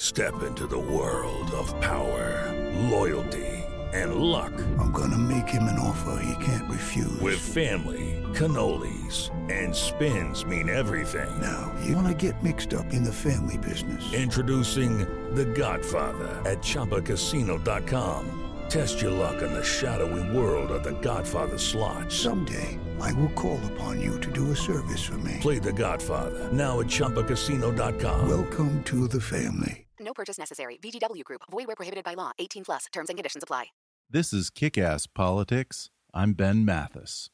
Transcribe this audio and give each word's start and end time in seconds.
Step 0.00 0.44
into 0.44 0.66
the 0.68 0.78
world 0.78 1.50
of 1.50 1.74
power, 1.80 2.54
loyalty, 2.88 3.64
and 3.92 4.14
luck. 4.14 4.52
I'm 4.78 4.92
gonna 4.92 5.18
make 5.18 5.48
him 5.48 5.64
an 5.64 5.78
offer 5.78 6.22
he 6.22 6.44
can't 6.44 6.70
refuse. 6.70 7.20
With 7.20 7.40
family, 7.40 8.22
cannolis, 8.32 9.30
and 9.50 9.74
spins 9.74 10.44
mean 10.44 10.68
everything. 10.68 11.28
Now, 11.40 11.74
you 11.84 11.96
wanna 11.96 12.14
get 12.14 12.40
mixed 12.44 12.74
up 12.74 12.92
in 12.92 13.02
the 13.02 13.12
family 13.12 13.58
business. 13.58 14.12
Introducing 14.14 14.98
The 15.34 15.46
Godfather 15.46 16.28
at 16.46 16.58
ChumbaCasino.com. 16.62 18.24
Test 18.68 19.02
your 19.02 19.12
luck 19.12 19.42
in 19.42 19.52
the 19.52 19.64
shadowy 19.64 20.36
world 20.36 20.70
of 20.70 20.84
The 20.84 20.98
Godfather 21.00 21.58
slot. 21.58 22.12
Someday, 22.12 22.78
I 23.00 23.12
will 23.14 23.30
call 23.30 23.60
upon 23.72 24.00
you 24.00 24.20
to 24.20 24.30
do 24.30 24.52
a 24.52 24.56
service 24.56 25.02
for 25.02 25.18
me. 25.18 25.38
Play 25.40 25.58
The 25.58 25.72
Godfather 25.72 26.52
now 26.52 26.78
at 26.78 26.86
ChumbaCasino.com. 26.86 28.28
Welcome 28.28 28.84
to 28.84 29.08
the 29.08 29.20
family. 29.20 29.87
No 30.00 30.14
purchase 30.14 30.38
necessary. 30.38 30.78
VGW 30.82 31.24
Group. 31.24 31.42
Void 31.50 31.66
where 31.66 31.76
prohibited 31.76 32.04
by 32.04 32.14
law. 32.14 32.32
18 32.38 32.64
plus. 32.64 32.86
Terms 32.92 33.10
and 33.10 33.16
conditions 33.16 33.42
apply. 33.42 33.66
This 34.10 34.32
is 34.32 34.48
Kick-Ass 34.48 35.06
Politics. 35.06 35.90
I'm 36.14 36.32
Ben 36.32 36.64
Mathis. 36.64 37.28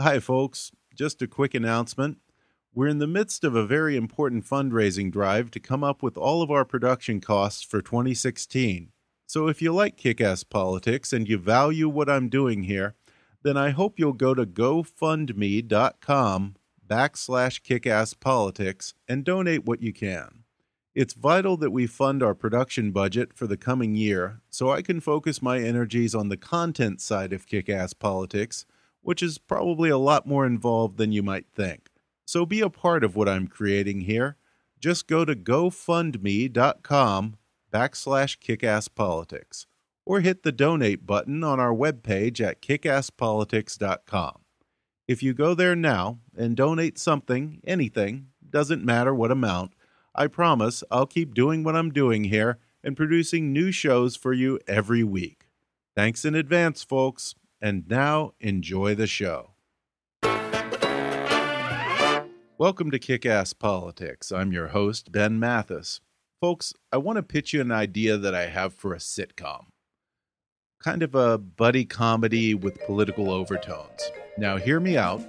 Hi, 0.00 0.20
folks. 0.20 0.70
Just 0.94 1.22
a 1.22 1.26
quick 1.26 1.54
announcement. 1.54 2.18
We're 2.74 2.88
in 2.88 2.98
the 2.98 3.06
midst 3.06 3.44
of 3.44 3.54
a 3.54 3.66
very 3.66 3.96
important 3.96 4.46
fundraising 4.46 5.10
drive 5.10 5.50
to 5.50 5.60
come 5.60 5.84
up 5.84 6.02
with 6.02 6.16
all 6.16 6.40
of 6.40 6.50
our 6.50 6.64
production 6.64 7.20
costs 7.20 7.62
for 7.62 7.82
2016. 7.82 8.92
So 9.26 9.48
if 9.48 9.60
you 9.60 9.72
like 9.72 9.96
kick-ass 9.96 10.44
politics 10.44 11.12
and 11.12 11.28
you 11.28 11.38
value 11.38 11.88
what 11.88 12.08
I'm 12.08 12.28
doing 12.28 12.62
here, 12.62 12.94
then 13.42 13.56
I 13.56 13.70
hope 13.70 13.98
you'll 13.98 14.12
go 14.12 14.34
to 14.34 14.46
gofundme.com 14.46 16.54
backslash 16.92 17.62
kickasspolitics 17.62 18.92
and 19.08 19.24
donate 19.24 19.64
what 19.64 19.80
you 19.80 19.94
can. 19.94 20.44
It's 20.94 21.14
vital 21.14 21.56
that 21.56 21.70
we 21.70 21.86
fund 21.86 22.22
our 22.22 22.34
production 22.34 22.90
budget 22.90 23.32
for 23.32 23.46
the 23.46 23.56
coming 23.56 23.94
year 23.94 24.42
so 24.50 24.70
I 24.70 24.82
can 24.82 25.00
focus 25.00 25.40
my 25.40 25.58
energies 25.58 26.14
on 26.14 26.28
the 26.28 26.36
content 26.36 27.00
side 27.00 27.32
of 27.32 27.46
kick-ass 27.46 27.94
politics, 27.94 28.66
which 29.00 29.22
is 29.22 29.38
probably 29.38 29.88
a 29.88 29.96
lot 29.96 30.26
more 30.26 30.44
involved 30.44 30.98
than 30.98 31.12
you 31.12 31.22
might 31.22 31.46
think. 31.54 31.88
So 32.26 32.44
be 32.44 32.60
a 32.60 32.68
part 32.68 33.04
of 33.04 33.16
what 33.16 33.26
I'm 33.26 33.48
creating 33.48 34.02
here. 34.02 34.36
Just 34.78 35.06
go 35.06 35.24
to 35.24 35.34
gofundme.com 35.34 37.36
backslash 37.72 38.38
kickasspolitics 38.38 39.64
or 40.04 40.20
hit 40.20 40.42
the 40.42 40.52
donate 40.52 41.06
button 41.06 41.42
on 41.42 41.58
our 41.58 41.72
webpage 41.72 42.38
at 42.38 42.60
kickasspolitics.com. 42.60 44.41
If 45.08 45.20
you 45.20 45.34
go 45.34 45.54
there 45.54 45.74
now 45.74 46.20
and 46.36 46.56
donate 46.56 46.96
something, 46.96 47.60
anything, 47.66 48.28
doesn't 48.48 48.84
matter 48.84 49.12
what 49.12 49.32
amount, 49.32 49.72
I 50.14 50.28
promise 50.28 50.84
I'll 50.92 51.06
keep 51.06 51.34
doing 51.34 51.64
what 51.64 51.74
I'm 51.74 51.90
doing 51.90 52.24
here 52.24 52.60
and 52.84 52.96
producing 52.96 53.52
new 53.52 53.72
shows 53.72 54.14
for 54.14 54.32
you 54.32 54.60
every 54.68 55.02
week. 55.02 55.48
Thanks 55.96 56.24
in 56.24 56.36
advance, 56.36 56.84
folks, 56.84 57.34
and 57.60 57.88
now 57.88 58.34
enjoy 58.38 58.94
the 58.94 59.08
show. 59.08 59.54
Welcome 62.56 62.92
to 62.92 63.00
Kick 63.00 63.26
Ass 63.26 63.52
Politics. 63.52 64.30
I'm 64.30 64.52
your 64.52 64.68
host, 64.68 65.10
Ben 65.10 65.40
Mathis. 65.40 66.00
Folks, 66.40 66.74
I 66.92 66.98
want 66.98 67.16
to 67.16 67.24
pitch 67.24 67.52
you 67.52 67.60
an 67.60 67.72
idea 67.72 68.16
that 68.18 68.36
I 68.36 68.46
have 68.46 68.72
for 68.72 68.94
a 68.94 68.98
sitcom. 68.98 69.64
Kind 70.78 71.02
of 71.02 71.16
a 71.16 71.38
buddy 71.38 71.84
comedy 71.84 72.54
with 72.54 72.80
political 72.86 73.32
overtones. 73.32 74.12
Now, 74.38 74.56
hear 74.56 74.80
me 74.80 74.96
out. 74.96 75.20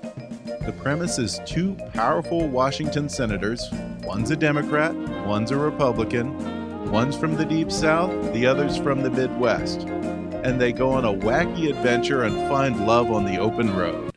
The 0.65 0.73
premise 0.77 1.19
is 1.19 1.41
two 1.45 1.75
powerful 1.93 2.47
Washington 2.47 3.09
senators 3.09 3.69
one's 4.03 4.31
a 4.31 4.35
Democrat, 4.35 4.95
one's 5.25 5.51
a 5.51 5.57
Republican, 5.57 6.89
one's 6.89 7.17
from 7.17 7.35
the 7.35 7.43
Deep 7.43 7.69
South, 7.69 8.11
the 8.33 8.45
other's 8.45 8.77
from 8.77 9.01
the 9.01 9.09
Midwest. 9.09 9.81
And 9.81 10.59
they 10.59 10.71
go 10.71 10.91
on 10.91 11.03
a 11.03 11.13
wacky 11.13 11.69
adventure 11.69 12.23
and 12.23 12.47
find 12.49 12.85
love 12.85 13.11
on 13.11 13.25
the 13.25 13.37
open 13.37 13.75
road. 13.75 14.11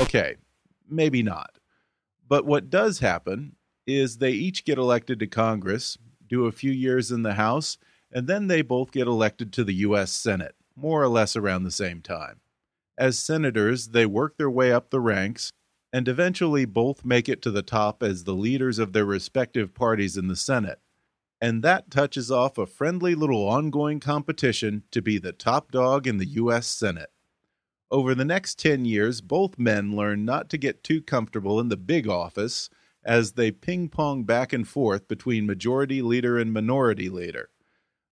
Okay, 0.00 0.36
maybe 0.88 1.22
not. 1.22 1.58
But 2.28 2.44
what 2.44 2.68
does 2.68 2.98
happen 2.98 3.56
is 3.86 4.18
they 4.18 4.32
each 4.32 4.66
get 4.66 4.76
elected 4.76 5.18
to 5.20 5.26
Congress, 5.26 5.96
do 6.28 6.44
a 6.44 6.52
few 6.52 6.72
years 6.72 7.10
in 7.10 7.22
the 7.22 7.34
House, 7.34 7.78
and 8.12 8.26
then 8.26 8.46
they 8.46 8.60
both 8.60 8.92
get 8.92 9.06
elected 9.06 9.54
to 9.54 9.64
the 9.64 9.74
U.S. 9.74 10.12
Senate, 10.12 10.54
more 10.76 11.02
or 11.02 11.08
less 11.08 11.34
around 11.34 11.64
the 11.64 11.70
same 11.70 12.02
time. 12.02 12.40
As 12.98 13.16
senators, 13.16 13.88
they 13.88 14.06
work 14.06 14.36
their 14.36 14.50
way 14.50 14.72
up 14.72 14.90
the 14.90 15.00
ranks 15.00 15.52
and 15.92 16.08
eventually 16.08 16.64
both 16.64 17.04
make 17.04 17.28
it 17.28 17.40
to 17.42 17.50
the 17.52 17.62
top 17.62 18.02
as 18.02 18.24
the 18.24 18.34
leaders 18.34 18.80
of 18.80 18.92
their 18.92 19.04
respective 19.04 19.72
parties 19.72 20.16
in 20.16 20.26
the 20.26 20.36
Senate. 20.36 20.80
And 21.40 21.62
that 21.62 21.92
touches 21.92 22.30
off 22.30 22.58
a 22.58 22.66
friendly 22.66 23.14
little 23.14 23.48
ongoing 23.48 24.00
competition 24.00 24.82
to 24.90 25.00
be 25.00 25.18
the 25.18 25.32
top 25.32 25.70
dog 25.70 26.08
in 26.08 26.18
the 26.18 26.26
U.S. 26.26 26.66
Senate. 26.66 27.10
Over 27.90 28.14
the 28.14 28.24
next 28.24 28.58
10 28.58 28.84
years, 28.84 29.20
both 29.20 29.58
men 29.58 29.94
learn 29.94 30.24
not 30.24 30.50
to 30.50 30.58
get 30.58 30.82
too 30.82 31.00
comfortable 31.00 31.60
in 31.60 31.68
the 31.68 31.76
big 31.76 32.08
office 32.08 32.68
as 33.04 33.32
they 33.32 33.52
ping 33.52 33.88
pong 33.88 34.24
back 34.24 34.52
and 34.52 34.66
forth 34.66 35.06
between 35.06 35.46
majority 35.46 36.02
leader 36.02 36.36
and 36.36 36.52
minority 36.52 37.08
leader. 37.08 37.48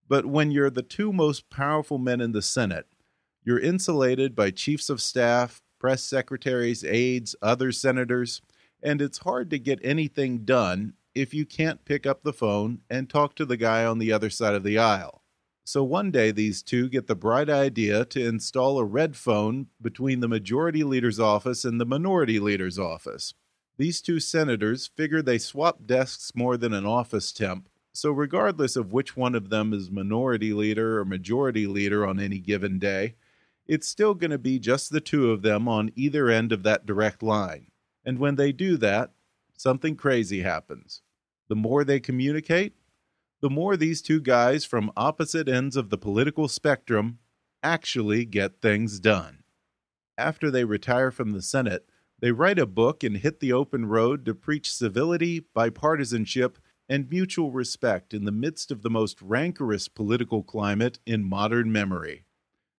But 0.08 0.26
when 0.26 0.52
you're 0.52 0.70
the 0.70 0.82
two 0.82 1.12
most 1.12 1.50
powerful 1.50 1.98
men 1.98 2.20
in 2.20 2.30
the 2.30 2.41
Senate, 2.41 2.86
you're 3.46 3.60
insulated 3.60 4.34
by 4.34 4.50
chiefs 4.50 4.90
of 4.90 5.00
staff, 5.00 5.62
press 5.78 6.02
secretaries, 6.02 6.84
aides, 6.84 7.36
other 7.40 7.70
senators, 7.70 8.42
and 8.82 9.00
it's 9.00 9.18
hard 9.18 9.50
to 9.50 9.58
get 9.58 9.78
anything 9.84 10.38
done 10.38 10.94
if 11.14 11.32
you 11.32 11.46
can't 11.46 11.84
pick 11.84 12.06
up 12.06 12.24
the 12.24 12.32
phone 12.32 12.80
and 12.90 13.08
talk 13.08 13.36
to 13.36 13.46
the 13.46 13.56
guy 13.56 13.84
on 13.84 13.98
the 13.98 14.12
other 14.12 14.30
side 14.30 14.54
of 14.54 14.64
the 14.64 14.76
aisle. 14.76 15.22
So 15.64 15.84
one 15.84 16.10
day, 16.10 16.32
these 16.32 16.60
two 16.60 16.88
get 16.88 17.06
the 17.06 17.14
bright 17.14 17.48
idea 17.48 18.04
to 18.06 18.26
install 18.26 18.78
a 18.78 18.84
red 18.84 19.16
phone 19.16 19.68
between 19.80 20.20
the 20.20 20.28
majority 20.28 20.82
leader's 20.82 21.20
office 21.20 21.64
and 21.64 21.80
the 21.80 21.86
minority 21.86 22.40
leader's 22.40 22.80
office. 22.80 23.32
These 23.78 24.00
two 24.00 24.18
senators 24.18 24.88
figure 24.88 25.22
they 25.22 25.38
swap 25.38 25.86
desks 25.86 26.32
more 26.34 26.56
than 26.56 26.72
an 26.72 26.86
office 26.86 27.30
temp, 27.32 27.68
so 27.92 28.10
regardless 28.10 28.74
of 28.74 28.92
which 28.92 29.16
one 29.16 29.34
of 29.34 29.50
them 29.50 29.72
is 29.72 29.90
minority 29.90 30.52
leader 30.52 30.98
or 30.98 31.04
majority 31.04 31.66
leader 31.66 32.06
on 32.06 32.18
any 32.18 32.38
given 32.38 32.78
day, 32.78 33.14
it's 33.69 33.88
still 33.88 34.15
going 34.15 34.31
to 34.31 34.38
be 34.38 34.59
just 34.59 34.91
the 34.91 35.00
two 35.00 35.31
of 35.31 35.43
them 35.43 35.69
on 35.69 35.93
either 35.94 36.28
end 36.28 36.53
of 36.53 36.62
that 36.62 36.87
direct 36.87 37.22
line. 37.22 37.66
And 38.04 38.19
when 38.19 38.37
they 38.37 38.53
do 38.53 38.77
that, 38.78 39.12
something 39.56 39.97
crazy 39.97 40.43
happens. 40.43 41.03
The 41.49 41.56
more 41.56 41.84
they 41.84 42.00
communicate, 42.00 42.75
the 43.41 43.50
more 43.50 43.76
these 43.76 44.03
two 44.03 44.21
guys 44.21 44.65
from 44.65 44.93
opposite 44.97 45.49
ends 45.49 45.76
of 45.76 45.91
the 45.91 45.99
political 45.99 46.49
spectrum 46.49 47.19
actually 47.62 48.25
get 48.25 48.60
things 48.60 49.00
done. 49.00 49.43
After 50.16 50.50
they 50.50 50.65
retire 50.65 51.11
from 51.11 51.32
the 51.32 51.43
Senate, 51.43 51.88
they 52.20 52.32
write 52.32 52.58
a 52.58 52.67
book 52.67 53.05
and 53.05 53.19
hit 53.19 53.40
the 53.40 53.52
open 53.52 53.87
road 53.87 54.25
to 54.25 54.35
preach 54.35 54.73
civility, 54.73 55.44
bipartisanship, 55.55 56.56
and 56.88 57.11
mutual 57.11 57.50
respect 57.50 58.14
in 58.14 58.25
the 58.25 58.32
midst 58.32 58.70
of 58.70 58.82
the 58.82 58.90
most 58.90 59.20
rancorous 59.20 59.88
political 59.88 60.43
climate 60.43 60.99
in 61.05 61.25
modern 61.25 61.70
memory. 61.70 62.25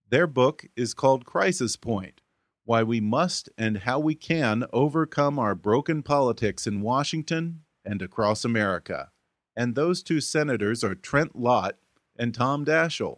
Their 0.09 0.27
book 0.27 0.65
is 0.75 0.93
called 0.93 1.25
Crisis 1.25 1.75
Point 1.75 2.21
Why 2.65 2.83
We 2.83 3.01
Must 3.01 3.49
and 3.57 3.79
How 3.79 3.99
We 3.99 4.15
Can 4.15 4.65
Overcome 4.71 5.37
Our 5.37 5.55
Broken 5.55 6.03
Politics 6.03 6.65
in 6.65 6.81
Washington 6.81 7.61
and 7.83 8.01
Across 8.01 8.45
America 8.45 9.11
and 9.57 9.73
those 9.73 10.03
two 10.03 10.21
senators 10.21 10.83
are 10.83 10.93
Trent 10.93 11.35
Lott 11.35 11.77
and 12.15 12.33
Tom 12.33 12.63
Daschle. 12.63 13.17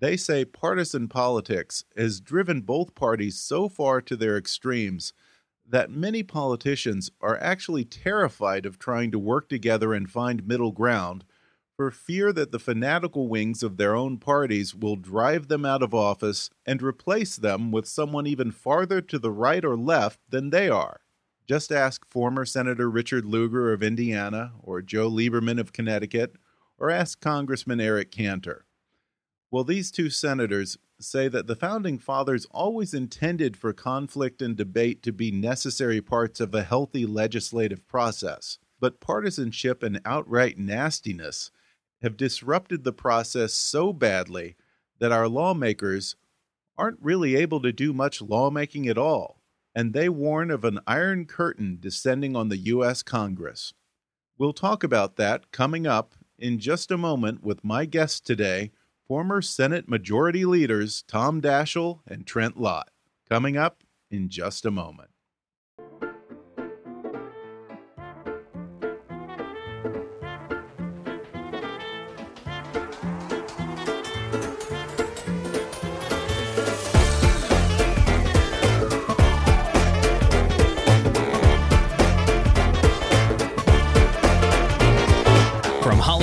They 0.00 0.16
say 0.16 0.44
partisan 0.44 1.06
politics 1.06 1.84
has 1.96 2.20
driven 2.20 2.62
both 2.62 2.96
parties 2.96 3.38
so 3.38 3.68
far 3.68 4.00
to 4.02 4.16
their 4.16 4.36
extremes 4.36 5.12
that 5.64 5.92
many 5.92 6.24
politicians 6.24 7.12
are 7.20 7.38
actually 7.40 7.84
terrified 7.84 8.66
of 8.66 8.80
trying 8.80 9.12
to 9.12 9.18
work 9.20 9.48
together 9.48 9.94
and 9.94 10.10
find 10.10 10.46
middle 10.48 10.72
ground 10.72 11.24
for 11.82 11.90
fear 11.90 12.32
that 12.32 12.52
the 12.52 12.60
fanatical 12.60 13.26
wings 13.26 13.60
of 13.60 13.76
their 13.76 13.96
own 13.96 14.16
parties 14.16 14.72
will 14.72 14.94
drive 14.94 15.48
them 15.48 15.64
out 15.64 15.82
of 15.82 15.92
office 15.92 16.48
and 16.64 16.80
replace 16.80 17.34
them 17.34 17.72
with 17.72 17.88
someone 17.88 18.24
even 18.24 18.52
farther 18.52 19.00
to 19.00 19.18
the 19.18 19.32
right 19.32 19.64
or 19.64 19.76
left 19.76 20.20
than 20.30 20.50
they 20.50 20.68
are. 20.68 21.00
Just 21.44 21.72
ask 21.72 22.08
former 22.08 22.44
Senator 22.44 22.88
Richard 22.88 23.24
Lugar 23.24 23.72
of 23.72 23.82
Indiana, 23.82 24.52
or 24.62 24.80
Joe 24.80 25.10
Lieberman 25.10 25.58
of 25.58 25.72
Connecticut, 25.72 26.36
or 26.78 26.88
ask 26.88 27.20
Congressman 27.20 27.80
Eric 27.80 28.12
Cantor. 28.12 28.64
Well, 29.50 29.64
these 29.64 29.90
two 29.90 30.08
senators 30.08 30.78
say 31.00 31.26
that 31.26 31.48
the 31.48 31.56
Founding 31.56 31.98
Fathers 31.98 32.46
always 32.52 32.94
intended 32.94 33.56
for 33.56 33.72
conflict 33.72 34.40
and 34.40 34.56
debate 34.56 35.02
to 35.02 35.10
be 35.10 35.32
necessary 35.32 36.00
parts 36.00 36.38
of 36.38 36.54
a 36.54 36.62
healthy 36.62 37.06
legislative 37.06 37.88
process, 37.88 38.58
but 38.78 39.00
partisanship 39.00 39.82
and 39.82 40.00
outright 40.04 40.60
nastiness 40.60 41.50
have 42.02 42.16
disrupted 42.16 42.84
the 42.84 42.92
process 42.92 43.54
so 43.54 43.92
badly 43.92 44.56
that 44.98 45.12
our 45.12 45.28
lawmakers 45.28 46.16
aren't 46.76 46.98
really 47.00 47.36
able 47.36 47.60
to 47.60 47.72
do 47.72 47.92
much 47.92 48.20
lawmaking 48.20 48.88
at 48.88 48.98
all, 48.98 49.40
and 49.74 49.92
they 49.92 50.08
warn 50.08 50.50
of 50.50 50.64
an 50.64 50.80
iron 50.86 51.26
curtain 51.26 51.78
descending 51.80 52.34
on 52.34 52.48
the 52.48 52.56
U.S. 52.58 53.02
Congress. 53.02 53.72
We'll 54.38 54.52
talk 54.52 54.82
about 54.82 55.16
that 55.16 55.52
coming 55.52 55.86
up 55.86 56.14
in 56.38 56.58
just 56.58 56.90
a 56.90 56.98
moment 56.98 57.42
with 57.42 57.62
my 57.62 57.84
guests 57.84 58.20
today 58.20 58.72
former 59.06 59.42
Senate 59.42 59.88
Majority 59.88 60.44
Leaders 60.44 61.04
Tom 61.06 61.40
Daschle 61.40 62.00
and 62.06 62.26
Trent 62.26 62.60
Lott. 62.60 62.88
Coming 63.28 63.56
up 63.56 63.84
in 64.10 64.28
just 64.28 64.66
a 64.66 64.70
moment. 64.70 65.11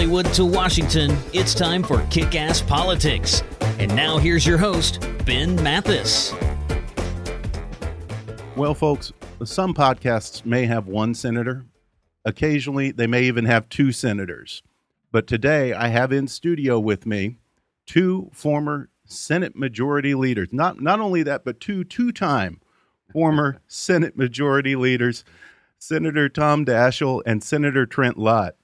Hollywood 0.09 0.33
to 0.33 0.43
Washington, 0.43 1.15
it's 1.33 1.53
time 1.53 1.83
for 1.83 2.03
Kick 2.09 2.33
Ass 2.33 2.63
Politics. 2.63 3.43
And 3.77 3.95
now 3.95 4.17
here's 4.17 4.43
your 4.43 4.57
host, 4.57 5.07
Ben 5.23 5.55
Mathis. 5.61 6.33
Well, 8.55 8.73
folks, 8.73 9.13
some 9.43 9.75
podcasts 9.75 10.43
may 10.43 10.65
have 10.65 10.87
one 10.87 11.13
senator. 11.13 11.63
Occasionally, 12.25 12.89
they 12.89 13.05
may 13.05 13.25
even 13.25 13.45
have 13.45 13.69
two 13.69 13.91
senators. 13.91 14.63
But 15.11 15.27
today, 15.27 15.73
I 15.73 15.89
have 15.89 16.11
in 16.11 16.27
studio 16.27 16.79
with 16.79 17.05
me 17.05 17.37
two 17.85 18.31
former 18.33 18.89
Senate 19.05 19.55
Majority 19.55 20.15
Leaders. 20.15 20.47
Not 20.51 20.81
not 20.81 20.99
only 20.99 21.21
that, 21.21 21.45
but 21.45 21.59
two 21.59 21.83
two-time 21.83 22.61
former 23.13 23.61
Senate 23.67 24.17
Majority 24.17 24.75
Leaders, 24.75 25.23
Senator 25.77 26.29
Tom 26.29 26.65
Daschle 26.65 27.21
and 27.27 27.43
Senator 27.43 27.85
Trent 27.85 28.17
Lott. 28.17 28.55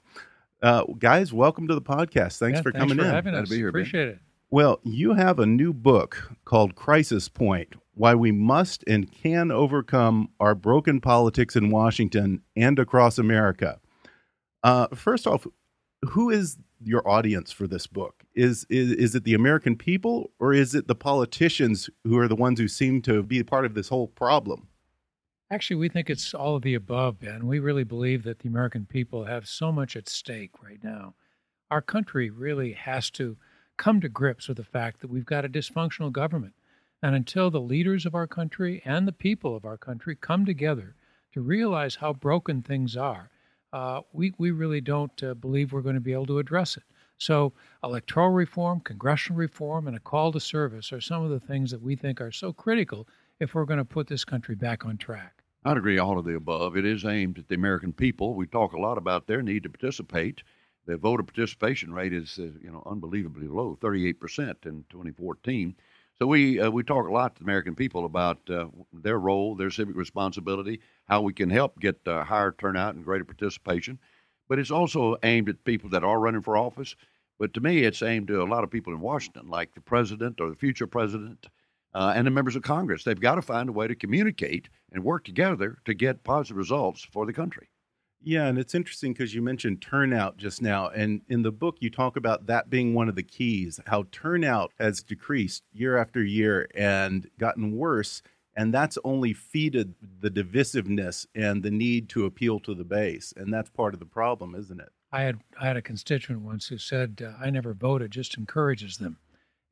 Uh, 0.61 0.83
guys, 0.97 1.33
welcome 1.33 1.67
to 1.67 1.75
the 1.75 1.81
podcast. 1.81 2.37
Thanks 2.37 2.57
Yeah, 2.57 2.61
for 2.61 2.71
coming 2.71 2.97
for 2.97 3.05
in. 3.05 3.11
Having 3.11 3.35
us. 3.35 3.51
Appreciate 3.51 4.07
it. 4.09 4.19
Well, 4.49 4.79
you 4.83 5.13
have 5.13 5.39
a 5.39 5.45
new 5.45 5.73
book 5.73 6.31
called 6.45 6.75
Crisis 6.75 7.27
Point 7.27 7.75
Why 7.93 8.15
We 8.15 8.31
Must 8.31 8.83
and 8.87 9.11
Can 9.11 9.51
Overcome 9.51 10.29
Our 10.39 10.55
Broken 10.55 11.01
Politics 11.01 11.55
in 11.55 11.71
Washington 11.71 12.41
and 12.55 12.79
Across 12.79 13.17
America. 13.17 13.79
Uh, 14.63 14.87
first 14.93 15.27
off, 15.27 15.45
who 16.09 16.29
is 16.29 16.57
your 16.81 17.07
audience 17.07 17.51
for 17.51 17.67
this 17.67 17.87
book? 17.87 18.23
Is, 18.33 18.65
is 18.69 18.91
is 18.91 19.15
it 19.15 19.23
the 19.23 19.33
American 19.33 19.75
people 19.75 20.31
or 20.39 20.53
is 20.53 20.75
it 20.75 20.87
the 20.87 20.95
politicians 20.95 21.89
who 22.03 22.17
are 22.19 22.27
the 22.27 22.35
ones 22.35 22.59
who 22.59 22.67
seem 22.67 23.01
to 23.03 23.23
be 23.23 23.43
part 23.43 23.65
of 23.65 23.73
this 23.73 23.89
whole 23.89 24.07
problem? 24.07 24.67
Actually, 25.51 25.75
we 25.75 25.89
think 25.89 26.09
it's 26.09 26.33
all 26.33 26.55
of 26.55 26.63
the 26.63 26.73
above, 26.73 27.19
Ben. 27.19 27.45
We 27.45 27.59
really 27.59 27.83
believe 27.83 28.23
that 28.23 28.39
the 28.39 28.49
American 28.49 28.87
people 28.87 29.25
have 29.25 29.47
so 29.47 29.71
much 29.71 29.95
at 29.95 30.09
stake 30.09 30.63
right 30.63 30.83
now. 30.83 31.13
Our 31.69 31.83
country 31.83 32.31
really 32.31 32.73
has 32.73 33.11
to 33.11 33.37
come 33.77 34.01
to 34.01 34.09
grips 34.09 34.47
with 34.47 34.57
the 34.57 34.63
fact 34.63 35.01
that 35.01 35.09
we've 35.09 35.25
got 35.25 35.45
a 35.45 35.49
dysfunctional 35.49 36.11
government. 36.11 36.55
And 37.03 37.13
until 37.13 37.51
the 37.51 37.61
leaders 37.61 38.07
of 38.07 38.15
our 38.15 38.25
country 38.25 38.81
and 38.85 39.07
the 39.07 39.11
people 39.11 39.55
of 39.55 39.65
our 39.65 39.77
country 39.77 40.15
come 40.15 40.45
together 40.45 40.95
to 41.33 41.41
realize 41.41 41.95
how 41.95 42.13
broken 42.13 42.63
things 42.63 42.97
are, 42.97 43.29
uh, 43.71 44.01
we, 44.13 44.33
we 44.39 44.49
really 44.49 44.81
don't 44.81 45.21
uh, 45.21 45.35
believe 45.35 45.71
we're 45.73 45.81
going 45.81 45.93
to 45.93 46.01
be 46.01 46.13
able 46.13 46.25
to 46.25 46.39
address 46.39 46.75
it. 46.75 46.83
So, 47.17 47.53
electoral 47.83 48.31
reform, 48.31 48.79
congressional 48.79 49.37
reform, 49.37 49.87
and 49.87 49.95
a 49.95 49.99
call 49.99 50.31
to 50.31 50.39
service 50.39 50.91
are 50.91 50.99
some 51.01 51.23
of 51.23 51.29
the 51.29 51.39
things 51.39 51.69
that 51.71 51.81
we 51.81 51.95
think 51.95 52.19
are 52.19 52.31
so 52.31 52.51
critical 52.51 53.07
if 53.39 53.53
we're 53.53 53.65
going 53.65 53.79
to 53.79 53.85
put 53.85 54.07
this 54.07 54.25
country 54.25 54.55
back 54.55 54.85
on 54.85 54.97
track. 54.97 55.43
I'd 55.63 55.77
agree 55.77 55.97
all 55.97 56.19
of 56.19 56.25
the 56.25 56.35
above. 56.35 56.77
It 56.77 56.85
is 56.85 57.05
aimed 57.05 57.39
at 57.39 57.47
the 57.47 57.55
American 57.55 57.91
people. 57.91 58.35
We 58.35 58.45
talk 58.45 58.73
a 58.73 58.79
lot 58.79 58.97
about 58.97 59.27
their 59.27 59.41
need 59.41 59.63
to 59.63 59.69
participate. 59.69 60.43
The 60.85 60.97
voter 60.97 61.23
participation 61.23 61.91
rate 61.91 62.13
is, 62.13 62.37
uh, 62.37 62.43
you 62.61 62.71
know, 62.71 62.83
unbelievably 62.85 63.47
low, 63.47 63.77
38% 63.81 64.65
in 64.65 64.85
2014. 64.89 65.75
So 66.19 66.27
we 66.27 66.61
uh, 66.61 66.69
we 66.69 66.83
talk 66.83 67.07
a 67.07 67.11
lot 67.11 67.35
to 67.35 67.39
the 67.39 67.45
American 67.45 67.75
people 67.75 68.05
about 68.05 68.39
uh, 68.49 68.67
their 68.93 69.19
role, 69.19 69.55
their 69.55 69.71
civic 69.71 69.97
responsibility, 69.97 70.79
how 71.05 71.21
we 71.21 71.33
can 71.33 71.49
help 71.49 71.79
get 71.79 71.99
uh, 72.07 72.23
higher 72.23 72.55
turnout 72.57 72.95
and 72.95 73.03
greater 73.03 73.25
participation. 73.25 73.99
But 74.47 74.59
it's 74.59 74.71
also 74.71 75.17
aimed 75.23 75.49
at 75.49 75.65
people 75.65 75.89
that 75.89 76.03
are 76.03 76.19
running 76.19 76.41
for 76.41 76.55
office. 76.55 76.95
But 77.37 77.53
to 77.55 77.59
me, 77.59 77.79
it's 77.79 78.01
aimed 78.01 78.27
to 78.27 78.41
a 78.41 78.45
lot 78.45 78.63
of 78.63 78.71
people 78.71 78.93
in 78.93 79.01
Washington, 79.01 79.49
like 79.49 79.73
the 79.73 79.81
president 79.81 80.39
or 80.39 80.49
the 80.49 80.55
future 80.55 80.87
president, 80.87 81.47
uh, 81.95 82.11
and 82.13 82.27
the 82.27 82.31
members 82.31 82.57
of 82.57 82.61
Congress. 82.61 83.03
They've 83.03 83.19
got 83.19 83.35
to 83.35 83.41
find 83.41 83.69
a 83.69 83.71
way 83.71 83.87
to 83.87 83.95
communicate 83.95 84.69
and 84.91 85.03
work 85.03 85.23
together 85.23 85.77
to 85.85 85.93
get 85.93 86.23
positive 86.23 86.57
results 86.57 87.07
for 87.09 87.25
the 87.25 87.33
country. 87.33 87.69
Yeah, 88.21 88.47
and 88.47 88.57
it's 88.57 88.75
interesting 88.75 89.13
because 89.13 89.33
you 89.33 89.41
mentioned 89.41 89.81
turnout 89.81 90.37
just 90.37 90.61
now. 90.61 90.89
And 90.89 91.21
in 91.29 91.43
the 91.43 91.51
book, 91.51 91.77
you 91.79 91.89
talk 91.89 92.17
about 92.17 92.47
that 92.47 92.69
being 92.69 92.93
one 92.93 93.07
of 93.07 93.15
the 93.15 93.23
keys, 93.23 93.79
how 93.85 94.07
turnout 94.11 94.73
has 94.79 95.03
decreased 95.03 95.63
year 95.71 95.97
after 95.97 96.23
year 96.23 96.67
and 96.75 97.29
gotten 97.39 97.77
worse. 97.77 98.21
And 98.57 98.73
that's 98.73 98.97
only 99.03 99.33
feeded 99.33 99.93
the 100.21 100.31
divisiveness 100.31 101.27
and 101.35 101.61
the 101.61 101.71
need 101.71 102.09
to 102.09 102.25
appeal 102.25 102.59
to 102.61 102.73
the 102.73 102.83
base. 102.83 103.33
And 103.37 103.53
that's 103.53 103.69
part 103.69 103.93
of 103.93 103.99
the 103.99 104.05
problem, 104.05 104.55
isn't 104.55 104.79
it? 104.79 104.89
I 105.11 105.21
had 105.21 105.39
I 105.61 105.67
had 105.67 105.77
a 105.77 105.81
constituent 105.81 106.41
once 106.41 106.67
who 106.67 106.77
said, 106.77 107.21
uh, 107.23 107.41
"I 107.41 107.49
never 107.49 107.73
voted, 107.73 108.11
just 108.11 108.37
encourages 108.37 108.97
them." 108.97 109.17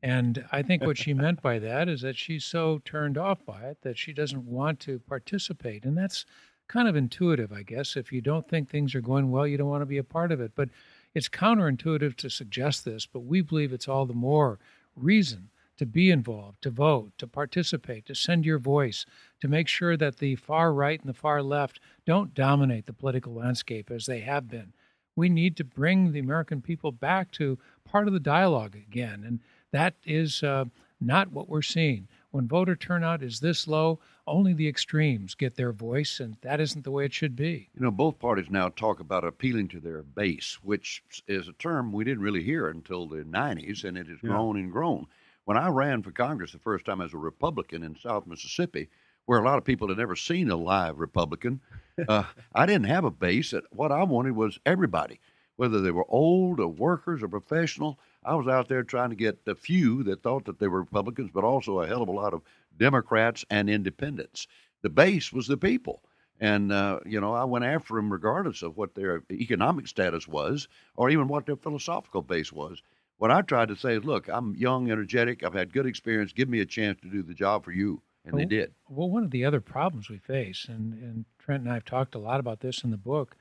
And 0.04 0.46
I 0.52 0.62
think 0.62 0.84
what 0.84 0.98
she 0.98 1.14
meant 1.14 1.42
by 1.42 1.60
that 1.60 1.88
is 1.88 2.02
that 2.02 2.18
she's 2.18 2.44
so 2.44 2.82
turned 2.84 3.18
off 3.18 3.44
by 3.46 3.62
it 3.62 3.82
that 3.82 3.98
she 3.98 4.12
doesn't 4.12 4.46
want 4.46 4.82
to 4.82 5.00
participate. 5.00 5.86
And 5.86 5.98
that's 5.98 6.26
kind 6.68 6.88
of 6.90 6.96
intuitive, 6.96 7.54
I 7.54 7.64
guess. 7.64 7.96
If 7.96 8.12
you 8.12 8.20
don't 8.20 8.48
think 8.48 8.70
things 8.70 8.94
are 8.94 9.02
going 9.02 9.32
well, 9.32 9.48
you 9.48 9.58
don't 9.58 9.70
want 9.70 9.82
to 9.82 9.88
be 9.88 9.98
a 9.98 10.04
part 10.04 10.34
of 10.34 10.42
it. 10.42 10.52
But 10.56 10.70
it's 11.14 11.30
counterintuitive 11.30 12.18
to 12.18 12.30
suggest 12.30 12.84
this, 12.84 13.06
but 13.06 13.22
we 13.22 13.42
believe 13.42 13.72
it's 13.72 13.88
all 13.88 14.06
the 14.06 14.14
more 14.14 14.60
reason 14.96 15.50
to 15.78 15.86
be 15.86 16.12
involved, 16.12 16.62
to 16.64 16.70
vote, 16.70 17.12
to 17.18 17.26
participate, 17.26 18.06
to 18.06 18.14
send 18.14 18.46
your 18.46 18.60
voice, 18.60 19.06
to 19.42 19.48
make 19.48 19.68
sure 19.68 19.98
that 19.98 20.18
the 20.18 20.36
far 20.36 20.74
right 20.74 21.00
and 21.00 21.10
the 21.10 21.18
far 21.18 21.42
left 21.42 21.80
don't 22.06 22.34
dominate 22.34 22.86
the 22.86 22.94
political 22.94 23.34
landscape 23.34 23.90
as 23.90 24.06
they 24.06 24.20
have 24.20 24.50
been. 24.50 24.74
We 25.16 25.30
need 25.30 25.56
to 25.58 25.64
bring 25.64 26.12
the 26.12 26.20
American 26.20 26.62
people 26.62 26.92
back 26.92 27.32
to 27.32 27.58
part 27.86 28.08
of 28.08 28.14
the 28.14 28.20
dialogue 28.20 28.76
again. 28.76 29.24
And 29.26 29.40
that 29.74 29.96
is 30.06 30.42
uh, 30.44 30.66
not 31.02 31.32
what 31.32 31.50
we're 31.50 31.62
seeing. 31.62 32.08
When 32.32 32.48
voter 32.48 32.76
turnout 32.76 33.22
is 33.22 33.42
this 33.42 33.68
low, 33.68 34.00
only 34.26 34.54
the 34.54 34.68
extremes 34.68 35.36
get 35.36 35.56
their 35.56 35.72
voice, 35.74 36.20
and 36.20 36.38
that 36.42 36.62
isn't 36.62 36.84
the 36.84 36.92
way 36.92 37.06
it 37.06 37.14
should 37.14 37.36
be. 37.36 37.70
You 37.76 37.82
know, 37.82 37.92
both 37.92 38.18
parties 38.20 38.50
now 38.50 38.70
talk 38.70 39.00
about 39.00 39.24
appealing 39.26 39.68
to 39.70 39.80
their 39.80 40.02
base, 40.02 40.58
which 40.64 41.04
is 41.28 41.48
a 41.48 41.54
term 41.54 41.92
we 41.92 42.04
didn't 42.06 42.24
really 42.24 42.44
hear 42.44 42.70
until 42.70 43.08
the 43.08 43.24
90s, 43.26 43.84
and 43.84 43.98
it 43.98 44.08
has 44.08 44.20
Yeah. 44.24 44.30
grown 44.30 44.58
and 44.58 44.72
grown. 44.72 45.08
When 45.46 45.58
I 45.58 45.68
ran 45.68 46.02
for 46.04 46.12
Congress 46.12 46.54
the 46.54 46.60
first 46.60 46.86
time 46.86 47.02
as 47.02 47.14
a 47.14 47.18
Republican 47.18 47.84
in 47.84 47.96
South 47.98 48.26
Mississippi, 48.26 48.90
where 49.26 49.40
a 49.40 49.44
lot 49.46 49.58
of 49.58 49.66
people 49.66 49.90
had 49.90 49.98
never 49.98 50.16
seen 50.16 50.50
a 50.50 50.56
live 50.56 51.00
Republican, 51.00 51.60
uh, 52.08 52.24
I 52.56 52.66
didn't 52.66 52.88
have 52.88 53.04
a 53.06 53.12
base. 53.12 53.54
What 53.72 53.92
I 53.92 54.04
wanted 54.04 54.36
was 54.36 54.60
everybody, 54.66 55.20
whether 55.58 55.82
they 55.82 55.92
were 55.92 56.06
old 56.10 56.60
or 56.60 56.68
workers 56.70 57.22
or 57.22 57.28
professional. 57.28 58.00
I 58.26 58.36
was 58.36 58.48
out 58.48 58.68
there 58.68 58.84
trying 58.84 59.10
to 59.10 59.16
get 59.16 59.46
the 59.46 59.56
few 59.56 60.04
that 60.04 60.24
thought 60.24 60.46
that 60.46 60.60
they 60.60 60.68
were 60.68 60.80
Republicans, 60.80 61.32
but 61.34 61.44
also 61.44 61.80
a 61.82 61.88
hell 61.88 62.02
of 62.02 62.10
a 62.10 62.14
lot 62.14 62.34
of 62.34 62.42
Democrats 62.78 63.46
and 63.50 63.70
independents. 63.70 64.48
The 64.82 64.90
base 64.90 65.32
was 65.32 65.48
the 65.48 65.58
people. 65.58 66.04
And, 66.40 66.72
uh, 66.72 67.00
you 67.06 67.22
know, 67.22 67.34
I 67.34 67.44
went 67.44 67.66
after 67.66 67.94
them 67.96 68.12
regardless 68.12 68.64
of 68.64 68.76
what 68.76 68.96
their 68.96 69.24
economic 69.32 69.88
status 69.88 70.28
was 70.28 70.68
or 70.96 71.10
even 71.10 71.28
what 71.28 71.46
their 71.46 71.56
philosophical 71.56 72.22
base 72.22 72.52
was. 72.52 72.82
What 73.18 73.32
I 73.32 73.42
tried 73.42 73.70
to 73.70 73.76
say 73.76 73.96
is, 73.96 74.04
look, 74.04 74.28
I'm 74.28 74.56
young, 74.56 74.92
energetic, 74.92 75.44
I've 75.44 75.54
had 75.54 75.72
good 75.72 75.86
experience, 75.86 76.34
give 76.34 76.50
me 76.50 76.60
a 76.60 76.66
chance 76.66 77.00
to 77.02 77.10
do 77.10 77.24
the 77.24 77.34
job 77.34 77.64
for 77.64 77.72
you. 77.72 78.02
And 78.26 78.34
they 78.34 78.44
Well, 78.44 78.50
did. 78.50 78.74
Well, 78.90 79.10
one 79.10 79.24
of 79.24 79.32
the 79.32 79.46
other 79.46 79.62
problems 79.62 80.10
we 80.10 80.18
face, 80.18 80.66
and, 80.68 80.94
and 80.94 81.26
Trent 81.40 81.64
and 81.64 81.72
I 81.72 81.76
have 81.76 81.86
talked 81.86 82.16
a 82.16 82.20
lot 82.20 82.40
about 82.40 82.62
this 82.62 82.84
in 82.84 82.92
the 82.92 82.98
book, 82.98 83.36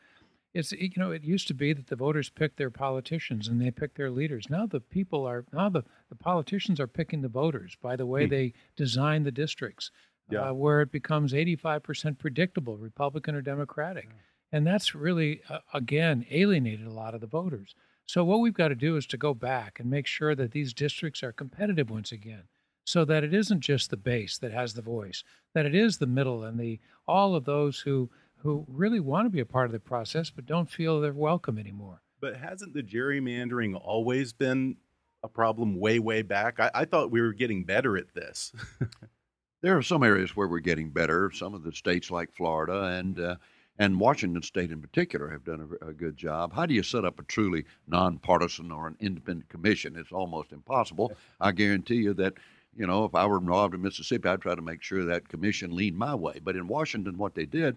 It's 0.55 0.73
you 0.73 0.91
know 0.97 1.11
it 1.13 1.25
used 1.25 1.49
to 1.49 1.55
be 1.55 1.73
that 1.73 1.87
the 1.87 1.97
voters 1.97 2.29
picked 2.29 2.59
their 2.59 2.71
politicians 2.71 3.49
and 3.49 3.61
they 3.61 3.71
picked 3.71 3.97
their 3.97 4.11
leaders. 4.11 4.51
Now 4.51 4.67
the 4.67 4.81
people 4.81 5.25
are 5.27 5.45
now 5.53 5.69
the, 5.69 5.83
the 6.11 6.15
politicians 6.17 6.79
are 6.79 6.87
picking 6.87 7.23
the 7.23 7.29
voters 7.29 7.77
by 7.81 7.97
the 7.97 8.07
way 8.07 8.25
Hmm. 8.25 8.31
they 8.31 8.53
design 8.77 9.23
the 9.23 9.33
districts, 9.33 9.91
Yeah. 10.31 10.51
uh, 10.51 10.53
where 10.53 10.83
it 10.83 10.93
becomes 10.93 11.33
85% 11.33 12.19
predictable, 12.19 12.77
Republican 12.77 13.35
or 13.35 13.41
Democratic, 13.43 14.11
and 14.53 14.67
that's 14.67 14.95
really 14.95 15.41
uh, 15.49 15.61
again 15.73 16.27
alienated 16.31 16.87
a 16.87 16.93
lot 16.93 17.15
of 17.15 17.21
the 17.23 17.27
voters. 17.27 17.75
So 18.05 18.23
what 18.25 18.41
we've 18.41 18.53
got 18.53 18.69
to 18.69 18.75
do 18.75 18.97
is 18.97 19.07
to 19.07 19.17
go 19.17 19.33
back 19.33 19.81
and 19.81 19.89
make 19.89 20.07
sure 20.07 20.35
that 20.35 20.51
these 20.51 20.75
districts 20.75 21.23
are 21.23 21.33
competitive 21.33 21.89
once 21.89 22.13
again, 22.13 22.43
so 22.85 23.05
that 23.07 23.25
it 23.25 23.33
isn't 23.33 23.61
just 23.61 23.89
the 23.91 23.97
base 23.97 24.37
that 24.39 24.53
has 24.53 24.75
the 24.75 24.83
voice, 24.83 25.25
that 25.55 25.65
it 25.65 25.75
is 25.75 25.97
the 25.97 26.07
middle 26.07 26.45
and 26.45 26.59
the 26.61 26.79
all 27.07 27.35
of 27.35 27.45
those 27.47 27.81
who 27.81 28.11
who 28.43 28.65
really 28.69 29.01
want 29.01 29.27
to 29.27 29.31
be 29.31 29.41
a 29.41 29.47
part 29.47 29.67
of 29.67 29.73
the 29.73 29.81
process 29.81 30.31
but 30.31 30.47
don't 30.47 30.71
feel 30.71 31.01
they're 31.01 31.13
welcome 31.13 31.59
anymore. 31.59 32.03
But 32.21 32.37
hasn't 32.37 32.75
the 32.75 32.83
gerrymandering 32.83 33.81
always 33.83 34.33
been 34.33 34.77
a 35.23 35.29
problem 35.29 35.79
way, 35.79 35.99
way 35.99 36.23
back? 36.23 36.61
I, 36.61 36.71
I 36.75 36.85
thought 36.85 37.11
we 37.11 37.21
were 37.21 37.33
getting 37.33 37.65
better 37.65 37.97
at 37.97 38.15
this. 38.15 38.53
There 39.63 39.79
are 39.79 39.83
some 39.83 40.03
areas 40.03 40.35
where 40.35 40.49
we're 40.49 40.59
getting 40.59 40.91
better. 40.91 41.31
Some 41.31 41.55
of 41.55 41.63
the 41.63 41.73
states 41.73 42.11
like 42.11 42.33
Florida 42.33 42.83
and 42.83 43.19
uh, 43.19 43.37
and 43.79 44.01
Washington 44.01 44.43
State 44.43 44.73
in 44.73 44.83
particular 44.83 45.31
have 45.31 45.45
done 45.45 45.77
a, 45.81 45.89
a 45.89 45.93
good 45.93 46.17
job. 46.17 46.53
How 46.53 46.67
do 46.67 46.75
you 46.75 46.83
set 46.83 47.05
up 47.05 47.21
a 47.21 47.23
truly 47.23 47.65
nonpartisan 47.87 48.73
or 48.73 48.89
an 48.89 48.97
independent 48.99 49.49
commission? 49.49 49.97
It's 49.97 50.13
almost 50.13 50.53
impossible. 50.53 51.13
I 51.41 51.53
guarantee 51.53 51.97
you 51.97 52.13
that 52.15 52.35
you 52.77 52.89
know 52.89 53.05
if 53.05 53.15
I 53.15 53.25
were 53.25 53.39
involved 53.39 53.75
in 53.75 53.83
Mississippi, 53.83 54.29
I'd 54.29 54.41
try 54.41 54.57
to 54.57 54.63
make 54.63 54.83
sure 54.83 55.05
that 55.05 55.29
commission 55.29 55.77
leaned 55.77 55.97
my 55.97 56.17
way. 56.17 56.41
But 56.43 56.57
in 56.57 56.67
Washington, 56.67 57.17
what 57.17 57.37
they 57.37 57.47
did. 57.47 57.77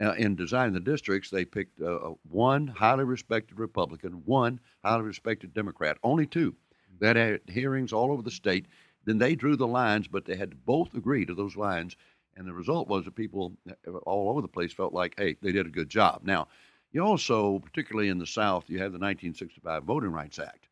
Uh, 0.00 0.12
in 0.12 0.36
designing 0.36 0.74
the 0.74 0.80
districts, 0.80 1.30
they 1.30 1.44
picked 1.44 1.80
uh, 1.80 2.12
one 2.28 2.66
highly 2.66 3.04
respected 3.04 3.58
Republican, 3.58 4.12
one 4.26 4.60
highly 4.84 5.02
respected 5.02 5.54
Democrat, 5.54 5.96
only 6.02 6.26
two 6.26 6.54
that 7.00 7.16
had 7.16 7.40
hearings 7.48 7.92
all 7.92 8.12
over 8.12 8.22
the 8.22 8.30
state. 8.30 8.66
Then 9.04 9.18
they 9.18 9.34
drew 9.34 9.56
the 9.56 9.66
lines, 9.66 10.08
but 10.08 10.24
they 10.24 10.36
had 10.36 10.50
to 10.50 10.56
both 10.56 10.94
agree 10.94 11.24
to 11.24 11.34
those 11.34 11.56
lines. 11.56 11.96
And 12.36 12.46
the 12.46 12.52
result 12.52 12.88
was 12.88 13.04
that 13.04 13.14
people 13.14 13.56
uh, 13.86 13.92
all 13.98 14.30
over 14.30 14.42
the 14.42 14.48
place 14.48 14.72
felt 14.72 14.92
like, 14.92 15.14
hey, 15.16 15.36
they 15.40 15.52
did 15.52 15.66
a 15.66 15.70
good 15.70 15.88
job. 15.88 16.20
Now, 16.24 16.48
you 16.92 17.00
also, 17.00 17.58
particularly 17.60 18.08
in 18.08 18.18
the 18.18 18.26
South, 18.26 18.64
you 18.68 18.78
have 18.78 18.92
the 18.92 18.98
1965 18.98 19.84
Voting 19.84 20.12
Rights 20.12 20.38
Act. 20.38 20.68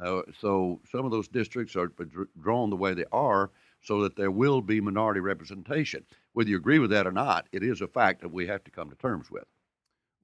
Uh, 0.00 0.22
so 0.40 0.80
some 0.90 1.04
of 1.04 1.10
those 1.10 1.28
districts 1.28 1.74
are 1.74 1.92
drawn 2.40 2.70
the 2.70 2.76
way 2.76 2.94
they 2.94 3.04
are 3.10 3.50
so 3.80 4.02
that 4.02 4.16
there 4.16 4.30
will 4.30 4.60
be 4.60 4.80
minority 4.80 5.20
representation. 5.20 6.04
Whether 6.32 6.50
you 6.50 6.56
agree 6.56 6.78
with 6.78 6.90
that 6.90 7.06
or 7.06 7.12
not, 7.12 7.48
it 7.52 7.62
is 7.62 7.80
a 7.80 7.88
fact 7.88 8.20
that 8.20 8.32
we 8.32 8.46
have 8.46 8.64
to 8.64 8.70
come 8.70 8.90
to 8.90 8.96
terms 8.96 9.30
with. 9.30 9.44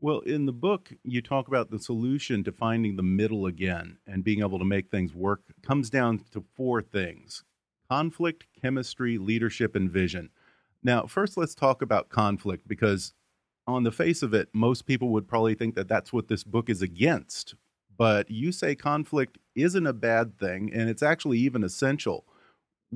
Well, 0.00 0.20
in 0.20 0.44
the 0.44 0.52
book, 0.52 0.92
you 1.02 1.22
talk 1.22 1.48
about 1.48 1.70
the 1.70 1.78
solution 1.78 2.44
to 2.44 2.52
finding 2.52 2.96
the 2.96 3.02
middle 3.02 3.46
again 3.46 3.98
and 4.06 4.24
being 4.24 4.40
able 4.40 4.58
to 4.58 4.64
make 4.64 4.90
things 4.90 5.14
work 5.14 5.42
comes 5.62 5.88
down 5.88 6.20
to 6.32 6.44
four 6.56 6.82
things 6.82 7.44
conflict, 7.88 8.46
chemistry, 8.60 9.18
leadership, 9.18 9.76
and 9.76 9.90
vision. 9.90 10.30
Now, 10.82 11.06
first, 11.06 11.36
let's 11.36 11.54
talk 11.54 11.80
about 11.80 12.08
conflict 12.08 12.66
because, 12.66 13.14
on 13.66 13.84
the 13.84 13.92
face 13.92 14.22
of 14.22 14.34
it, 14.34 14.48
most 14.52 14.84
people 14.84 15.10
would 15.10 15.28
probably 15.28 15.54
think 15.54 15.74
that 15.74 15.88
that's 15.88 16.12
what 16.12 16.28
this 16.28 16.44
book 16.44 16.68
is 16.68 16.82
against. 16.82 17.54
But 17.96 18.30
you 18.30 18.52
say 18.52 18.74
conflict 18.74 19.38
isn't 19.54 19.86
a 19.86 19.92
bad 19.92 20.38
thing, 20.38 20.70
and 20.72 20.90
it's 20.90 21.02
actually 21.02 21.38
even 21.38 21.62
essential. 21.62 22.26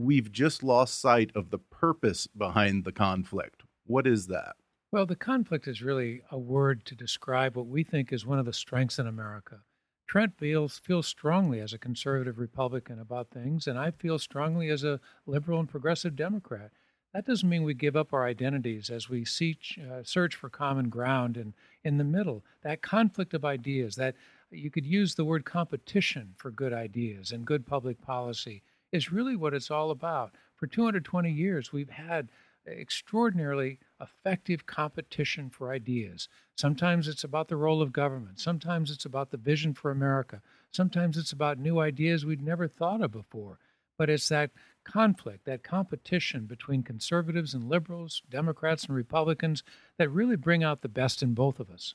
We've 0.00 0.31
just 0.31 0.62
lost 0.62 1.00
sight 1.00 1.33
of 1.35 1.50
the 1.50 1.59
purpose 1.59 2.28
behind 2.28 2.85
the 2.85 2.93
conflict. 2.93 3.64
What 3.85 4.07
is 4.07 4.28
that? 4.28 4.55
Well, 4.93 5.07
the 5.07 5.17
conflict 5.17 5.67
is 5.67 5.83
really 5.83 6.23
a 6.31 6.38
word 6.38 6.85
to 6.85 6.95
describe 6.95 7.57
what 7.57 7.67
we 7.67 7.83
think 7.83 8.12
is 8.12 8.25
one 8.25 8.38
of 8.38 8.47
the 8.47 8.52
strengths 8.52 9.00
in 9.00 9.09
America. 9.09 9.62
Trent 10.07 10.38
feels 10.38 10.78
feels 10.78 11.09
strongly 11.09 11.59
as 11.59 11.73
a 11.73 11.78
conservative 11.78 12.38
Republican 12.38 13.00
about 13.00 13.31
things, 13.31 13.67
and 13.67 13.76
I 13.76 13.90
feel 13.90 14.21
strongly 14.21 14.69
as 14.69 14.85
a 14.85 15.00
liberal 15.26 15.59
and 15.59 15.69
progressive 15.69 16.14
Democrat. 16.14 16.71
That 17.12 17.26
doesn't 17.26 17.49
mean 17.49 17.64
we 17.64 17.75
give 17.75 17.97
up 17.97 18.12
our 18.12 18.25
identities 18.25 18.90
as 18.90 19.09
we 19.09 19.25
seek, 19.25 19.81
uh, 19.90 20.05
search 20.05 20.37
for 20.37 20.49
common 20.49 20.90
ground 20.90 21.37
and 21.37 21.55
in 21.83 21.99
the 21.99 22.05
middle. 22.05 22.45
That 22.62 22.83
conflict 22.83 23.35
of 23.35 23.45
ideas, 23.45 23.97
that 23.97 24.14
you 24.52 24.71
could 24.71 24.87
use 24.87 25.17
the 25.17 25.25
word 25.25 25.45
competition 25.45 26.35
for 26.37 26.52
good 26.52 26.73
ideas 26.73 27.33
and 27.33 27.45
good 27.45 27.67
public 27.67 28.00
policy, 28.00 28.62
is 28.92 29.12
really 29.12 29.37
what 29.37 29.54
it's 29.54 29.71
all 29.71 29.90
about. 29.90 30.35
For 30.57 30.66
220 30.66 31.30
years, 31.30 31.73
we've 31.73 31.90
had 31.90 32.28
extraordinarily 32.66 33.78
effective 34.00 34.66
competition 34.66 35.50
for 35.50 35.73
ideas. 35.73 36.28
Sometimes 36.57 37.09
it's 37.09 37.25
about 37.25 37.49
the 37.49 37.57
role 37.57 37.80
of 37.80 37.92
government, 37.92 38.38
sometimes 38.40 38.90
it's 38.90 39.04
about 39.04 39.30
the 39.30 39.37
vision 39.37 39.75
for 39.75 39.90
America, 39.90 40.42
sometimes 40.71 41.16
it's 41.16 41.33
about 41.33 41.59
new 41.59 41.78
ideas 41.78 42.26
we'd 42.26 42.42
never 42.42 42.68
thought 42.68 43.00
of 43.00 43.12
before. 43.12 43.59
But 43.97 44.11
it's 44.11 44.28
that 44.28 44.50
conflict, 44.85 45.45
that 45.47 45.64
competition 45.64 46.47
between 46.47 46.85
conservatives 46.85 47.52
and 47.52 47.68
liberals, 47.68 48.23
Democrats 48.30 48.85
and 48.85 48.95
Republicans, 48.95 49.64
that 49.99 50.09
really 50.09 50.37
bring 50.37 50.62
out 50.62 50.83
the 50.83 50.88
best 50.88 51.21
in 51.23 51.35
both 51.35 51.59
of 51.59 51.68
us. 51.68 51.95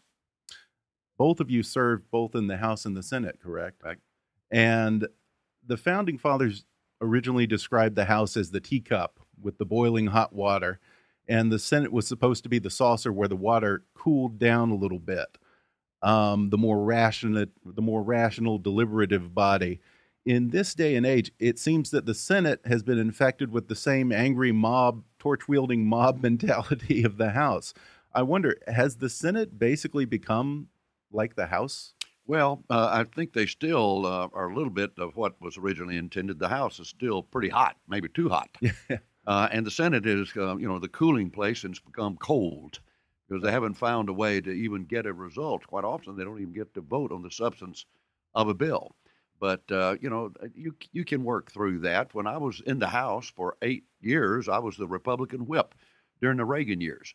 Both 1.17 1.39
of 1.39 1.49
you 1.49 1.63
served 1.63 2.11
both 2.11 2.35
in 2.35 2.47
the 2.47 2.57
House 2.57 2.85
and 2.85 2.97
the 2.97 3.03
Senate, 3.03 3.39
correct? 3.41 3.81
Right. 3.83 3.99
And 4.51 5.07
the 5.65 5.77
founding 5.77 6.17
fathers 6.17 6.65
originally 7.03 7.45
described 7.45 7.95
the 7.95 8.05
House 8.05 8.37
as 8.37 8.51
the 8.51 8.61
teacup 8.61 9.19
with 9.41 9.57
the 9.57 9.65
boiling 9.65 10.07
hot 10.07 10.33
water, 10.33 10.79
and 11.27 11.51
the 11.51 11.59
Senate 11.59 11.91
was 11.91 12.07
supposed 12.07 12.43
to 12.43 12.49
be 12.49 12.59
the 12.59 12.69
saucer 12.69 13.11
where 13.11 13.27
the 13.27 13.35
water 13.35 13.83
cooled 13.93 14.39
down 14.39 14.71
a 14.71 14.75
little 14.75 14.99
bit. 14.99 15.37
Um, 16.01 16.49
the 16.49 16.57
more 16.57 16.83
rational, 16.83 17.45
the 17.65 17.81
more 17.81 18.03
rational, 18.03 18.57
deliberative 18.57 19.33
body. 19.33 19.79
In 20.25 20.49
this 20.49 20.73
day 20.73 20.95
and 20.95 21.05
age, 21.05 21.31
it 21.39 21.59
seems 21.59 21.91
that 21.91 22.05
the 22.05 22.13
Senate 22.13 22.61
has 22.65 22.83
been 22.83 22.97
infected 22.97 23.51
with 23.51 23.67
the 23.67 23.75
same 23.75 24.11
angry 24.11 24.51
mob, 24.51 25.03
torch 25.19 25.47
wielding 25.47 25.85
mob 25.85 26.19
mentality 26.23 27.03
of 27.03 27.17
the 27.17 27.31
House. 27.31 27.73
I 28.13 28.21
wonder, 28.21 28.57
has 28.67 28.97
the 28.97 29.09
Senate 29.09 29.57
basically 29.57 30.05
become 30.05 30.67
like 31.11 31.35
the 31.35 31.47
House? 31.47 31.93
Well, 32.25 32.63
uh, 32.69 32.89
I 32.91 33.03
think 33.05 33.31
they 33.33 33.45
still 33.45 34.05
uh, 34.05 34.27
are 34.33 34.49
a 34.49 34.55
little 34.55 34.69
bit 34.69 34.91
of 34.97 35.15
what 35.15 35.39
was 35.41 35.57
originally 35.57 35.95
intended. 35.97 36.37
The 36.39 36.49
House 36.49 36.79
is 36.79 36.87
still 36.89 37.23
pretty 37.23 37.47
hot, 37.49 37.77
maybe 37.87 38.09
too 38.09 38.27
hot. 38.29 38.49
uh, 39.27 39.47
and 39.51 39.65
the 39.65 39.71
Senate 39.71 40.05
is, 40.05 40.31
uh, 40.35 40.55
you 40.57 40.67
know, 40.67 40.79
the 40.79 40.89
cooling 40.89 41.29
place 41.29 41.63
and 41.63 41.73
it's 41.73 41.83
become 41.83 42.17
cold 42.17 42.79
because 43.27 43.41
they 43.43 43.51
haven't 43.51 43.75
found 43.75 44.09
a 44.09 44.13
way 44.13 44.41
to 44.41 44.49
even 44.51 44.85
get 44.85 45.05
a 45.05 45.13
result. 45.13 45.65
Quite 45.67 45.85
often, 45.85 46.15
they 46.17 46.23
don't 46.25 46.41
even 46.41 46.53
get 46.53 46.73
to 46.73 46.81
vote 46.81 47.11
on 47.13 47.21
the 47.21 47.31
substance 47.31 47.85
of 48.35 48.47
a 48.49 48.53
bill. 48.53 48.95
But 49.39 49.69
uh, 49.71 49.97
you 50.01 50.09
know, 50.09 50.31
you 50.55 50.75
you 50.93 51.03
can 51.05 51.23
work 51.23 51.51
through 51.51 51.79
that. 51.79 52.13
When 52.13 52.27
I 52.27 52.37
was 52.37 52.61
in 52.61 52.79
the 52.79 52.87
House 52.87 53.29
for 53.29 53.57
eight 53.61 53.85
years, 54.01 54.47
I 54.47 54.59
was 54.59 54.77
the 54.77 54.87
Republican 54.87 55.45
whip 55.45 55.75
during 56.21 56.37
the 56.37 56.45
Reagan 56.45 56.79
years, 56.81 57.13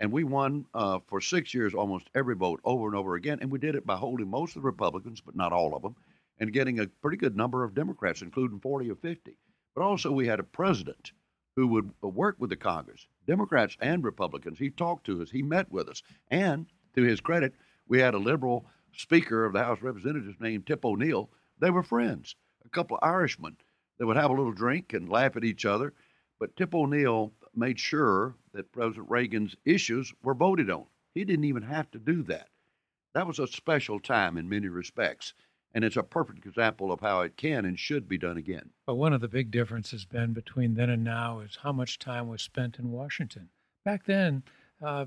and 0.00 0.12
we 0.12 0.24
won 0.24 0.66
uh, 0.74 0.98
for 1.06 1.20
six 1.20 1.54
years 1.54 1.74
almost 1.74 2.10
every 2.14 2.34
vote 2.34 2.60
over 2.64 2.86
and 2.86 2.96
over 2.96 3.14
again. 3.14 3.38
And 3.40 3.50
we 3.50 3.58
did 3.58 3.74
it 3.74 3.86
by 3.86 3.96
holding 3.96 4.28
most 4.28 4.56
of 4.56 4.62
the 4.62 4.66
Republicans, 4.66 5.20
but 5.20 5.36
not 5.36 5.52
all 5.52 5.74
of 5.74 5.82
them, 5.82 5.96
and 6.38 6.52
getting 6.52 6.80
a 6.80 6.86
pretty 6.86 7.16
good 7.16 7.36
number 7.36 7.64
of 7.64 7.74
Democrats, 7.74 8.22
including 8.22 8.60
40 8.60 8.90
or 8.90 8.96
50. 8.96 9.36
But 9.74 9.82
also, 9.82 10.12
we 10.12 10.26
had 10.26 10.40
a 10.40 10.44
president 10.44 11.12
who 11.54 11.66
would 11.68 11.90
work 12.02 12.36
with 12.38 12.50
the 12.50 12.56
Congress, 12.56 13.06
Democrats 13.26 13.76
and 13.80 14.04
Republicans. 14.04 14.58
He 14.58 14.70
talked 14.70 15.06
to 15.06 15.22
us, 15.22 15.30
he 15.30 15.42
met 15.42 15.70
with 15.72 15.88
us, 15.88 16.02
and 16.30 16.66
to 16.94 17.02
his 17.02 17.20
credit, 17.20 17.54
we 17.88 17.98
had 17.98 18.14
a 18.14 18.18
liberal 18.18 18.66
Speaker 18.92 19.44
of 19.44 19.52
the 19.52 19.62
House 19.62 19.78
of 19.78 19.84
Representatives 19.84 20.40
named 20.40 20.66
Tip 20.66 20.84
O'Neill. 20.84 21.30
They 21.58 21.70
were 21.70 21.82
friends, 21.82 22.36
a 22.64 22.68
couple 22.68 22.96
of 22.96 23.06
Irishmen. 23.06 23.56
They 23.98 24.04
would 24.04 24.16
have 24.16 24.30
a 24.30 24.34
little 24.34 24.52
drink 24.52 24.92
and 24.92 25.08
laugh 25.08 25.36
at 25.36 25.44
each 25.44 25.64
other. 25.64 25.94
But 26.38 26.56
Tip 26.56 26.74
O'Neill 26.74 27.32
made 27.56 27.78
sure 27.78 28.34
that 28.52 28.72
President 28.72 29.10
Reagan's 29.10 29.56
issues 29.64 30.12
were 30.22 30.34
voted 30.34 30.70
on. 30.70 30.86
He 31.14 31.24
didn't 31.24 31.44
even 31.46 31.62
have 31.62 31.90
to 31.92 31.98
do 31.98 32.22
that. 32.24 32.48
That 33.14 33.26
was 33.26 33.38
a 33.38 33.46
special 33.46 33.98
time 33.98 34.36
in 34.36 34.48
many 34.48 34.68
respects. 34.68 35.32
And 35.74 35.84
it's 35.84 35.96
a 35.96 36.02
perfect 36.02 36.46
example 36.46 36.92
of 36.92 37.00
how 37.00 37.20
it 37.20 37.36
can 37.36 37.64
and 37.64 37.78
should 37.78 38.08
be 38.08 38.18
done 38.18 38.36
again. 38.36 38.70
But 38.86 38.94
one 38.94 39.12
of 39.12 39.20
the 39.20 39.28
big 39.28 39.50
differences, 39.50 40.04
Ben, 40.04 40.32
between 40.32 40.74
then 40.74 40.90
and 40.90 41.04
now 41.04 41.40
is 41.40 41.58
how 41.62 41.72
much 41.72 41.98
time 41.98 42.28
was 42.28 42.40
spent 42.40 42.78
in 42.78 42.92
Washington. 42.92 43.50
Back 43.84 44.04
then, 44.04 44.42
uh, 44.82 45.06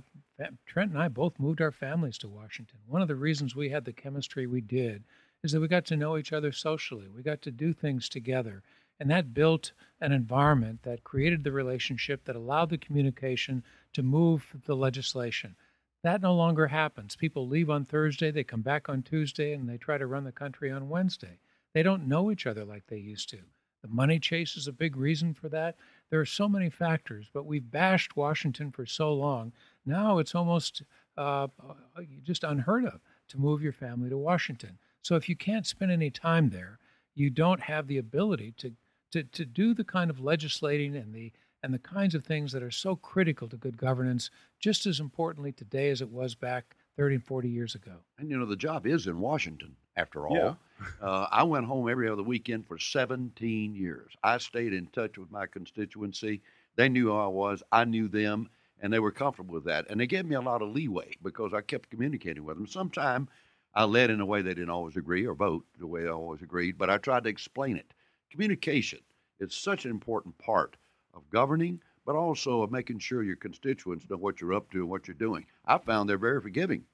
Trent 0.65 0.91
and 0.91 0.99
I 0.99 1.07
both 1.07 1.39
moved 1.39 1.61
our 1.61 1.71
families 1.71 2.17
to 2.19 2.27
Washington. 2.27 2.79
One 2.87 3.01
of 3.01 3.07
the 3.07 3.15
reasons 3.15 3.55
we 3.55 3.69
had 3.69 3.85
the 3.85 3.93
chemistry 3.93 4.47
we 4.47 4.61
did 4.61 5.03
is 5.43 5.51
that 5.51 5.59
we 5.59 5.67
got 5.67 5.85
to 5.85 5.97
know 5.97 6.17
each 6.17 6.33
other 6.33 6.51
socially. 6.51 7.07
We 7.07 7.23
got 7.23 7.41
to 7.43 7.51
do 7.51 7.73
things 7.73 8.09
together. 8.09 8.61
And 8.99 9.09
that 9.11 9.33
built 9.33 9.71
an 10.01 10.11
environment 10.11 10.83
that 10.83 11.03
created 11.03 11.43
the 11.43 11.51
relationship 11.51 12.25
that 12.25 12.35
allowed 12.35 12.69
the 12.69 12.77
communication 12.77 13.63
to 13.93 14.03
move 14.03 14.55
the 14.65 14.75
legislation. 14.75 15.55
That 16.03 16.21
no 16.21 16.33
longer 16.33 16.67
happens. 16.67 17.15
People 17.15 17.47
leave 17.47 17.69
on 17.69 17.85
Thursday, 17.85 18.31
they 18.31 18.43
come 18.43 18.61
back 18.61 18.87
on 18.87 19.01
Tuesday, 19.01 19.53
and 19.53 19.67
they 19.67 19.77
try 19.77 19.97
to 19.97 20.07
run 20.07 20.23
the 20.23 20.31
country 20.31 20.71
on 20.71 20.89
Wednesday. 20.89 21.39
They 21.73 21.83
don't 21.83 22.07
know 22.07 22.31
each 22.31 22.47
other 22.47 22.63
like 22.63 22.87
they 22.87 22.97
used 22.97 23.29
to. 23.29 23.39
The 23.81 23.87
money 23.87 24.19
chase 24.19 24.57
is 24.57 24.67
a 24.67 24.73
big 24.73 24.97
reason 24.97 25.33
for 25.33 25.47
that. 25.49 25.75
There 26.09 26.19
are 26.19 26.25
so 26.25 26.49
many 26.49 26.69
factors, 26.69 27.29
but 27.33 27.45
we've 27.45 27.71
bashed 27.71 28.17
Washington 28.17 28.71
for 28.71 28.85
so 28.85 29.13
long. 29.13 29.53
Now 29.85 30.17
it's 30.19 30.35
almost 30.35 30.83
uh, 31.17 31.47
uh, 31.61 32.01
just 32.23 32.43
unheard 32.43 32.85
of 32.85 32.99
to 33.29 33.39
move 33.39 33.61
your 33.61 33.73
family 33.73 34.09
to 34.09 34.17
Washington. 34.17 34.77
So 35.01 35.15
if 35.15 35.29
you 35.29 35.35
can't 35.35 35.65
spend 35.65 35.91
any 35.91 36.09
time 36.09 36.49
there, 36.49 36.79
you 37.15 37.29
don't 37.29 37.61
have 37.61 37.87
the 37.87 37.97
ability 37.97 38.53
to, 38.57 38.73
to, 39.11 39.23
to 39.23 39.45
do 39.45 39.73
the 39.73 39.83
kind 39.83 40.09
of 40.09 40.19
legislating 40.19 40.95
and 40.95 41.13
the 41.13 41.31
and 41.61 41.73
the 41.73 41.79
kinds 41.79 42.15
of 42.15 42.23
things 42.23 42.53
that 42.53 42.63
are 42.63 42.71
so 42.71 42.95
critical 42.95 43.47
to 43.49 43.57
good 43.57 43.77
governance, 43.77 44.29
just 44.61 44.85
as 44.85 45.01
importantly 45.01 45.51
today 45.51 45.89
as 45.89 46.01
it 46.01 46.09
was 46.09 46.33
back 46.33 46.77
30 46.95 47.15
and 47.15 47.23
40 47.25 47.49
years 47.49 47.75
ago. 47.75 47.95
And 48.17 48.29
you 48.29 48.37
know, 48.37 48.45
the 48.45 48.55
job 48.55 48.87
is 48.87 49.07
in 49.07 49.19
Washington, 49.19 49.75
after 49.97 50.27
all. 50.27 50.35
Yeah. 50.35 50.53
uh, 51.01 51.27
I 51.29 51.43
went 51.43 51.65
home 51.65 51.89
every 51.89 52.07
other 52.07 52.23
weekend 52.23 52.67
for 52.67 52.77
17 52.77 53.75
years. 53.75 54.11
I 54.23 54.37
stayed 54.37 54.73
in 54.73 54.87
touch 54.87 55.17
with 55.17 55.29
my 55.31 55.45
constituency. 55.47 56.41
They 56.75 56.87
knew 56.87 57.07
who 57.07 57.17
I 57.17 57.27
was, 57.27 57.61
I 57.71 57.83
knew 57.83 58.07
them, 58.07 58.49
and 58.81 58.93
they 58.93 58.99
were 58.99 59.11
comfortable 59.11 59.55
with 59.55 59.65
that. 59.65 59.87
And 59.89 59.99
they 59.99 60.07
gave 60.07 60.25
me 60.25 60.35
a 60.35 60.41
lot 60.41 60.61
of 60.61 60.69
leeway 60.69 61.17
because 61.21 61.53
I 61.53 61.61
kept 61.61 61.89
communicating 61.89 62.45
with 62.45 62.55
them. 62.55 62.67
Sometimes 62.67 63.27
I 63.73 63.83
led 63.83 64.09
in 64.09 64.21
a 64.21 64.25
way 64.25 64.41
they 64.41 64.53
didn't 64.53 64.69
always 64.69 64.95
agree 64.95 65.25
or 65.25 65.35
vote 65.35 65.65
the 65.77 65.87
way 65.87 66.05
I 66.05 66.11
always 66.11 66.41
agreed, 66.41 66.77
but 66.77 66.89
I 66.89 66.97
tried 66.97 67.23
to 67.25 67.29
explain 67.29 67.75
it. 67.75 67.93
Communication 68.29 68.99
is 69.39 69.55
such 69.55 69.85
an 69.85 69.91
important 69.91 70.37
part 70.37 70.77
of 71.13 71.29
governing, 71.29 71.81
but 72.05 72.15
also 72.15 72.61
of 72.61 72.71
making 72.71 72.99
sure 72.99 73.23
your 73.23 73.35
constituents 73.35 74.09
know 74.09 74.17
what 74.17 74.39
you're 74.39 74.53
up 74.53 74.69
to 74.71 74.79
and 74.79 74.89
what 74.89 75.07
you're 75.07 75.15
doing. 75.15 75.45
I 75.65 75.77
found 75.79 76.09
they're 76.09 76.17
very 76.17 76.41
forgiving. 76.41 76.85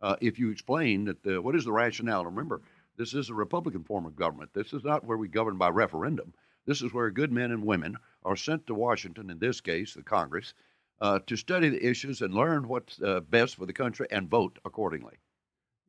Uh, 0.00 0.16
if 0.20 0.38
you 0.38 0.50
explain 0.50 1.04
that 1.04 1.22
the, 1.22 1.40
what 1.40 1.54
is 1.54 1.64
the 1.64 1.72
rationale, 1.72 2.24
remember, 2.24 2.62
this 2.96 3.14
is 3.14 3.30
a 3.30 3.34
Republican 3.34 3.84
form 3.84 4.04
of 4.06 4.16
government. 4.16 4.50
This 4.52 4.72
is 4.72 4.84
not 4.84 5.04
where 5.04 5.16
we 5.16 5.28
govern 5.28 5.58
by 5.58 5.68
referendum. 5.68 6.34
This 6.66 6.82
is 6.82 6.92
where 6.92 7.10
good 7.10 7.32
men 7.32 7.50
and 7.50 7.64
women 7.64 7.96
are 8.24 8.36
sent 8.36 8.66
to 8.66 8.74
Washington, 8.74 9.30
in 9.30 9.38
this 9.38 9.60
case, 9.60 9.94
the 9.94 10.02
Congress, 10.02 10.54
uh, 11.00 11.20
to 11.26 11.36
study 11.36 11.68
the 11.68 11.86
issues 11.86 12.20
and 12.20 12.34
learn 12.34 12.68
what's 12.68 13.00
uh, 13.00 13.20
best 13.20 13.56
for 13.56 13.66
the 13.66 13.72
country 13.72 14.06
and 14.10 14.28
vote 14.28 14.58
accordingly. 14.64 15.14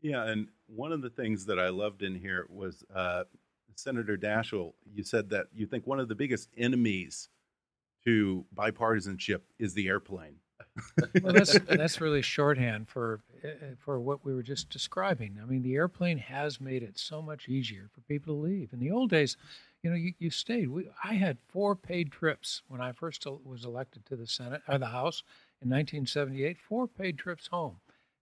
Yeah, 0.01 0.25
and 0.25 0.47
one 0.67 0.91
of 0.91 1.01
the 1.01 1.09
things 1.09 1.45
that 1.45 1.59
I 1.59 1.69
loved 1.69 2.01
in 2.01 2.15
here 2.15 2.47
was 2.49 2.83
uh, 2.93 3.25
Senator 3.75 4.17
Daschle. 4.17 4.73
You 4.93 5.03
said 5.03 5.29
that 5.29 5.47
you 5.53 5.65
think 5.65 5.87
one 5.87 5.99
of 5.99 6.07
the 6.07 6.15
biggest 6.15 6.49
enemies 6.57 7.29
to 8.05 8.45
bipartisanship 8.55 9.41
is 9.59 9.73
the 9.73 9.87
airplane. 9.87 10.35
well, 11.21 11.33
that's 11.33 11.57
that's 11.59 11.99
really 11.99 12.21
shorthand 12.21 12.87
for 12.87 13.19
uh, 13.43 13.49
for 13.79 13.99
what 13.99 14.23
we 14.23 14.33
were 14.33 14.43
just 14.43 14.69
describing. 14.69 15.37
I 15.41 15.45
mean, 15.45 15.63
the 15.63 15.75
airplane 15.75 16.17
has 16.17 16.61
made 16.61 16.83
it 16.83 16.97
so 16.97 17.21
much 17.21 17.49
easier 17.49 17.89
for 17.93 18.01
people 18.01 18.35
to 18.35 18.41
leave. 18.41 18.71
In 18.71 18.79
the 18.79 18.91
old 18.91 19.09
days, 19.09 19.35
you 19.83 19.89
know, 19.89 19.95
you, 19.95 20.13
you 20.19 20.29
stayed. 20.29 20.69
We, 20.69 20.89
I 21.03 21.15
had 21.15 21.37
four 21.47 21.75
paid 21.75 22.11
trips 22.11 22.61
when 22.67 22.79
I 22.79 22.91
first 22.91 23.25
was 23.43 23.65
elected 23.65 24.05
to 24.05 24.15
the 24.15 24.27
Senate 24.27 24.61
or 24.67 24.77
the 24.77 24.87
House 24.87 25.23
in 25.61 25.69
1978. 25.69 26.57
Four 26.57 26.87
paid 26.87 27.17
trips 27.17 27.47
home, 27.47 27.77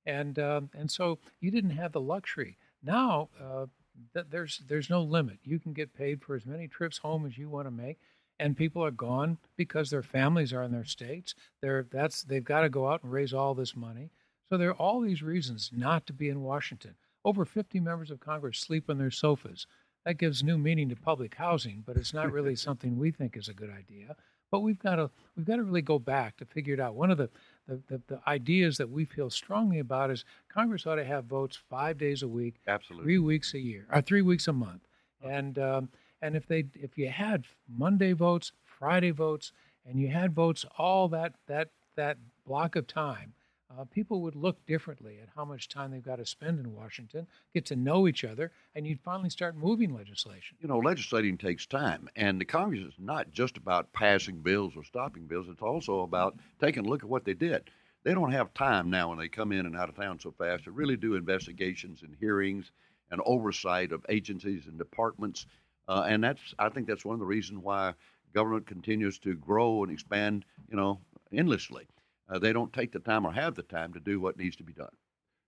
and 0.05 0.39
um, 0.39 0.69
and 0.75 0.89
so 0.89 1.19
you 1.39 1.51
didn't 1.51 1.71
have 1.71 1.91
the 1.91 2.01
luxury. 2.01 2.57
Now 2.81 3.29
uh, 3.39 3.67
th- 4.13 4.27
there's 4.29 4.61
there's 4.67 4.89
no 4.89 5.01
limit. 5.01 5.39
You 5.43 5.59
can 5.59 5.73
get 5.73 5.93
paid 5.93 6.21
for 6.21 6.35
as 6.35 6.45
many 6.45 6.67
trips 6.67 6.97
home 6.97 7.25
as 7.25 7.37
you 7.37 7.49
want 7.49 7.67
to 7.67 7.71
make 7.71 7.99
and 8.39 8.55
people 8.55 8.83
are 8.83 8.91
gone 8.91 9.37
because 9.57 9.89
their 9.89 10.01
families 10.01 10.53
are 10.53 10.63
in 10.63 10.71
their 10.71 10.85
states. 10.85 11.35
They're 11.61 11.85
that's 11.91 12.23
they've 12.23 12.43
got 12.43 12.61
to 12.61 12.69
go 12.69 12.87
out 12.87 13.03
and 13.03 13.11
raise 13.11 13.33
all 13.33 13.53
this 13.53 13.75
money. 13.75 14.11
So 14.49 14.57
there 14.57 14.69
are 14.69 14.73
all 14.73 15.01
these 15.01 15.21
reasons 15.21 15.69
not 15.75 16.07
to 16.07 16.13
be 16.13 16.29
in 16.29 16.41
Washington. 16.41 16.95
Over 17.23 17.45
50 17.45 17.79
members 17.81 18.09
of 18.09 18.19
Congress 18.19 18.57
sleep 18.57 18.89
on 18.89 18.97
their 18.97 19.11
sofas. 19.11 19.67
That 20.05 20.17
gives 20.17 20.41
new 20.41 20.57
meaning 20.57 20.89
to 20.89 20.95
public 20.95 21.35
housing, 21.35 21.83
but 21.85 21.97
it's 21.97 22.13
not 22.13 22.31
really 22.31 22.55
something 22.55 22.97
we 22.97 23.11
think 23.11 23.35
is 23.35 23.49
a 23.49 23.53
good 23.53 23.69
idea. 23.69 24.15
But 24.49 24.61
we've 24.61 24.79
got 24.79 24.95
to 24.95 25.11
we've 25.35 25.45
got 25.45 25.57
to 25.57 25.63
really 25.63 25.81
go 25.81 25.99
back 25.99 26.37
to 26.37 26.45
figure 26.45 26.73
it 26.73 26.79
out. 26.79 26.95
One 26.95 27.11
of 27.11 27.17
the 27.17 27.29
the, 27.69 27.81
the, 27.88 28.01
the 28.07 28.19
ideas 28.27 28.77
that 28.77 28.89
we 28.89 29.05
feel 29.05 29.29
strongly 29.29 29.79
about 29.79 30.09
is 30.09 30.25
Congress 30.51 30.88
ought 30.88 30.95
to 30.95 31.05
have 31.05 31.25
votes 31.25 31.57
five 31.69 31.97
days 31.97 32.23
a 32.23 32.27
week, 32.27 32.55
Absolutely. 32.67 33.05
three 33.05 33.19
weeks 33.19 33.53
a 33.53 33.59
year, 33.59 33.85
or 33.93 34.01
three 34.01 34.21
weeks 34.21 34.47
a 34.47 34.53
month, 34.53 34.81
and 35.23 35.59
um, 35.59 35.89
and 36.21 36.35
if 36.35 36.47
they 36.47 36.65
if 36.73 36.97
you 36.97 37.09
had 37.09 37.45
Monday 37.67 38.13
votes, 38.13 38.51
Friday 38.63 39.11
votes, 39.11 39.51
and 39.85 39.99
you 39.99 40.07
had 40.07 40.33
votes 40.33 40.65
all 40.77 41.07
that 41.09 41.33
that 41.47 41.69
that 41.95 42.17
block 42.45 42.75
of 42.75 42.88
time, 42.88 43.33
uh, 43.77 43.85
people 43.85 44.21
would 44.21 44.35
look 44.35 44.65
differently 44.65 45.19
at 45.21 45.29
how 45.36 45.45
much 45.45 45.69
time 45.69 45.91
they've 45.91 46.03
got 46.03 46.17
to 46.17 46.25
spend 46.25 46.60
in 46.60 46.75
Washington, 46.75 47.27
get 47.53 47.65
to 47.67 47.75
know 47.75 48.08
each 48.08 48.23
other, 48.23 48.51
and 48.75 48.88
you'd 48.88 48.99
finally 49.01 49.29
start 49.29 49.55
moving 49.55 49.93
legislation. 49.93 50.58
You 50.62 50.67
know, 50.67 50.79
legislating 50.79 51.38
takes 51.38 51.65
time, 51.65 52.10
and 52.15 52.39
the 52.39 52.45
Congress 52.45 52.82
is 52.82 52.93
not 52.97 53.32
just 53.32 53.58
about 53.58 53.91
passing 53.93 54.41
bills 54.41 54.73
or 54.75 54.84
stopping 54.84 55.27
bills. 55.27 55.47
It's 55.49 55.62
also 55.62 56.01
about 56.01 56.38
taking 56.60 56.86
a 56.86 56.89
look 56.89 57.03
at 57.03 57.10
what 57.10 57.25
they 57.25 57.34
did. 57.34 57.69
They 58.03 58.13
don't 58.13 58.32
have 58.32 58.53
time 58.53 58.89
now 58.89 59.10
when 59.10 59.17
they 59.17 59.27
come 59.27 59.51
in 59.51 59.65
and 59.65 59.75
out 59.75 59.89
of 59.89 59.95
town 59.95 60.19
so 60.19 60.32
fast 60.32 60.63
to 60.63 60.71
really 60.71 60.95
do 60.95 61.15
investigations 61.15 62.01
and 62.01 62.15
hearings 62.19 62.71
and 63.12 63.21
oversight 63.25 63.91
of 63.91 64.05
agencies 64.10 64.67
and 64.67 64.77
departments 64.77 65.45
uh, 65.89 66.05
and 66.08 66.23
that's 66.23 66.53
I 66.60 66.69
think 66.69 66.88
that's 66.88 67.03
one 67.03 67.15
of 67.15 67.19
the 67.19 67.25
reasons 67.25 67.62
why 67.63 67.93
government 68.34 68.67
continues 68.67 69.17
to 69.19 69.34
grow 69.36 69.84
and 69.84 69.91
expand, 69.91 70.45
you 70.69 70.77
know, 70.77 71.01
endlessly. 71.34 71.88
Uh, 72.29 72.39
they 72.39 72.53
don't 72.53 72.71
take 72.73 72.91
the 72.91 72.99
time 72.99 73.25
or 73.25 73.33
have 73.33 73.55
the 73.55 73.63
time 73.63 73.93
to 73.93 73.99
do 73.99 74.19
what 74.19 74.37
needs 74.37 74.55
to 74.57 74.63
be 74.63 74.73
done. 74.73 74.95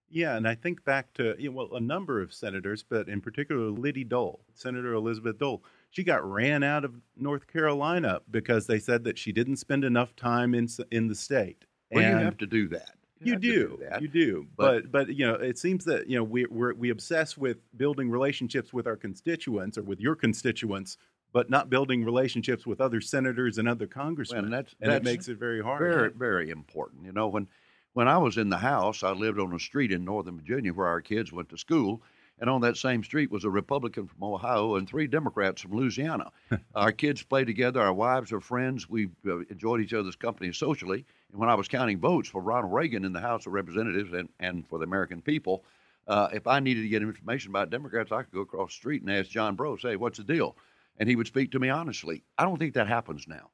Yeah, 0.10 0.36
and 0.36 0.46
I 0.46 0.56
think 0.56 0.84
back 0.84 1.14
to 1.14 1.36
you 1.40 1.50
know, 1.50 1.56
well, 1.56 1.76
a 1.76 1.80
number 1.80 2.22
of 2.22 2.34
senators, 2.34 2.84
but 2.84 3.08
in 3.08 3.22
particular 3.22 3.70
Liddy 3.70 4.04
Dole, 4.04 4.42
Senator 4.54 4.94
Elizabeth 4.94 5.38
Dole. 5.38 5.64
She 5.90 6.04
got 6.04 6.30
ran 6.30 6.64
out 6.64 6.86
of 6.86 6.96
North 7.16 7.48
Carolina 7.48 8.22
because 8.30 8.68
they 8.68 8.80
said 8.80 9.04
that 9.06 9.18
she 9.18 9.32
didn't 9.32 9.58
spend 9.58 9.84
enough 9.84 10.16
time 10.16 10.54
in 10.54 10.68
in 10.92 11.08
the 11.08 11.16
state. 11.16 11.66
Well, 11.92 12.04
and 12.04 12.20
you 12.20 12.26
have 12.26 12.38
to 12.40 12.46
do 12.46 12.68
that. 12.70 12.96
You, 13.24 13.36
do, 13.36 13.78
do 13.78 13.88
you 14.02 14.08
do, 14.08 14.48
but, 14.58 14.92
but, 14.92 14.92
but 14.92 15.16
you 15.16 15.28
know, 15.28 15.36
it 15.36 15.60
seems 15.60 15.86
that 15.86 16.10
you 16.10 16.18
know 16.18 16.24
we 16.24 16.46
we 16.46 16.74
we 16.74 16.90
obsess 16.90 17.38
with 17.38 17.58
building 17.78 18.10
relationships 18.10 18.74
with 18.74 18.88
our 18.88 18.98
constituents 18.98 19.78
or 19.78 19.84
with 19.84 20.00
your 20.00 20.16
constituents, 20.16 20.98
but 21.34 21.50
not 21.50 21.70
building 21.70 22.04
relationships 22.04 22.66
with 22.66 22.82
other 22.82 23.02
senators 23.02 23.58
and 23.58 23.68
other 23.68 23.88
congressmen. 23.88 24.46
and 24.46 24.54
that's, 24.54 24.76
and 24.82 24.92
that's 24.92 25.02
it 25.02 25.04
makes 25.04 25.28
it 25.28 25.38
very 25.38 25.62
hard. 25.62 25.80
Very, 25.80 26.10
very 26.12 26.50
important. 26.50 27.06
You 27.06 27.12
know, 27.12 27.28
when 27.28 27.48
when 27.94 28.08
I 28.08 28.18
was 28.18 28.38
in 28.38 28.50
the 28.50 28.58
house, 28.58 29.04
I 29.04 29.12
lived 29.12 29.40
on 29.40 29.54
a 29.54 29.60
street 29.60 29.92
in 29.92 30.06
Northern 30.06 30.38
Virginia 30.38 30.74
where 30.74 30.88
our 30.88 31.02
kids 31.02 31.34
went 31.34 31.50
to 31.50 31.58
school, 31.58 32.02
and 32.40 32.50
on 32.50 32.62
that 32.62 32.78
same 32.78 33.04
street 33.04 33.30
was 33.30 33.44
a 33.44 33.50
Republican 33.50 34.08
from 34.08 34.24
Ohio 34.24 34.76
and 34.76 34.88
three 34.88 35.08
Democrats 35.08 35.62
from 35.62 35.74
Louisiana. 35.74 36.32
our 36.76 36.92
kids 36.92 37.22
played 37.22 37.48
together. 37.48 37.82
Our 37.82 37.94
wives 37.94 38.32
are 38.32 38.40
friends. 38.40 38.90
We 38.90 39.10
uh, 39.28 39.40
enjoyed 39.50 39.82
each 39.82 39.94
other's 39.94 40.16
company 40.16 40.54
socially. 40.54 41.06
And 41.32 41.40
when 41.40 41.50
I 41.50 41.56
was 41.56 41.68
counting 41.68 42.00
votes 42.00 42.30
for 42.30 42.42
Ronald 42.42 42.74
Reagan 42.74 43.06
in 43.06 43.14
the 43.14 43.20
House 43.20 43.46
of 43.46 43.54
Representatives 43.54 44.14
and, 44.14 44.30
and 44.40 44.68
for 44.68 44.80
the 44.80 44.86
American 44.86 45.22
people, 45.22 45.64
uh, 46.08 46.30
if 46.34 46.48
I 46.48 46.60
needed 46.60 46.82
to 46.82 46.90
get 46.90 47.02
information 47.02 47.52
about 47.52 47.70
Democrats, 47.70 48.12
I 48.12 48.24
could 48.24 48.34
go 48.34 48.42
across 48.42 48.70
the 48.70 48.76
street 48.76 49.02
and 49.02 49.12
ask 49.12 49.30
John 49.30 49.56
Breaux, 49.56 49.78
say, 49.78 49.96
what's 49.96 50.18
the 50.18 50.24
deal? 50.24 50.56
And 50.98 51.10
he 51.10 51.16
would 51.16 51.28
speak 51.28 51.52
to 51.52 51.60
me 51.60 51.70
honestly. 51.70 52.24
I 52.38 52.44
don't 52.44 52.58
think 52.58 52.74
that 52.74 52.88
happens 52.88 53.28
now. 53.28 53.50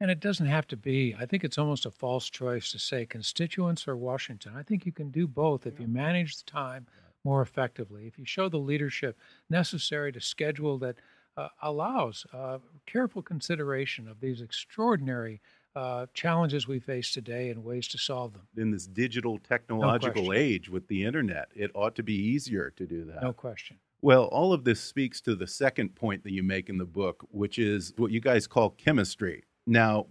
And 0.00 0.10
it 0.10 0.20
doesn't 0.20 0.46
have 0.46 0.66
to 0.68 0.76
be. 0.76 1.16
I 1.18 1.26
think 1.26 1.42
it's 1.42 1.58
almost 1.58 1.84
a 1.84 1.90
false 1.90 2.30
choice 2.30 2.70
to 2.70 2.78
say 2.78 3.04
constituents 3.04 3.88
or 3.88 3.96
Washington. 3.96 4.52
I 4.56 4.62
think 4.62 4.86
you 4.86 4.92
can 4.92 5.10
do 5.10 5.26
both 5.26 5.66
if 5.66 5.80
you 5.80 5.88
manage 5.88 6.36
the 6.36 6.50
time 6.50 6.86
more 7.24 7.42
effectively, 7.42 8.06
if 8.06 8.18
you 8.18 8.24
show 8.24 8.48
the 8.48 8.58
leadership 8.58 9.18
necessary 9.50 10.12
to 10.12 10.20
schedule 10.20 10.78
that 10.78 10.96
uh, 11.36 11.48
allows 11.62 12.26
uh, 12.32 12.58
careful 12.86 13.22
consideration 13.22 14.08
of 14.08 14.20
these 14.20 14.40
extraordinary 14.40 15.40
uh, 15.76 16.06
challenges 16.14 16.66
we 16.66 16.80
face 16.80 17.12
today 17.12 17.50
and 17.50 17.62
ways 17.62 17.86
to 17.88 17.98
solve 17.98 18.32
them. 18.32 18.42
In 18.56 18.70
this 18.70 18.86
digital 18.86 19.38
technological 19.38 20.24
question. 20.24 20.42
age 20.42 20.68
with 20.68 20.88
the 20.88 21.04
internet, 21.04 21.48
it 21.54 21.70
ought 21.74 21.94
to 21.96 22.02
be 22.02 22.14
easier 22.14 22.72
to 22.76 22.86
do 22.86 23.04
that. 23.04 23.22
No 23.22 23.32
question. 23.32 23.78
Well, 24.00 24.24
all 24.24 24.52
of 24.52 24.64
this 24.64 24.80
speaks 24.80 25.20
to 25.22 25.34
the 25.34 25.46
second 25.46 25.94
point 25.94 26.22
that 26.24 26.32
you 26.32 26.42
make 26.42 26.68
in 26.68 26.78
the 26.78 26.84
book, 26.84 27.26
which 27.30 27.58
is 27.58 27.92
what 27.96 28.12
you 28.12 28.20
guys 28.20 28.46
call 28.46 28.70
chemistry. 28.70 29.44
Now, 29.66 30.06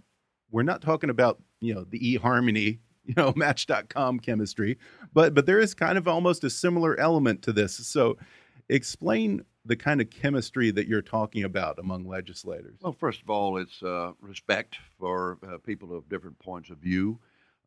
we're 0.50 0.62
not 0.62 0.82
talking 0.82 1.10
about, 1.10 1.40
you 1.60 1.74
know, 1.74 1.84
the 1.84 1.98
eHarmony, 1.98 2.78
you 3.04 3.14
know, 3.16 3.32
match.com 3.36 4.20
chemistry, 4.20 4.78
but 5.14 5.34
but 5.34 5.46
there 5.46 5.58
is 5.58 5.74
kind 5.74 5.96
of 5.96 6.06
almost 6.06 6.44
a 6.44 6.50
similar 6.50 6.98
element 7.00 7.42
to 7.42 7.52
this. 7.52 7.74
So, 7.74 8.18
explain 8.68 9.42
the 9.64 9.76
kind 9.76 10.00
of 10.00 10.10
chemistry 10.10 10.70
that 10.70 10.86
you're 10.86 11.02
talking 11.02 11.44
about 11.44 11.78
among 11.78 12.06
legislators. 12.06 12.78
Well, 12.82 12.96
first 12.98 13.22
of 13.22 13.30
all, 13.30 13.58
it's 13.58 13.82
uh, 13.82 14.12
respect 14.20 14.78
for 14.98 15.38
uh, 15.46 15.58
people 15.58 15.96
of 15.96 16.08
different 16.08 16.38
points 16.38 16.70
of 16.70 16.78
view. 16.78 17.18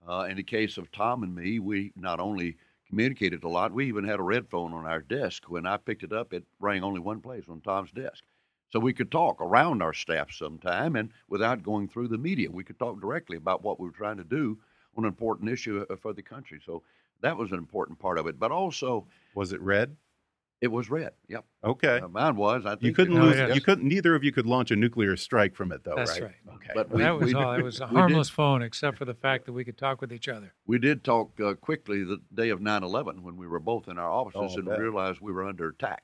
Uh, 0.08 0.28
in 0.30 0.38
the 0.38 0.44
case 0.44 0.78
of 0.78 0.92
Tom 0.92 1.22
and 1.22 1.34
me, 1.34 1.60
we 1.60 1.94
not 1.96 2.20
only 2.20 2.58
communicated 2.92 3.44
a 3.44 3.48
lot, 3.48 3.72
we 3.72 3.88
even 3.88 4.04
had 4.04 4.20
a 4.20 4.24
red 4.24 4.48
phone 4.50 4.74
on 4.74 4.86
our 4.86 5.02
desk. 5.02 5.50
When 5.50 5.66
I 5.66 5.78
picked 5.78 6.04
it 6.04 6.12
up, 6.12 6.34
it 6.34 6.44
rang 6.60 6.84
only 6.84 7.00
one 7.00 7.22
place 7.22 7.46
on 7.50 7.62
Tom's 7.62 7.90
desk. 7.92 8.24
So 8.70 8.80
we 8.80 8.94
could 8.94 9.10
talk 9.12 9.42
around 9.42 9.82
our 9.82 9.94
staff 9.94 10.32
sometime 10.32 10.96
and 10.96 11.10
without 11.30 11.64
going 11.64 11.88
through 11.88 12.10
the 12.10 12.18
media. 12.18 12.52
We 12.52 12.64
could 12.64 12.78
talk 12.78 13.02
directly 13.02 13.38
about 13.38 13.64
what 13.64 13.80
we 13.80 13.88
were 13.88 13.94
trying 13.94 14.18
to 14.18 14.24
do 14.24 14.60
on 14.96 15.06
an 15.06 15.08
important 15.08 15.50
issue 15.50 15.86
uh, 15.90 15.96
for 15.96 16.14
the 16.14 16.22
country. 16.22 16.60
So 16.66 16.84
that 17.22 17.38
was 17.38 17.52
an 17.52 17.58
important 17.58 17.98
part 17.98 18.18
of 18.18 18.28
it. 18.28 18.40
But 18.40 18.52
also, 18.52 19.08
Was 19.36 19.54
it 19.54 19.62
red? 19.62 19.96
It 20.62 20.72
was 20.72 20.90
red. 20.92 21.14
Yep. 21.28 21.46
Okay. 21.64 22.00
Uh, 22.00 22.08
mine 22.08 22.36
was. 22.36 22.66
I 22.66 22.72
think 22.72 22.84
you 22.84 22.94
couldn't 22.94 23.20
lose. 23.20 23.36
yes. 23.36 23.56
You 23.56 23.62
couldn't. 23.62 23.88
Neither 23.88 24.14
of 24.16 24.24
you 24.24 24.32
could 24.32 24.46
launch 24.46 24.70
a 24.70 24.76
nuclear 24.76 25.18
strike 25.18 25.56
from 25.56 25.72
it, 25.72 25.84
though, 25.84 25.96
That's 25.96 26.12
right? 26.12 26.24
right. 26.24 26.36
Okay. 26.72 26.88
But 26.88 26.90
we, 26.90 27.02
that 27.04 27.18
was 27.20 27.28
we, 27.28 27.34
all. 27.34 27.54
It 27.54 27.64
was 27.64 27.80
a 27.80 27.86
we 27.86 27.90
did- 27.92 27.98
harmless 27.98 28.30
phone, 28.30 28.62
except 28.62 28.98
for 28.98 29.06
the 29.06 29.14
fact 29.14 29.46
that 29.46 29.54
we 29.54 29.64
could 29.64 29.78
talk 29.78 30.02
with 30.02 30.12
each 30.14 30.28
other. 30.28 30.54
We 30.66 30.80
did 30.80 31.04
talk 31.04 31.40
uh, 31.40 31.54
quickly 31.56 32.04
the 32.04 32.20
day 32.34 32.50
of 32.50 32.60
9/11 32.60 33.22
when 33.22 33.38
we 33.38 33.48
were 33.48 33.60
both 33.60 33.88
in 33.88 33.98
our 33.98 34.12
offices 34.12 34.54
Oh, 34.56 34.60
and 34.60 34.66
bet. 34.68 34.80
realized 34.80 35.20
we 35.22 35.32
were 35.32 35.48
under 35.48 35.70
attack. 35.70 36.04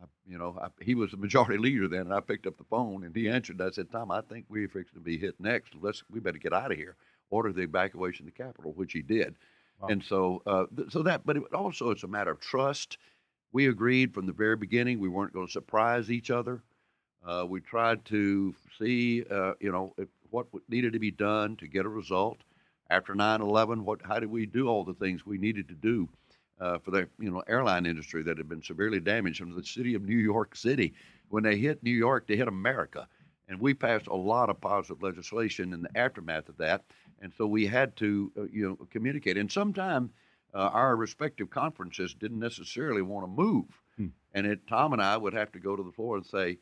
I, 0.00 0.06
you 0.26 0.38
know, 0.38 0.58
I, 0.60 0.68
he 0.82 0.94
was 0.94 1.10
the 1.12 1.16
majority 1.16 1.58
leader 1.58 1.88
then, 1.88 2.02
and 2.02 2.14
I 2.14 2.20
picked 2.20 2.46
up 2.46 2.58
the 2.58 2.64
phone 2.64 3.04
and 3.04 3.14
he 3.14 3.28
answered. 3.28 3.60
I 3.60 3.70
said, 3.70 3.90
"Tom, 3.90 4.10
I 4.10 4.20
think 4.22 4.46
we're 4.48 4.68
fixing 4.68 4.94
to 4.98 5.04
be 5.04 5.18
hit 5.18 5.34
next. 5.40 5.74
Let's 5.80 6.02
we 6.10 6.20
better 6.20 6.38
get 6.38 6.52
out 6.52 6.70
of 6.72 6.76
here. 6.78 6.96
Order 7.30 7.52
the 7.52 7.62
evacuation 7.62 8.26
of 8.26 8.34
the 8.34 8.42
Capitol," 8.42 8.72
which 8.74 8.92
he 8.92 9.02
did. 9.02 9.34
Wow. 9.80 9.88
And 9.88 10.04
so, 10.04 10.42
uh, 10.46 10.64
th- 10.76 10.92
so 10.92 11.02
that, 11.02 11.24
but 11.24 11.38
it, 11.38 11.42
also 11.54 11.90
it's 11.90 12.04
a 12.04 12.08
matter 12.08 12.30
of 12.30 12.40
trust. 12.40 12.98
We 13.52 13.66
agreed 13.68 14.14
from 14.14 14.26
the 14.26 14.32
very 14.32 14.56
beginning 14.56 14.98
we 15.00 15.08
weren't 15.08 15.32
going 15.32 15.46
to 15.46 15.52
surprise 15.52 16.10
each 16.10 16.30
other. 16.30 16.62
Uh, 17.24 17.46
we 17.48 17.60
tried 17.60 18.04
to 18.06 18.54
see, 18.78 19.24
uh, 19.30 19.52
you 19.60 19.70
know, 19.70 19.94
if, 19.96 20.08
what 20.30 20.46
needed 20.68 20.92
to 20.92 20.98
be 20.98 21.10
done 21.10 21.56
to 21.56 21.68
get 21.68 21.84
a 21.86 21.88
result 21.88 22.38
after 22.90 23.14
9/11. 23.14 23.82
What, 23.82 24.00
how 24.02 24.18
did 24.18 24.30
we 24.30 24.46
do 24.46 24.68
all 24.68 24.84
the 24.84 24.94
things 24.94 25.24
we 25.24 25.38
needed 25.38 25.68
to 25.68 25.74
do 25.74 26.08
uh, 26.60 26.78
for 26.78 26.90
the, 26.90 27.08
you 27.18 27.30
know, 27.30 27.42
airline 27.46 27.86
industry 27.86 28.22
that 28.24 28.38
had 28.38 28.48
been 28.48 28.62
severely 28.62 29.00
damaged 29.00 29.38
from 29.38 29.54
the 29.54 29.64
city 29.64 29.94
of 29.94 30.02
New 30.02 30.16
York 30.18 30.56
City? 30.56 30.94
When 31.28 31.42
they 31.42 31.56
hit 31.56 31.82
New 31.82 31.92
York, 31.92 32.26
they 32.26 32.36
hit 32.36 32.48
America, 32.48 33.08
and 33.48 33.60
we 33.60 33.72
passed 33.74 34.06
a 34.08 34.14
lot 34.14 34.50
of 34.50 34.60
positive 34.60 35.02
legislation 35.02 35.72
in 35.72 35.82
the 35.82 35.96
aftermath 35.96 36.48
of 36.48 36.56
that. 36.58 36.84
And 37.20 37.32
so 37.36 37.46
we 37.46 37.66
had 37.66 37.94
to, 37.96 38.32
uh, 38.36 38.42
you 38.52 38.68
know, 38.68 38.86
communicate. 38.90 39.36
And 39.36 39.50
sometimes 39.50 40.10
uh, 40.54 40.70
our 40.72 40.96
respective 40.96 41.50
conferences 41.50 42.14
didn't 42.14 42.40
necessarily 42.40 43.02
want 43.02 43.24
to 43.26 43.30
move, 43.30 43.66
Hmm. 43.96 44.06
and 44.32 44.46
it, 44.46 44.66
Tom 44.66 44.94
and 44.94 45.02
I 45.02 45.18
would 45.18 45.34
have 45.34 45.52
to 45.52 45.58
go 45.58 45.76
to 45.76 45.82
the 45.82 45.92
floor 45.92 46.16
and 46.16 46.24
say, 46.26 46.58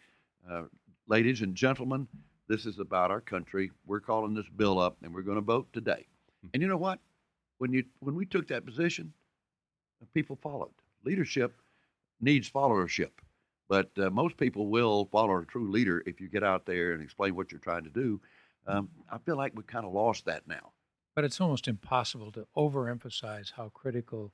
uh, 0.48 0.62
ladies 1.07 1.40
and 1.40 1.55
gentlemen, 1.55 2.07
this 2.48 2.66
is 2.66 2.79
about 2.79 3.11
our 3.11 3.20
country. 3.20 3.70
We're 3.87 4.00
calling 4.00 4.35
this 4.35 4.48
bill 4.57 4.79
up, 4.79 4.96
and 5.03 5.14
we're 5.14 5.22
going 5.22 5.37
to 5.37 5.42
vote 5.42 5.72
today. 5.72 6.07
And 6.53 6.62
you 6.62 6.68
know 6.68 6.76
what? 6.76 6.98
When 7.59 7.72
you 7.72 7.85
when 8.00 8.14
we 8.14 8.24
took 8.24 8.48
that 8.48 8.64
position, 8.64 9.12
people 10.14 10.37
followed. 10.37 10.72
Leadership 11.05 11.55
needs 12.20 12.50
followership, 12.50 13.11
but 13.68 13.90
uh, 13.98 14.11
most 14.11 14.37
people 14.37 14.68
will 14.68 15.09
follow 15.12 15.38
a 15.38 15.44
true 15.44 15.70
leader 15.70 16.03
if 16.07 16.20
you 16.20 16.29
get 16.29 16.42
out 16.42 16.66
there 16.66 16.92
and 16.92 17.03
explain 17.03 17.35
what 17.35 17.53
you're 17.53 17.61
trying 17.61 17.85
to 17.85 17.90
do. 17.90 18.20
Um, 18.66 18.88
I 19.11 19.18
feel 19.18 19.37
like 19.37 19.53
we 19.55 19.62
kind 19.62 19.87
of 19.87 19.92
lost 19.92 20.26
that 20.26 20.46
now. 20.46 20.72
But 21.14 21.24
it's 21.24 21.40
almost 21.40 21.68
impossible 21.68 22.33
to 22.33 22.46
overemphasize 22.57 23.53
how 23.53 23.70
critical 23.70 24.33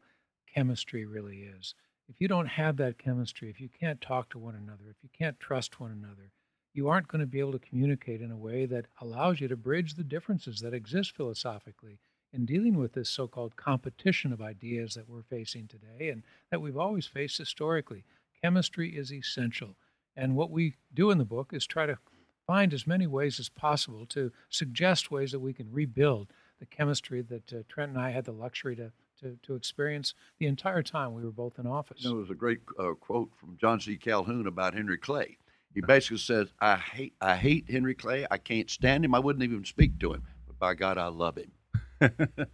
chemistry 0.52 1.04
really 1.04 1.38
is. 1.38 1.74
If 2.08 2.20
you 2.20 2.28
don't 2.28 2.46
have 2.46 2.76
that 2.76 2.98
chemistry, 2.98 3.50
if 3.50 3.60
you 3.60 3.68
can't 3.68 4.00
talk 4.00 4.30
to 4.30 4.38
one 4.38 4.54
another, 4.54 4.84
if 4.88 4.96
you 5.02 5.08
can't 5.16 5.38
trust 5.40 5.80
one 5.80 5.90
another, 5.90 6.30
you 6.72 6.88
aren't 6.88 7.08
going 7.08 7.20
to 7.20 7.26
be 7.26 7.40
able 7.40 7.52
to 7.52 7.58
communicate 7.58 8.20
in 8.20 8.30
a 8.30 8.36
way 8.36 8.66
that 8.66 8.86
allows 9.00 9.40
you 9.40 9.48
to 9.48 9.56
bridge 9.56 9.94
the 9.94 10.04
differences 10.04 10.60
that 10.60 10.74
exist 10.74 11.16
philosophically 11.16 11.98
in 12.32 12.44
dealing 12.44 12.76
with 12.76 12.92
this 12.92 13.08
so 13.08 13.26
called 13.26 13.56
competition 13.56 14.32
of 14.32 14.42
ideas 14.42 14.94
that 14.94 15.08
we're 15.08 15.22
facing 15.22 15.66
today 15.66 16.10
and 16.10 16.22
that 16.50 16.60
we've 16.60 16.76
always 16.76 17.06
faced 17.06 17.38
historically. 17.38 18.04
Chemistry 18.42 18.96
is 18.96 19.12
essential. 19.12 19.76
And 20.14 20.36
what 20.36 20.50
we 20.50 20.76
do 20.92 21.10
in 21.10 21.18
the 21.18 21.24
book 21.24 21.52
is 21.52 21.66
try 21.66 21.86
to 21.86 21.98
find 22.46 22.72
as 22.72 22.86
many 22.86 23.06
ways 23.06 23.40
as 23.40 23.48
possible 23.48 24.06
to 24.06 24.30
suggest 24.48 25.10
ways 25.10 25.32
that 25.32 25.40
we 25.40 25.52
can 25.52 25.72
rebuild 25.72 26.32
the 26.60 26.66
chemistry 26.66 27.22
that 27.22 27.52
uh, 27.52 27.62
Trent 27.68 27.92
and 27.92 28.00
I 28.00 28.10
had 28.10 28.24
the 28.24 28.32
luxury 28.32 28.76
to, 28.76 28.92
to, 29.20 29.38
to 29.42 29.54
experience 29.54 30.14
the 30.38 30.46
entire 30.46 30.82
time 30.82 31.14
we 31.14 31.22
were 31.22 31.30
both 31.30 31.58
in 31.58 31.66
office. 31.66 32.02
You 32.04 32.10
know, 32.10 32.16
there's 32.16 32.30
a 32.30 32.34
great 32.34 32.60
uh, 32.78 32.92
quote 32.94 33.30
from 33.38 33.56
John 33.60 33.80
C. 33.80 33.96
Calhoun 33.96 34.46
about 34.46 34.74
Henry 34.74 34.98
Clay. 34.98 35.38
He 35.74 35.80
basically 35.82 36.18
says, 36.18 36.48
"I 36.60 36.76
hate, 36.76 37.14
I 37.20 37.36
hate 37.36 37.70
Henry 37.70 37.94
Clay. 37.94 38.26
I 38.30 38.38
can't 38.38 38.70
stand 38.70 39.04
him. 39.04 39.14
I 39.14 39.18
wouldn't 39.18 39.42
even 39.42 39.64
speak 39.64 39.98
to 40.00 40.12
him. 40.14 40.22
But 40.46 40.58
by 40.58 40.74
God, 40.74 40.96
I 40.98 41.08
love 41.08 41.36
him." 41.36 41.52
It's 42.00 42.12
a 42.18 42.46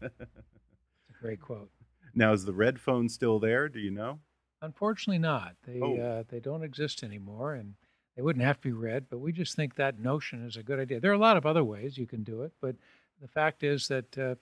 great 1.21 1.41
quote. 1.41 1.71
now, 2.15 2.33
is 2.33 2.45
the 2.45 2.53
red 2.53 2.81
phone 2.81 3.09
still 3.09 3.39
there? 3.39 3.69
Do 3.69 3.79
you 3.79 3.91
know? 3.91 4.19
Unfortunately, 4.61 5.19
not. 5.19 5.57
They 5.67 5.81
Oh. 5.81 5.97
uh, 5.97 6.23
they 6.29 6.41
don't 6.41 6.63
exist 6.63 7.03
anymore, 7.03 7.55
and 7.55 7.75
they 8.17 8.23
wouldn't 8.23 8.45
have 8.45 8.57
to 8.61 8.69
be 8.69 8.73
red. 8.73 9.07
But 9.09 9.19
we 9.19 9.33
just 9.33 9.55
think 9.57 9.75
that 9.77 9.99
notion 9.99 10.45
is 10.47 10.57
a 10.57 10.63
good 10.63 10.79
idea. 10.81 11.01
There 11.01 11.11
are 11.11 11.15
a 11.15 11.19
lot 11.19 11.37
of 11.37 11.47
other 11.47 11.65
ways 11.65 11.99
you 11.99 12.07
can 12.07 12.23
do 12.23 12.43
it, 12.43 12.53
but 12.61 12.77
the 13.21 13.29
fact 13.29 13.63
is 13.63 13.89
that 13.89 14.19
uh, 14.19 14.35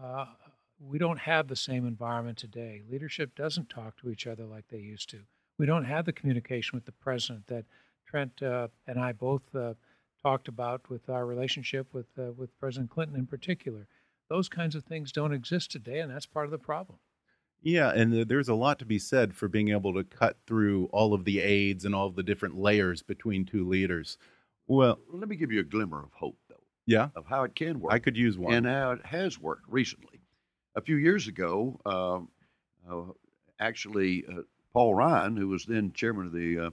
uh, 0.00 0.26
we 0.78 0.98
don't 0.98 1.18
have 1.18 1.48
the 1.48 1.56
same 1.56 1.86
environment 1.86 2.38
today. 2.38 2.82
Leadership 2.90 3.34
doesn't 3.34 3.68
talk 3.68 3.96
to 3.98 4.10
each 4.10 4.26
other 4.26 4.44
like 4.44 4.64
they 4.68 4.78
used 4.78 5.08
to. 5.10 5.20
We 5.58 5.66
don't 5.66 5.84
have 5.84 6.04
the 6.04 6.12
communication 6.12 6.76
with 6.76 6.84
the 6.84 6.92
president 6.92 7.46
that 7.46 7.64
Trent 8.06 8.42
uh, 8.42 8.68
and 8.86 9.00
I 9.00 9.12
both 9.12 9.42
uh, 9.54 9.74
talked 10.22 10.48
about 10.48 10.88
with 10.90 11.08
our 11.08 11.26
relationship 11.26 11.88
with 11.92 12.06
uh, 12.18 12.32
with 12.32 12.58
President 12.58 12.90
Clinton 12.90 13.16
in 13.16 13.26
particular. 13.26 13.88
Those 14.28 14.48
kinds 14.48 14.74
of 14.74 14.84
things 14.84 15.12
don't 15.12 15.32
exist 15.32 15.70
today, 15.70 16.00
and 16.00 16.10
that's 16.10 16.26
part 16.26 16.46
of 16.46 16.50
the 16.50 16.58
problem. 16.58 16.98
Yeah, 17.62 17.90
and 17.90 18.28
there's 18.28 18.48
a 18.48 18.54
lot 18.54 18.78
to 18.80 18.84
be 18.84 18.98
said 18.98 19.34
for 19.34 19.48
being 19.48 19.70
able 19.70 19.94
to 19.94 20.04
cut 20.04 20.36
through 20.46 20.86
all 20.92 21.14
of 21.14 21.24
the 21.24 21.40
aides 21.40 21.84
and 21.84 21.94
all 21.94 22.06
of 22.06 22.16
the 22.16 22.22
different 22.22 22.56
layers 22.56 23.02
between 23.02 23.44
two 23.44 23.66
leaders. 23.66 24.18
Well, 24.66 24.98
Let 25.10 25.28
me 25.28 25.36
give 25.36 25.50
you 25.50 25.60
a 25.60 25.64
glimmer 25.64 26.02
of 26.04 26.12
hope, 26.12 26.36
though, 26.48 26.62
yeah, 26.86 27.08
of 27.16 27.26
how 27.26 27.44
it 27.44 27.54
can 27.54 27.80
work. 27.80 27.92
I 27.92 27.98
could 27.98 28.16
use 28.16 28.36
one. 28.36 28.52
and 28.54 28.66
how 28.66 28.92
it 28.92 29.06
has 29.06 29.40
worked 29.40 29.64
recently. 29.68 30.15
A 30.76 30.80
few 30.82 30.96
years 30.96 31.26
ago, 31.26 31.80
um, 31.86 32.28
uh, 32.88 33.12
actually, 33.58 34.24
uh, 34.26 34.42
Paul 34.74 34.94
Ryan, 34.94 35.36
who 35.36 35.48
was 35.48 35.64
then 35.64 35.92
chairman 35.94 36.26
of 36.26 36.32
the, 36.32 36.58
uh, 36.58 36.70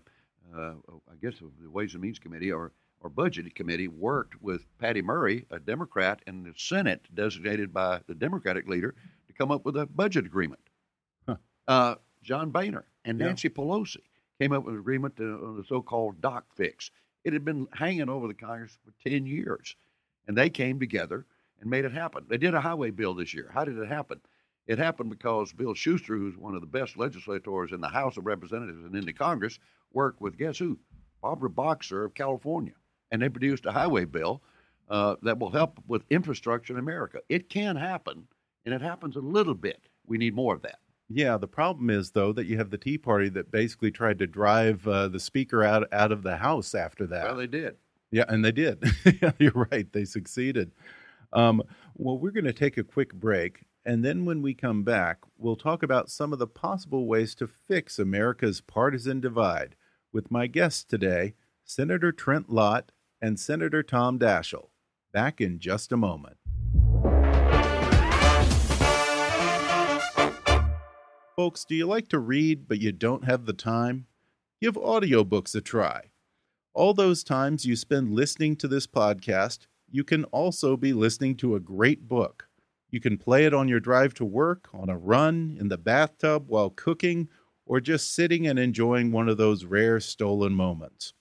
uh, 0.53 0.73
I 1.09 1.15
guess, 1.21 1.39
of 1.39 1.51
the 1.61 1.69
Ways 1.69 1.93
and 1.93 2.01
Means 2.03 2.19
Committee 2.19 2.51
or 2.51 2.71
or 2.99 3.09
Budget 3.09 3.53
Committee, 3.53 3.89
worked 3.89 4.41
with 4.41 4.65
Patty 4.77 5.01
Murray, 5.01 5.45
a 5.51 5.59
Democrat, 5.59 6.21
in 6.25 6.43
the 6.43 6.53
Senate, 6.55 7.05
designated 7.13 7.73
by 7.73 7.99
the 8.07 8.15
Democratic 8.15 8.65
leader, 8.65 8.95
to 9.27 9.33
come 9.33 9.51
up 9.51 9.65
with 9.65 9.75
a 9.75 9.85
budget 9.85 10.25
agreement. 10.25 10.61
Huh. 11.27 11.35
Uh, 11.67 11.95
John 12.21 12.51
Boehner 12.51 12.85
and 13.03 13.19
Yeah. 13.19 13.25
Nancy 13.25 13.49
Pelosi 13.49 14.03
came 14.39 14.53
up 14.53 14.63
with 14.63 14.75
an 14.75 14.79
agreement 14.79 15.19
on 15.19 15.57
the 15.57 15.65
so-called 15.65 16.21
doc 16.21 16.45
fix. 16.55 16.91
It 17.25 17.33
had 17.33 17.43
been 17.43 17.67
hanging 17.73 18.07
over 18.07 18.25
the 18.29 18.33
Congress 18.33 18.77
for 18.85 18.93
ten 19.09 19.25
years 19.25 19.75
and 20.27 20.37
they 20.37 20.49
came 20.49 20.79
together 20.79 21.25
and 21.63 21.71
made 21.71 21.85
it 21.85 21.93
happen. 21.93 22.25
They 22.29 22.37
did 22.37 22.53
a 22.53 22.61
highway 22.61 22.91
bill 22.91 23.13
this 23.13 23.33
year. 23.33 23.49
How 23.53 23.65
did 23.65 23.77
it 23.77 23.87
happen? 23.87 24.19
It 24.67 24.77
happened 24.77 25.09
because 25.09 25.51
Bill 25.51 25.73
Shuster, 25.73 26.15
who's 26.15 26.37
one 26.37 26.55
of 26.55 26.61
the 26.61 26.67
best 26.67 26.97
legislators 26.97 27.71
in 27.71 27.81
the 27.81 27.87
House 27.87 28.17
of 28.17 28.25
Representatives 28.25 28.85
and 28.85 28.95
in 28.95 29.05
the 29.05 29.13
Congress, 29.13 29.59
worked 29.91 30.21
with 30.21 30.37
guess 30.37 30.57
who? 30.57 30.77
Barbara 31.21 31.49
Boxer 31.49 32.05
of 32.05 32.13
California, 32.13 32.73
and 33.11 33.21
they 33.21 33.29
produced 33.29 33.65
a 33.65 33.71
highway 33.71 34.05
bill 34.05 34.41
uh, 34.89 35.15
that 35.23 35.39
will 35.39 35.49
help 35.49 35.79
with 35.87 36.03
infrastructure 36.09 36.73
in 36.73 36.79
America. 36.79 37.19
It 37.29 37.49
can 37.49 37.75
happen, 37.75 38.27
and 38.65 38.73
it 38.73 38.81
happens 38.81 39.15
a 39.15 39.21
little 39.21 39.53
bit. 39.53 39.87
We 40.05 40.17
need 40.17 40.35
more 40.35 40.53
of 40.53 40.61
that. 40.63 40.79
Yeah, 41.09 41.37
the 41.37 41.47
problem 41.47 41.89
is 41.89 42.11
though 42.11 42.33
that 42.33 42.45
you 42.45 42.57
have 42.57 42.71
the 42.71 42.77
Tea 42.77 42.97
Party 42.97 43.29
that 43.29 43.51
basically 43.51 43.91
tried 43.91 44.19
to 44.19 44.27
drive 44.27 44.85
uh, 44.87 45.07
the 45.07 45.19
speaker 45.19 45.63
out 45.63 45.87
out 45.93 46.11
of 46.11 46.23
the 46.23 46.37
House 46.37 46.75
after 46.75 47.05
that. 47.07 47.25
Well, 47.25 47.35
they 47.35 47.47
did. 47.47 47.75
Yeah, 48.11 48.25
and 48.27 48.43
they 48.43 48.51
did. 48.51 48.83
you're 49.39 49.67
right. 49.71 49.91
They 49.91 50.05
succeeded. 50.05 50.71
Um, 51.33 51.63
well, 51.95 52.17
we're 52.19 52.31
going 52.31 52.45
to 52.45 52.53
take 52.53 52.77
a 52.77 52.83
quick 52.83 53.13
break. 53.13 53.65
And 53.85 54.05
then 54.05 54.23
when 54.23 54.41
we 54.41 54.53
come 54.53 54.83
back, 54.83 55.17
we'll 55.37 55.55
talk 55.55 55.83
about 55.83 56.09
some 56.09 56.31
of 56.31 56.39
the 56.39 56.47
possible 56.47 57.07
ways 57.07 57.35
to 57.35 57.47
fix 57.47 57.97
America's 57.99 58.61
partisan 58.61 59.19
divide 59.19 59.75
with 60.13 60.31
my 60.31 60.47
guests 60.47 60.83
today, 60.83 61.33
Senator 61.65 62.11
Trent 62.11 62.49
Lott 62.51 62.91
and 63.21 63.39
Senator 63.39 63.81
Tom 63.81 64.19
Daschle. 64.19 64.69
Back 65.11 65.41
in 65.41 65.59
just 65.59 65.91
a 65.91 65.97
moment. 65.97 66.37
Folks, 71.35 71.65
do 71.65 71.73
you 71.73 71.87
like 71.87 72.07
to 72.09 72.19
read 72.19 72.67
but 72.67 72.79
you 72.79 72.91
don't 72.91 73.25
have 73.25 73.45
the 73.45 73.53
time? 73.53 74.05
Give 74.61 74.75
audiobooks 74.75 75.55
a 75.55 75.61
try. 75.61 76.11
All 76.75 76.93
those 76.93 77.23
times 77.23 77.65
you 77.65 77.75
spend 77.75 78.13
listening 78.13 78.55
to 78.57 78.67
this 78.67 78.85
podcast, 78.85 79.65
you 79.93 80.03
can 80.03 80.23
also 80.25 80.75
be 80.75 80.91
listening 80.91 81.37
to 81.37 81.55
a 81.55 81.59
great 81.59 82.07
book. 82.07 82.49
You 82.89 82.99
can 82.99 83.15
play 83.15 83.45
it 83.45 83.53
on 83.53 83.67
your 83.67 83.79
drive 83.79 84.15
to 84.15 84.25
work, 84.25 84.67
on 84.73 84.89
a 84.89 84.97
run, 84.97 85.55
in 85.59 85.67
the 85.69 85.77
bathtub, 85.77 86.45
while 86.47 86.71
cooking, 86.71 87.29
or 87.63 87.79
just 87.79 88.13
sitting 88.13 88.47
and 88.47 88.57
enjoying 88.57 89.11
one 89.11 89.29
of 89.29 89.37
those 89.37 89.65
rare 89.65 89.99
stolen 89.99 90.53
moments. 90.53 91.13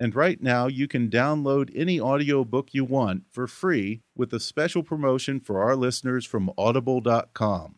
And 0.00 0.14
right 0.14 0.42
now, 0.42 0.68
you 0.68 0.88
can 0.88 1.10
download 1.10 1.70
any 1.74 2.00
audiobook 2.00 2.72
you 2.72 2.86
want 2.86 3.24
for 3.30 3.46
free 3.46 4.00
with 4.16 4.32
a 4.32 4.40
special 4.40 4.82
promotion 4.82 5.38
for 5.38 5.62
our 5.62 5.76
listeners 5.76 6.24
from 6.24 6.50
audible.com. 6.56 7.74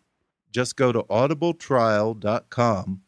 Just 0.52 0.76
go 0.76 0.92
to 0.92 1.02
audibletrial.com 1.04 3.02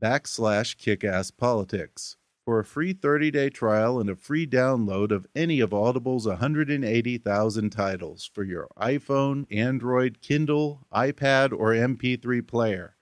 backslash 0.00 0.76
kickasspolitics 0.76 2.17
for 2.48 2.60
a 2.60 2.64
free 2.64 2.94
30-day 2.94 3.50
trial 3.50 4.00
and 4.00 4.08
a 4.08 4.16
free 4.16 4.46
download 4.46 5.10
of 5.10 5.26
any 5.36 5.60
of 5.60 5.74
Audible's 5.74 6.26
180,000 6.26 7.68
titles 7.68 8.30
for 8.32 8.42
your 8.42 8.68
iPhone, 8.80 9.44
Android, 9.54 10.22
Kindle, 10.22 10.80
iPad, 10.90 11.52
or 11.52 11.74
MP3 11.74 12.48
player. 12.48 12.96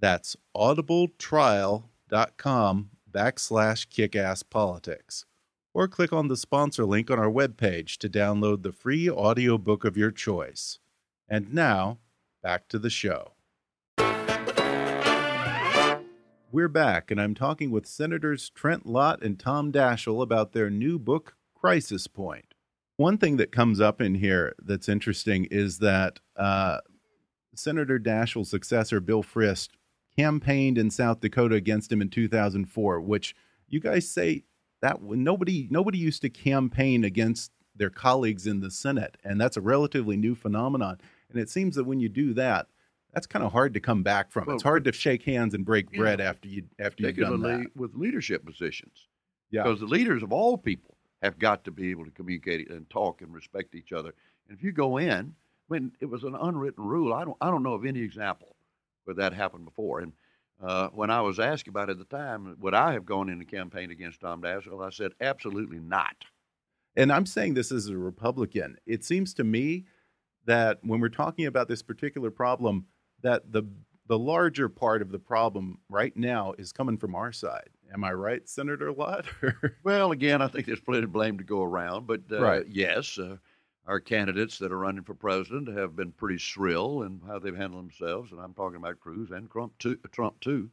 That's 0.00 0.34
audibletrial.com 0.56 2.90
backslash 3.12 3.86
kickasspolitics. 3.86 5.26
Or 5.74 5.88
click 5.88 6.14
on 6.14 6.28
the 6.28 6.36
sponsor 6.38 6.86
link 6.86 7.10
on 7.10 7.18
our 7.18 7.30
webpage 7.30 7.98
to 7.98 8.08
download 8.08 8.62
the 8.62 8.72
free 8.72 9.10
audiobook 9.10 9.84
of 9.84 9.98
your 9.98 10.10
choice. 10.10 10.78
And 11.28 11.52
now, 11.52 11.98
back 12.42 12.66
to 12.68 12.78
the 12.78 12.88
show. 12.88 13.32
We're 16.52 16.68
back, 16.68 17.10
and 17.10 17.20
I'm 17.20 17.34
talking 17.34 17.72
with 17.72 17.88
Senators 17.88 18.50
Trent 18.50 18.86
Lott 18.86 19.20
and 19.20 19.36
Tom 19.36 19.72
Daschle 19.72 20.22
about 20.22 20.52
their 20.52 20.70
new 20.70 20.96
book, 20.96 21.34
Crisis 21.56 22.06
Point. 22.06 22.54
One 22.98 23.18
thing 23.18 23.36
that 23.38 23.50
comes 23.50 23.80
up 23.80 24.00
in 24.00 24.14
here 24.14 24.54
that's 24.62 24.88
interesting 24.88 25.46
is 25.46 25.78
that 25.80 26.20
uh, 26.36 26.78
Senator 27.56 27.98
Daschle's 27.98 28.48
successor, 28.48 29.00
Bill 29.00 29.24
Frist, 29.24 29.70
campaigned 30.16 30.78
in 30.78 30.88
South 30.88 31.18
Dakota 31.18 31.56
against 31.56 31.90
him 31.90 32.00
in 32.00 32.10
2004, 32.10 33.00
which 33.00 33.34
you 33.66 33.80
guys 33.80 34.08
say 34.08 34.44
that 34.82 35.02
nobody 35.02 35.66
nobody 35.68 35.98
used 35.98 36.22
to 36.22 36.30
campaign 36.30 37.02
against 37.02 37.50
their 37.74 37.90
colleagues 37.90 38.46
in 38.46 38.60
the 38.60 38.70
Senate, 38.70 39.16
and 39.24 39.40
that's 39.40 39.56
a 39.56 39.60
relatively 39.60 40.16
new 40.16 40.36
phenomenon. 40.36 41.00
And 41.28 41.40
it 41.40 41.50
seems 41.50 41.74
that 41.74 41.84
when 41.84 41.98
you 41.98 42.08
do 42.08 42.32
that, 42.34 42.68
that's 43.16 43.26
kind 43.26 43.42
of 43.42 43.50
hard 43.50 43.72
to 43.72 43.80
come 43.80 44.02
back 44.02 44.30
from. 44.30 44.44
Well, 44.44 44.56
it's 44.56 44.62
hard 44.62 44.84
to 44.84 44.92
shake 44.92 45.22
hands 45.22 45.54
and 45.54 45.64
break 45.64 45.90
bread 45.90 46.18
know, 46.18 46.26
after 46.26 46.48
you 46.48 46.64
after 46.78 47.04
you've 47.04 47.16
done 47.16 47.40
that. 47.40 47.70
with 47.74 47.94
leadership 47.94 48.44
positions. 48.44 49.08
Yeah. 49.50 49.62
Because 49.62 49.80
the 49.80 49.86
leaders 49.86 50.22
of 50.22 50.34
all 50.34 50.58
people 50.58 50.98
have 51.22 51.38
got 51.38 51.64
to 51.64 51.70
be 51.70 51.90
able 51.90 52.04
to 52.04 52.10
communicate 52.10 52.68
and 52.68 52.88
talk 52.90 53.22
and 53.22 53.32
respect 53.32 53.74
each 53.74 53.90
other. 53.90 54.12
And 54.46 54.58
if 54.58 54.62
you 54.62 54.70
go 54.70 54.98
in, 54.98 55.34
I 55.70 55.72
mean, 55.72 55.92
it 55.98 56.04
was 56.04 56.24
an 56.24 56.34
unwritten 56.34 56.84
rule. 56.84 57.14
I 57.14 57.24
don't, 57.24 57.38
I 57.40 57.50
don't 57.50 57.62
know 57.62 57.72
of 57.72 57.86
any 57.86 58.00
example 58.00 58.54
where 59.04 59.14
that 59.14 59.32
happened 59.32 59.64
before. 59.64 60.00
And 60.00 60.12
uh, 60.62 60.88
when 60.88 61.08
I 61.08 61.22
was 61.22 61.40
asked 61.40 61.68
about 61.68 61.88
it 61.88 61.92
at 61.92 61.98
the 61.98 62.16
time, 62.16 62.54
would 62.60 62.74
I 62.74 62.92
have 62.92 63.06
gone 63.06 63.30
in 63.30 63.40
a 63.40 63.46
campaign 63.46 63.90
against 63.90 64.20
Tom 64.20 64.42
Daschle? 64.42 64.86
I 64.86 64.90
said, 64.90 65.12
absolutely 65.22 65.78
not. 65.78 66.16
And 66.94 67.10
I'm 67.10 67.24
saying 67.24 67.54
this 67.54 67.72
as 67.72 67.88
a 67.88 67.96
Republican. 67.96 68.76
It 68.84 69.04
seems 69.04 69.32
to 69.34 69.44
me 69.44 69.86
that 70.44 70.80
when 70.82 71.00
we're 71.00 71.08
talking 71.08 71.46
about 71.46 71.68
this 71.68 71.82
particular 71.82 72.30
problem, 72.30 72.84
that 73.22 73.50
the 73.52 73.64
the 74.08 74.18
larger 74.18 74.68
part 74.68 75.02
of 75.02 75.10
the 75.10 75.18
problem 75.18 75.80
right 75.88 76.16
now 76.16 76.52
is 76.58 76.70
coming 76.72 76.96
from 76.96 77.16
our 77.16 77.32
side. 77.32 77.70
Am 77.92 78.04
I 78.04 78.12
right, 78.12 78.48
Senator 78.48 78.92
Lott? 78.92 79.26
Well, 79.82 80.12
again, 80.12 80.42
I 80.42 80.48
think 80.48 80.66
there's 80.66 80.80
plenty 80.80 81.04
of 81.04 81.12
blame 81.12 81.38
to 81.38 81.44
go 81.44 81.62
around, 81.62 82.06
but 82.06 82.22
uh, 82.30 82.40
Right. 82.40 82.66
yes, 82.66 83.18
uh, 83.18 83.36
our 83.86 84.00
candidates 84.00 84.58
that 84.58 84.72
are 84.72 84.78
running 84.78 85.04
for 85.04 85.14
president 85.14 85.68
have 85.76 85.94
been 85.94 86.12
pretty 86.12 86.38
shrill 86.38 87.02
in 87.02 87.20
how 87.26 87.38
they've 87.38 87.56
handled 87.56 87.84
themselves, 87.84 88.32
and 88.32 88.40
I'm 88.40 88.54
talking 88.54 88.76
about 88.76 89.00
Cruz 89.00 89.30
and 89.30 89.50
Trump 89.50 89.78
too. 89.78 89.96
Trump 90.12 90.40
too. 90.40 90.70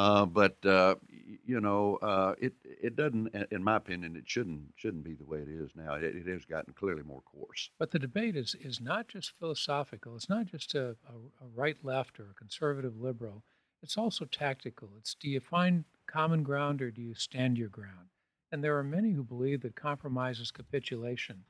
Uh, 0.00 0.24
but 0.24 0.56
uh, 0.64 0.94
you 1.44 1.60
know, 1.60 1.96
uh, 1.96 2.34
it 2.40 2.54
it 2.64 2.96
doesn't, 2.96 3.34
in 3.50 3.62
my 3.62 3.76
opinion, 3.76 4.16
it 4.16 4.24
shouldn't 4.26 4.62
shouldn't 4.74 5.04
be 5.04 5.12
the 5.12 5.26
way 5.26 5.40
it 5.40 5.48
is 5.48 5.72
now. 5.76 5.92
It, 5.92 6.04
it 6.04 6.26
has 6.26 6.46
gotten 6.46 6.72
clearly 6.72 7.02
more 7.02 7.20
coarse. 7.20 7.68
But 7.78 7.90
the 7.90 7.98
debate 7.98 8.34
is, 8.34 8.56
is 8.62 8.80
not 8.80 9.08
just 9.08 9.38
philosophical. 9.38 10.16
It's 10.16 10.30
not 10.30 10.46
just 10.46 10.74
a, 10.74 10.96
a, 11.06 11.44
a 11.44 11.48
right 11.54 11.76
left 11.82 12.18
or 12.18 12.30
a 12.30 12.34
conservative 12.34 12.98
liberal. 12.98 13.42
It's 13.82 13.98
also 13.98 14.24
tactical. 14.24 14.88
It's 14.96 15.14
do 15.14 15.28
you 15.28 15.38
find 15.38 15.84
common 16.06 16.44
ground 16.44 16.80
or 16.80 16.90
do 16.90 17.02
you 17.02 17.12
stand 17.14 17.58
your 17.58 17.68
ground? 17.68 18.08
And 18.50 18.64
there 18.64 18.78
are 18.78 18.82
many 18.82 19.12
who 19.12 19.22
believe 19.22 19.60
that 19.62 19.76
compromise 19.76 20.40
is 20.40 20.50
capitulation. 20.50 21.44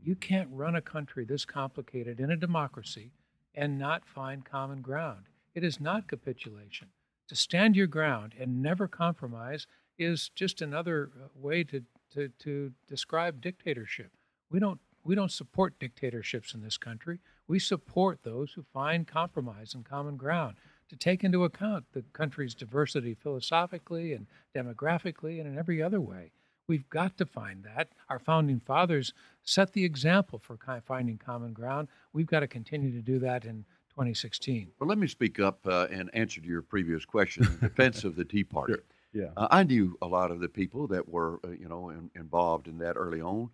You 0.00 0.14
can't 0.14 0.48
run 0.52 0.76
a 0.76 0.80
country 0.80 1.24
this 1.24 1.44
complicated 1.44 2.20
in 2.20 2.30
a 2.30 2.36
democracy 2.36 3.10
and 3.52 3.80
not 3.80 4.06
find 4.06 4.44
common 4.44 4.80
ground. 4.80 5.24
It 5.56 5.64
is 5.64 5.80
not 5.80 6.06
capitulation. 6.06 6.86
To 7.28 7.36
stand 7.36 7.76
your 7.76 7.86
ground 7.86 8.34
and 8.38 8.62
never 8.62 8.86
compromise 8.86 9.66
is 9.98 10.30
just 10.34 10.62
another 10.62 11.10
uh, 11.16 11.28
way 11.34 11.64
to, 11.64 11.82
to, 12.14 12.28
to 12.40 12.72
describe 12.88 13.40
dictatorship. 13.40 14.12
We 14.50 14.60
don't 14.60 14.80
we 15.06 15.14
don't 15.14 15.30
support 15.30 15.78
dictatorships 15.78 16.52
in 16.52 16.62
this 16.62 16.76
country. 16.76 17.20
We 17.46 17.60
support 17.60 18.24
those 18.24 18.52
who 18.52 18.64
find 18.72 19.06
compromise 19.06 19.72
and 19.72 19.84
common 19.84 20.16
ground 20.16 20.56
to 20.88 20.96
take 20.96 21.22
into 21.22 21.44
account 21.44 21.84
the 21.92 22.02
country's 22.12 22.56
diversity 22.56 23.14
philosophically 23.14 24.12
and 24.12 24.26
demographically 24.54 25.38
and 25.38 25.46
in 25.46 25.56
every 25.56 25.80
other 25.80 26.00
way. 26.00 26.32
We've 26.68 26.88
got 26.90 27.16
to 27.18 27.26
find 27.26 27.62
that. 27.62 27.90
Our 28.08 28.18
founding 28.18 28.58
fathers 28.58 29.12
set 29.44 29.72
the 29.72 29.84
example 29.84 30.40
for 30.40 30.58
finding 30.84 31.18
common 31.18 31.52
ground. 31.52 31.86
We've 32.12 32.26
got 32.26 32.40
to 32.40 32.48
continue 32.48 32.90
to 32.90 33.02
do 33.02 33.20
that 33.20 33.44
in 33.44 33.64
2016. 33.96 34.68
Well, 34.78 34.88
let 34.88 34.98
me 34.98 35.06
speak 35.06 35.40
up 35.40 35.58
uh, 35.66 35.86
and 35.90 36.10
answer 36.12 36.42
to 36.42 36.46
your 36.46 36.60
previous 36.60 37.06
question 37.06 37.44
in 37.46 37.58
defense 37.60 38.04
of 38.04 38.14
the 38.14 38.26
Tea 38.26 38.44
Party. 38.56 38.74
yeah. 39.14 39.30
Uh, 39.38 39.48
I 39.50 39.62
knew 39.62 39.96
a 40.02 40.06
lot 40.06 40.30
of 40.30 40.38
the 40.38 40.50
people 40.50 40.86
that 40.88 41.08
were, 41.08 41.40
uh, 41.42 41.52
you 41.52 41.66
know, 41.66 41.88
in, 41.88 42.10
involved 42.14 42.68
in 42.68 42.76
that 42.78 42.98
early 42.98 43.22
on. 43.22 43.48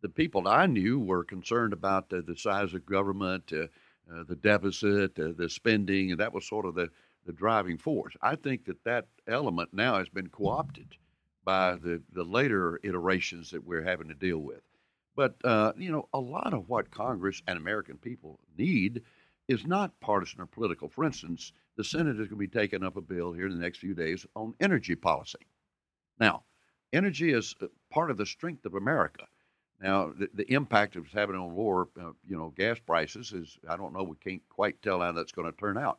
The 0.00 0.08
people 0.08 0.48
I 0.48 0.66
knew 0.66 0.98
were 0.98 1.22
concerned 1.22 1.72
about 1.72 2.08
the, 2.08 2.20
the 2.20 2.36
size 2.36 2.74
of 2.74 2.84
government, 2.84 3.52
uh, 3.52 3.68
uh, 4.12 4.24
the 4.26 4.34
deficit, 4.34 5.16
uh, 5.20 5.28
the 5.36 5.48
spending, 5.48 6.10
and 6.10 6.18
that 6.18 6.32
was 6.32 6.44
sort 6.44 6.66
of 6.66 6.74
the, 6.74 6.90
the 7.24 7.32
driving 7.32 7.78
force. 7.78 8.14
I 8.20 8.34
think 8.34 8.64
that 8.64 8.82
that 8.82 9.06
element 9.28 9.68
now 9.72 9.98
has 9.98 10.08
been 10.08 10.30
co-opted 10.30 10.96
by 11.44 11.76
the, 11.76 12.02
the 12.12 12.24
later 12.24 12.80
iterations 12.82 13.52
that 13.52 13.64
we're 13.64 13.84
having 13.84 14.08
to 14.08 14.14
deal 14.14 14.38
with. 14.38 14.62
But, 15.14 15.36
uh, 15.44 15.74
you 15.76 15.92
know, 15.92 16.08
a 16.12 16.18
lot 16.18 16.54
of 16.54 16.68
what 16.68 16.90
Congress 16.90 17.40
and 17.46 17.56
American 17.56 17.98
people 17.98 18.40
need 18.56 19.02
is 19.48 19.66
not 19.66 19.98
partisan 20.00 20.40
or 20.40 20.46
political. 20.46 20.88
For 20.88 21.04
instance, 21.04 21.52
the 21.76 21.84
Senate 21.84 22.20
is 22.20 22.28
going 22.28 22.30
to 22.30 22.36
be 22.36 22.48
taking 22.48 22.84
up 22.84 22.96
a 22.96 23.00
bill 23.00 23.32
here 23.32 23.46
in 23.46 23.52
the 23.52 23.62
next 23.62 23.78
few 23.78 23.94
days 23.94 24.26
on 24.36 24.54
energy 24.60 24.94
policy. 24.94 25.38
Now, 26.20 26.44
energy 26.92 27.32
is 27.32 27.54
uh, 27.62 27.66
part 27.90 28.10
of 28.10 28.16
the 28.16 28.26
strength 28.26 28.66
of 28.66 28.74
America. 28.74 29.26
Now, 29.80 30.12
the, 30.18 30.28
the 30.34 30.52
impact 30.52 30.96
it's 30.96 31.12
having 31.12 31.36
on 31.36 31.56
lower, 31.56 31.88
uh, 32.00 32.10
you 32.26 32.36
know, 32.36 32.52
gas 32.56 32.78
prices 32.78 33.32
is 33.32 33.58
I 33.68 33.76
don't 33.76 33.94
know. 33.94 34.02
We 34.02 34.16
can't 34.16 34.42
quite 34.48 34.82
tell 34.82 35.00
how 35.00 35.12
that's 35.12 35.32
going 35.32 35.50
to 35.50 35.58
turn 35.58 35.78
out. 35.78 35.98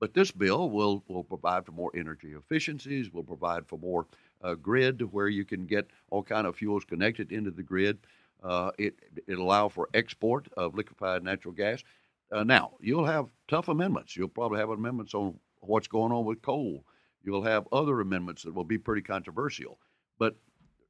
But 0.00 0.14
this 0.14 0.30
bill 0.30 0.70
will 0.70 1.04
will 1.08 1.24
provide 1.24 1.66
for 1.66 1.72
more 1.72 1.92
energy 1.94 2.32
efficiencies. 2.32 3.12
Will 3.12 3.22
provide 3.22 3.66
for 3.68 3.78
more 3.78 4.06
uh, 4.42 4.54
grid 4.54 5.00
where 5.12 5.28
you 5.28 5.44
can 5.44 5.66
get 5.66 5.90
all 6.10 6.22
kind 6.22 6.46
of 6.46 6.56
fuels 6.56 6.84
connected 6.84 7.32
into 7.32 7.50
the 7.50 7.62
grid. 7.62 7.98
Uh, 8.42 8.70
it 8.78 8.94
it 9.28 9.38
allow 9.38 9.68
for 9.68 9.88
export 9.94 10.48
of 10.56 10.74
liquefied 10.74 11.22
natural 11.22 11.52
gas. 11.54 11.84
Uh, 12.32 12.44
now 12.44 12.72
you'll 12.80 13.06
have 13.06 13.28
tough 13.48 13.68
amendments. 13.68 14.16
You'll 14.16 14.28
probably 14.28 14.58
have 14.58 14.70
amendments 14.70 15.14
on 15.14 15.38
what's 15.60 15.88
going 15.88 16.12
on 16.12 16.24
with 16.24 16.42
coal. 16.42 16.84
You'll 17.22 17.42
have 17.42 17.68
other 17.72 18.00
amendments 18.00 18.42
that 18.44 18.54
will 18.54 18.64
be 18.64 18.78
pretty 18.78 19.02
controversial. 19.02 19.78
But 20.18 20.36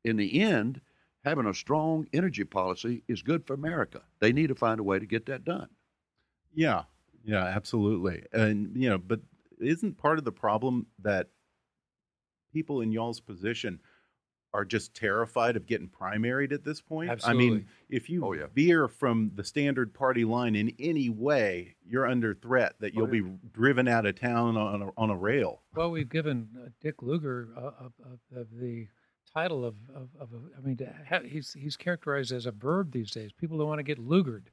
in 0.05 0.17
the 0.17 0.41
end, 0.41 0.81
having 1.25 1.47
a 1.47 1.55
strong 1.55 2.07
energy 2.13 2.45
policy 2.45 3.03
is 3.09 3.23
good 3.23 3.47
for 3.47 3.55
America. 3.55 4.03
They 4.21 4.33
need 4.33 4.49
to 4.49 4.55
find 4.55 4.81
a 4.81 4.85
way 4.85 4.99
to 4.99 5.07
get 5.07 5.27
that 5.27 5.45
done. 5.45 5.69
Yeah, 6.55 6.85
yeah, 7.25 7.45
absolutely. 7.45 8.25
And 8.33 8.71
you 8.75 8.91
know, 8.91 8.99
but 8.99 9.21
isn't 9.61 9.99
part 9.99 10.19
of 10.19 10.25
the 10.25 10.33
problem 10.33 10.87
that 11.03 11.29
people 12.53 12.81
in 12.81 12.93
y'all's 12.93 13.21
position 13.21 13.81
are 14.53 14.65
just 14.65 14.95
terrified 14.95 15.57
of 15.57 15.67
getting 15.67 15.89
primaried 15.89 16.53
at 16.53 16.65
this 16.65 16.81
point? 16.81 17.11
I 17.25 17.33
mean, 17.33 17.67
if 17.89 18.11
you 18.11 18.25
Oh, 18.25 18.33
yeah. 18.33 18.47
veer 18.55 18.89
from 18.89 19.31
the 19.35 19.45
standard 19.45 19.95
party 19.95 20.25
line 20.25 20.55
in 20.57 20.73
any 20.79 21.09
way, 21.09 21.77
you're 21.87 22.07
under 22.07 22.35
threat 22.35 22.75
that 22.81 22.95
you'll 22.95 23.15
yeah. 23.15 23.23
be 23.23 23.31
driven 23.53 23.87
out 23.89 24.07
of 24.07 24.19
town 24.19 24.57
on 24.57 24.83
a, 24.83 24.91
on 24.97 25.11
a 25.11 25.17
rail. 25.17 25.63
Well, 25.75 25.91
we've 25.91 26.09
given 26.09 26.49
uh, 26.61 26.69
Dick 26.81 27.03
Lugar 27.03 27.49
uh, 27.57 27.61
of, 27.61 27.93
of, 28.05 28.37
of 28.37 28.47
the 28.59 28.89
title 29.33 29.65
of, 29.65 29.77
of, 29.95 30.09
of 30.19 30.29
a, 30.33 30.59
I 30.59 30.67
mean, 30.67 30.77
to 30.79 30.93
ha- 31.09 31.21
he's 31.25 31.53
he's 31.53 31.77
characterized 31.77 32.33
as 32.33 32.47
a 32.47 32.51
verb 32.51 32.91
these 32.91 33.13
days. 33.13 33.31
People 33.33 33.59
don't 33.59 33.69
want 33.69 33.79
to 33.79 33.85
get 33.85 33.99
Lugared. 33.99 34.51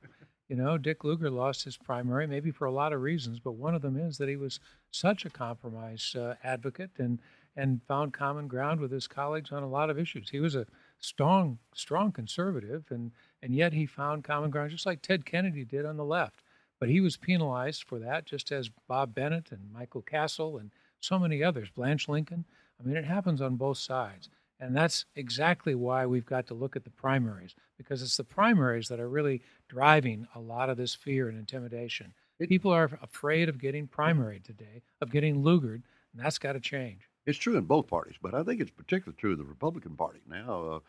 You 0.50 0.56
know, 0.56 0.78
Dick 0.78 1.04
Lugar 1.04 1.30
lost 1.30 1.66
his 1.66 1.76
primary, 1.76 2.26
maybe 2.26 2.52
for 2.52 2.66
a 2.66 2.72
lot 2.72 2.94
of 2.94 3.02
reasons, 3.02 3.40
but 3.40 3.54
one 3.54 3.76
of 3.76 3.82
them 3.82 3.98
is 3.98 4.18
that 4.20 4.30
he 4.30 4.38
was 4.38 4.60
such 4.92 5.26
a 5.26 5.30
compromise 5.30 6.16
uh, 6.16 6.36
advocate 6.44 6.92
and 7.00 7.20
and 7.58 7.82
found 7.84 8.14
common 8.14 8.48
ground 8.48 8.80
with 8.80 8.92
his 8.92 9.08
colleagues 9.08 9.52
on 9.52 9.64
a 9.64 9.68
lot 9.68 9.90
of 9.90 10.00
issues. 10.00 10.30
He 10.30 10.40
was 10.40 10.56
a 10.56 10.68
strong, 11.00 11.58
strong 11.74 12.14
conservative, 12.14 12.86
and 12.90 13.12
and 13.42 13.54
yet 13.54 13.74
he 13.74 13.86
found 13.86 14.24
common 14.24 14.50
ground, 14.50 14.72
just 14.72 14.86
like 14.86 15.02
Ted 15.02 15.26
Kennedy 15.26 15.66
did 15.66 15.86
on 15.86 15.98
the 15.98 16.06
left. 16.06 16.44
But 16.80 16.90
he 16.90 17.02
was 17.02 17.18
penalized 17.18 17.84
for 17.84 18.00
that, 18.00 18.26
just 18.26 18.52
as 18.52 18.70
Bob 18.88 19.14
Bennett 19.14 19.52
and 19.52 19.74
Michael 19.74 20.02
Castle 20.02 20.58
and 20.58 20.72
so 21.00 21.20
many 21.20 21.44
others, 21.44 21.70
Blanche 21.70 22.08
Lincoln. 22.08 22.46
I 22.80 22.88
mean, 22.88 22.96
it 22.96 23.06
happens 23.06 23.42
on 23.42 23.56
both 23.56 23.78
sides. 23.78 24.30
And 24.60 24.76
that's 24.76 25.06
exactly 25.16 25.76
why 25.76 26.06
we've 26.06 26.26
got 26.26 26.48
to 26.48 26.56
look 26.56 26.76
at 26.76 26.84
the 26.84 26.90
primaries, 26.90 27.56
because 27.78 28.02
it's 28.02 28.18
the 28.18 28.24
primaries 28.24 28.88
that 28.88 29.00
are 29.00 29.10
really 29.10 29.44
driving 29.68 30.28
a 30.34 30.40
lot 30.40 30.70
of 30.70 30.78
this 30.78 30.96
fear 30.96 31.30
and 31.30 31.38
intimidation. 31.38 32.14
People 32.40 32.72
are 32.72 32.90
afraid 33.02 33.50
of 33.50 33.60
getting 33.60 33.88
primaried 33.88 34.44
today, 34.44 34.82
of 35.00 35.12
getting 35.12 35.44
Lugared, 35.44 35.84
and 36.12 36.24
that's 36.24 36.40
got 36.40 36.54
to 36.54 36.60
change. 36.60 37.08
It's 37.28 37.38
true 37.38 37.58
in 37.58 37.66
both 37.66 37.88
parties, 37.88 38.16
but 38.22 38.34
I 38.34 38.42
think 38.42 38.62
it's 38.62 38.72
particularly 38.72 39.18
true 39.20 39.34
in 39.34 39.38
the 39.38 39.44
Republican 39.44 39.96
Party. 39.98 40.20
Now, 40.28 40.82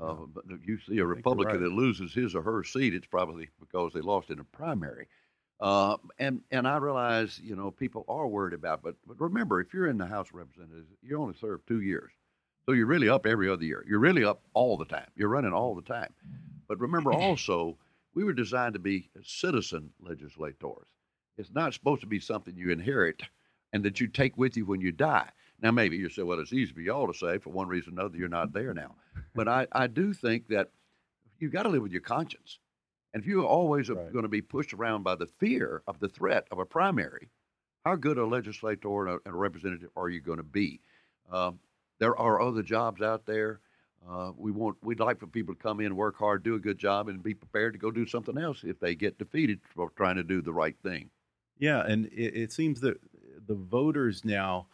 uh, 0.00 0.04
uh, 0.04 0.26
but 0.34 0.44
if 0.50 0.66
you 0.66 0.76
see 0.80 0.98
a 0.98 1.06
Republican 1.06 1.60
right. 1.60 1.62
that 1.62 1.72
loses 1.72 2.12
his 2.12 2.34
or 2.34 2.42
her 2.42 2.64
seat, 2.64 2.94
it's 2.94 3.06
probably 3.06 3.48
because 3.60 3.92
they 3.92 4.00
lost 4.00 4.30
in 4.30 4.40
a 4.40 4.44
primary. 4.44 5.06
Uh, 5.60 5.96
and 6.18 6.40
and 6.50 6.66
I 6.66 6.78
realize 6.78 7.40
you 7.42 7.54
know 7.54 7.70
people 7.70 8.04
are 8.08 8.26
worried 8.26 8.54
about, 8.54 8.82
but 8.82 8.96
but 9.06 9.20
remember, 9.20 9.60
if 9.60 9.72
you're 9.72 9.86
in 9.86 9.96
the 9.96 10.06
House 10.06 10.28
of 10.30 10.34
Representatives, 10.34 10.88
you 11.00 11.16
only 11.16 11.36
serve 11.40 11.64
two 11.64 11.80
years, 11.80 12.10
so 12.66 12.72
you're 12.72 12.86
really 12.86 13.08
up 13.08 13.24
every 13.24 13.48
other 13.48 13.64
year. 13.64 13.84
You're 13.88 14.00
really 14.00 14.24
up 14.24 14.42
all 14.52 14.76
the 14.76 14.84
time. 14.84 15.06
You're 15.14 15.28
running 15.28 15.52
all 15.52 15.76
the 15.76 15.82
time. 15.82 16.12
But 16.66 16.80
remember 16.80 17.12
also, 17.12 17.78
we 18.14 18.24
were 18.24 18.32
designed 18.32 18.72
to 18.74 18.80
be 18.80 19.10
citizen 19.22 19.90
legislators. 20.00 20.88
It's 21.38 21.52
not 21.52 21.72
supposed 21.72 22.00
to 22.00 22.08
be 22.08 22.18
something 22.18 22.56
you 22.56 22.70
inherit 22.70 23.22
and 23.72 23.84
that 23.84 24.00
you 24.00 24.08
take 24.08 24.36
with 24.36 24.56
you 24.56 24.66
when 24.66 24.80
you 24.80 24.90
die. 24.90 25.28
Now, 25.64 25.70
maybe 25.70 25.96
you 25.96 26.10
say, 26.10 26.22
well, 26.22 26.40
it's 26.40 26.52
easy 26.52 26.74
for 26.74 26.82
y'all 26.82 27.06
to 27.10 27.14
say 27.18 27.38
for 27.38 27.48
one 27.50 27.68
reason 27.68 27.94
or 27.94 28.02
another, 28.02 28.18
you're 28.18 28.28
not 28.28 28.52
there 28.52 28.74
now. 28.74 28.96
But 29.34 29.48
I, 29.48 29.66
I 29.72 29.86
do 29.88 30.12
think 30.12 30.46
that 30.48 30.70
you've 31.40 31.52
got 31.52 31.64
to 31.64 31.70
live 31.70 31.82
with 31.82 31.90
your 31.92 32.02
conscience. 32.02 32.60
And 33.12 33.22
if 33.22 33.26
you 33.26 33.44
always 33.46 33.90
are 33.90 33.94
Right. 33.94 34.12
going 34.12 34.24
to 34.24 34.28
be 34.28 34.42
pushed 34.42 34.74
around 34.74 35.02
by 35.04 35.16
the 35.16 35.26
fear 35.26 35.82
of 35.88 35.98
the 36.00 36.08
threat 36.08 36.46
of 36.52 36.58
a 36.60 36.66
primary, 36.66 37.30
how 37.84 37.96
good 37.96 38.18
a 38.18 38.26
legislator 38.26 39.06
and 39.06 39.10
a, 39.10 39.18
and 39.26 39.34
a 39.34 39.38
representative 39.38 39.90
are 39.96 40.08
you 40.10 40.20
going 40.20 40.36
to 40.38 40.44
be? 40.44 40.82
Um, 41.30 41.60
there 41.98 42.16
are 42.16 42.40
other 42.42 42.62
jobs 42.62 43.02
out 43.02 43.26
there. 43.26 43.60
Uh, 44.08 44.32
we 44.36 44.52
want 44.52 44.76
we'd 44.82 45.00
like 45.00 45.18
for 45.18 45.26
people 45.26 45.54
to 45.54 45.60
come 45.62 45.80
in, 45.80 45.96
work 45.96 46.16
hard, 46.18 46.42
do 46.42 46.54
a 46.56 46.60
good 46.60 46.78
job, 46.78 47.08
and 47.08 47.22
be 47.22 47.34
prepared 47.34 47.72
to 47.72 47.78
go 47.78 47.90
do 47.90 48.06
something 48.06 48.36
else 48.38 48.64
if 48.64 48.78
they 48.78 48.94
get 48.94 49.18
defeated 49.18 49.60
for 49.74 49.90
trying 49.90 50.16
to 50.16 50.22
do 50.22 50.42
the 50.42 50.52
right 50.52 50.76
thing. 50.82 51.10
Yeah, 51.58 51.84
and 51.86 52.06
it, 52.06 52.36
it 52.36 52.52
seems 52.52 52.80
that 52.82 52.98
the 53.46 53.54
voters 53.54 54.24
now 54.24 54.66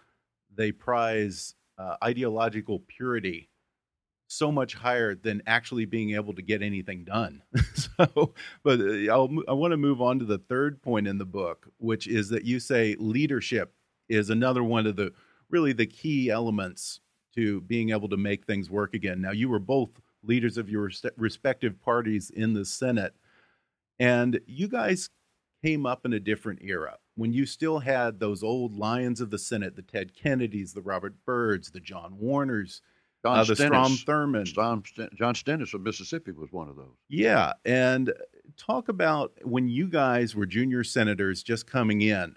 they 0.55 0.73
prize 0.73 1.55
uh, 1.79 1.97
ideological 2.03 2.81
purity 2.87 3.49
so 4.29 4.53
much 4.53 4.75
higher 4.75 5.15
than 5.15 5.43
actually 5.47 5.85
being 5.85 6.15
able 6.15 6.33
to 6.33 6.43
get 6.43 6.63
anything 6.63 7.05
done. 7.05 7.43
so, 7.75 8.33
but 8.63 8.81
uh, 8.81 9.13
I'll, 9.13 9.29
I 9.49 9.53
want 9.53 9.73
to 9.73 9.77
move 9.77 10.01
on 10.01 10.19
to 10.21 10.25
the 10.25 10.39
third 10.39 10.81
point 10.83 11.09
in 11.09 11.19
the 11.19 11.25
book, 11.25 11.67
which 11.79 12.07
is 12.07 12.29
that 12.29 12.45
you 12.45 12.61
say 12.61 12.95
leadership 12.99 13.75
is 14.09 14.31
another 14.31 14.63
one 14.63 14.87
of 14.87 14.97
the 14.97 15.13
really 15.51 15.73
the 15.73 15.87
key 15.87 16.31
elements 16.31 17.01
to 17.35 17.61
being 17.63 17.91
able 17.91 18.09
to 18.09 18.17
make 18.17 18.45
things 18.45 18.71
work 18.71 18.95
again. 18.95 19.21
Now, 19.21 19.33
you 19.33 19.49
were 19.49 19.59
both 19.59 19.91
leaders 20.23 20.59
of 20.59 20.69
your 20.69 20.91
respective 21.17 21.81
parties 21.81 22.31
in 22.31 22.53
the 22.53 22.65
Senate, 22.65 23.15
and 23.99 24.41
you 24.47 24.69
guys 24.69 25.11
came 25.65 25.87
up 25.87 26.05
in 26.05 26.13
a 26.13 26.21
different 26.21 26.61
era 26.63 26.97
when 27.21 27.35
you 27.35 27.45
still 27.45 27.81
had 27.81 28.19
those 28.19 28.43
old 28.43 28.75
lions 28.77 29.21
of 29.21 29.29
the 29.29 29.39
Senate, 29.39 29.77
the 29.77 29.83
Ted 29.83 30.15
Kennedys, 30.15 30.73
the 30.73 30.81
Robert 30.81 31.15
Byrds, 31.27 31.71
the 31.71 31.79
John 31.81 32.17
Warners, 32.19 32.81
John 33.23 33.39
uh, 33.41 33.45
the 33.45 33.55
Strom 33.57 33.93
Stennis- 33.93 34.05
Thurmond. 34.05 34.55
John, 34.55 34.83
Sten- 34.87 35.11
John 35.15 35.35
Stennis 35.35 35.75
of 35.75 35.83
Mississippi 35.83 36.33
was 36.33 36.51
one 36.51 36.71
of 36.71 36.77
those. 36.77 36.97
Yeah, 37.11 37.53
and 37.67 38.11
talk 38.57 38.89
about 38.89 39.33
when 39.43 39.69
you 39.69 39.87
guys 39.87 40.35
were 40.35 40.47
junior 40.47 40.83
senators 40.83 41.43
just 41.43 41.67
coming 41.67 42.01
in. 42.01 42.37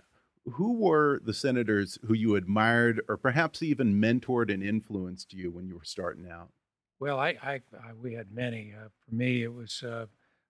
Who 0.52 0.74
were 0.74 1.22
the 1.24 1.34
senators 1.34 1.98
who 2.06 2.14
you 2.14 2.36
admired 2.36 3.00
or 3.08 3.16
perhaps 3.16 3.64
even 3.64 4.02
mentored 4.02 4.54
and 4.54 4.62
influenced 4.62 5.32
you 5.32 5.50
when 5.50 5.66
you 5.66 5.76
were 5.76 5.86
starting 5.86 6.28
out? 6.30 6.50
Well, 7.00 7.18
I, 7.18 7.38
I, 7.42 7.54
I 7.82 7.94
we 8.02 8.16
had 8.16 8.34
many. 8.34 8.74
Uh, 8.78 8.90
for 9.08 9.16
me, 9.16 9.44
it 9.44 9.54
was 9.54 9.82
uh, 9.82 10.08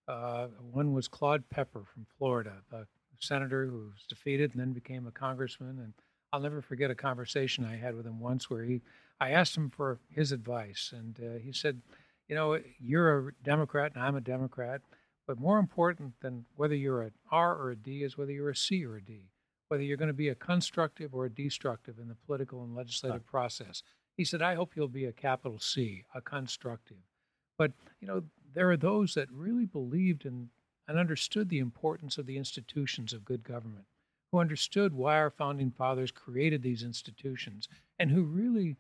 uh, 0.08 0.48
one 0.72 0.94
was 0.94 1.08
Claude 1.08 1.48
Pepper 1.52 1.84
from 1.94 2.08
Florida, 2.18 2.54
a 2.72 2.86
senator 3.24 3.66
who 3.66 3.92
was 3.94 4.06
defeated 4.08 4.52
and 4.52 4.60
then 4.60 4.74
became 4.74 5.08
a 5.08 5.12
congressman. 5.12 5.80
And 5.80 5.94
I'll 6.32 6.40
never 6.40 6.62
forget 6.62 6.92
a 6.92 6.96
conversation 6.96 7.66
I 7.66 7.76
had 7.76 7.96
with 7.96 8.06
him 8.06 8.20
once 8.20 8.50
where 8.50 8.64
he, 8.64 8.82
I 9.20 9.32
asked 9.32 9.56
him 9.56 9.70
for 9.70 10.00
his 10.10 10.32
advice, 10.32 10.94
and 10.96 11.20
uh, 11.20 11.40
he 11.40 11.52
said, 11.54 11.82
"You 12.28 12.36
know, 12.36 12.60
you're 12.80 13.30
a 13.30 13.32
Democrat 13.44 13.94
and 13.94 14.04
I'm 14.04 14.16
a 14.16 14.22
Democrat, 14.22 14.82
but 15.28 15.40
more 15.40 15.60
important 15.60 16.14
than 16.22 16.46
whether 16.56 16.76
you're 16.76 17.04
an 17.04 17.14
R 17.32 17.56
or 17.56 17.72
a 17.72 17.76
D 17.76 18.04
is 18.04 18.18
whether 18.18 18.32
you're 18.32 18.50
a 18.50 18.56
C 18.56 18.86
or 18.86 18.98
a 18.98 19.02
D, 19.02 19.30
Whether 19.70 19.84
you're 19.84 19.98
going 19.98 20.08
to 20.08 20.14
be 20.14 20.30
a 20.30 20.36
constructive 20.36 21.16
or 21.16 21.26
a 21.26 21.30
destructive 21.30 21.98
in 21.98 22.08
the 22.08 22.18
political 22.26 22.64
and 22.64 22.76
legislative 22.76 23.26
process. 23.26 23.82
He 24.18 24.26
said, 24.26 24.42
I 24.42 24.56
hope 24.56 24.76
you'll 24.76 24.88
be 24.88 25.06
a 25.06 25.12
capital 25.12 25.58
C, 25.60 26.04
a 26.14 26.22
constructive. 26.22 26.98
But, 27.58 27.72
you 28.00 28.08
know, 28.08 28.24
there 28.54 28.70
are 28.70 28.78
those 28.78 29.14
that 29.16 29.32
really 29.32 29.66
believed 29.66 30.26
in 30.26 30.50
and 30.88 30.98
understood 30.98 31.50
the 31.50 31.60
importance 31.60 32.18
of 32.18 32.26
the 32.26 32.38
institutions 32.38 33.14
of 33.14 33.26
good 33.26 33.44
government, 33.44 33.86
who 34.32 34.40
understood 34.40 34.94
why 34.94 35.16
our 35.16 35.30
founding 35.30 35.72
fathers 35.72 36.12
created 36.12 36.62
these 36.62 36.84
institutions, 36.84 37.68
and 38.00 38.12
who 38.12 38.24
really 38.24 38.76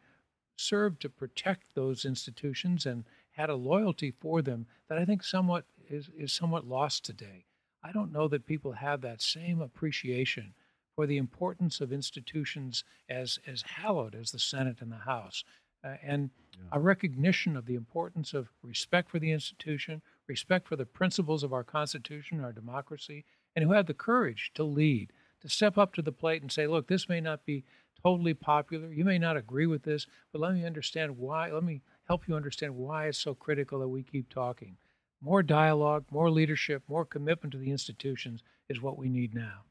served 0.55 1.01
to 1.01 1.09
protect 1.09 1.73
those 1.75 2.05
institutions 2.05 2.85
and 2.85 3.05
had 3.31 3.49
a 3.49 3.55
loyalty 3.55 4.11
for 4.11 4.41
them 4.41 4.65
that 4.87 4.97
I 4.97 5.05
think 5.05 5.23
somewhat 5.23 5.65
is, 5.89 6.09
is 6.17 6.31
somewhat 6.31 6.67
lost 6.67 7.03
today. 7.03 7.45
I 7.83 7.91
don't 7.91 8.13
know 8.13 8.27
that 8.29 8.45
people 8.45 8.71
have 8.73 9.01
that 9.01 9.21
same 9.21 9.61
appreciation 9.61 10.53
for 10.95 11.07
the 11.07 11.17
importance 11.17 11.81
of 11.81 11.91
institutions 11.91 12.83
as, 13.09 13.39
as 13.47 13.63
hallowed 13.63 14.15
as 14.15 14.31
the 14.31 14.39
Senate 14.39 14.77
and 14.79 14.91
the 14.91 14.97
House, 14.97 15.43
uh, 15.83 15.95
and 16.03 16.29
a 16.71 16.79
recognition 16.79 17.55
of 17.57 17.65
the 17.65 17.75
importance 17.75 18.33
of 18.33 18.49
respect 18.61 19.09
for 19.09 19.19
the 19.19 19.31
institution, 19.31 20.01
respect 20.27 20.67
for 20.67 20.75
the 20.75 20.85
principles 20.85 21.43
of 21.43 21.53
our 21.53 21.63
Constitution, 21.63 22.43
our 22.43 22.53
democracy, 22.53 23.25
and 23.55 23.65
who 23.65 23.73
have 23.73 23.85
the 23.85 23.93
courage 23.93 24.51
to 24.55 24.63
lead, 24.63 25.11
to 25.41 25.49
step 25.49 25.77
up 25.77 25.93
to 25.93 26.01
the 26.01 26.11
plate 26.11 26.41
and 26.41 26.51
say, 26.51 26.67
look, 26.67 26.87
this 26.87 27.09
may 27.09 27.21
not 27.21 27.45
be 27.45 27.63
totally 28.01 28.33
popular. 28.33 28.91
You 28.91 29.05
may 29.05 29.19
not 29.19 29.37
agree 29.37 29.67
with 29.67 29.83
this, 29.83 30.07
but 30.31 30.41
let 30.41 30.53
me 30.53 30.65
understand 30.65 31.17
why. 31.17 31.51
Let 31.51 31.63
me 31.63 31.81
help 32.07 32.27
you 32.27 32.35
understand 32.35 32.75
why 32.75 33.07
it's 33.07 33.17
so 33.17 33.33
critical 33.33 33.79
that 33.79 33.87
we 33.87 34.03
keep 34.03 34.29
talking. 34.29 34.77
More 35.21 35.43
dialogue, 35.43 36.05
more 36.11 36.29
leadership, 36.29 36.83
more 36.87 37.05
commitment 37.05 37.53
to 37.53 37.57
the 37.57 37.71
institutions 37.71 38.43
is 38.67 38.81
what 38.81 38.97
we 38.97 39.09
need 39.09 39.33
now. 39.33 39.61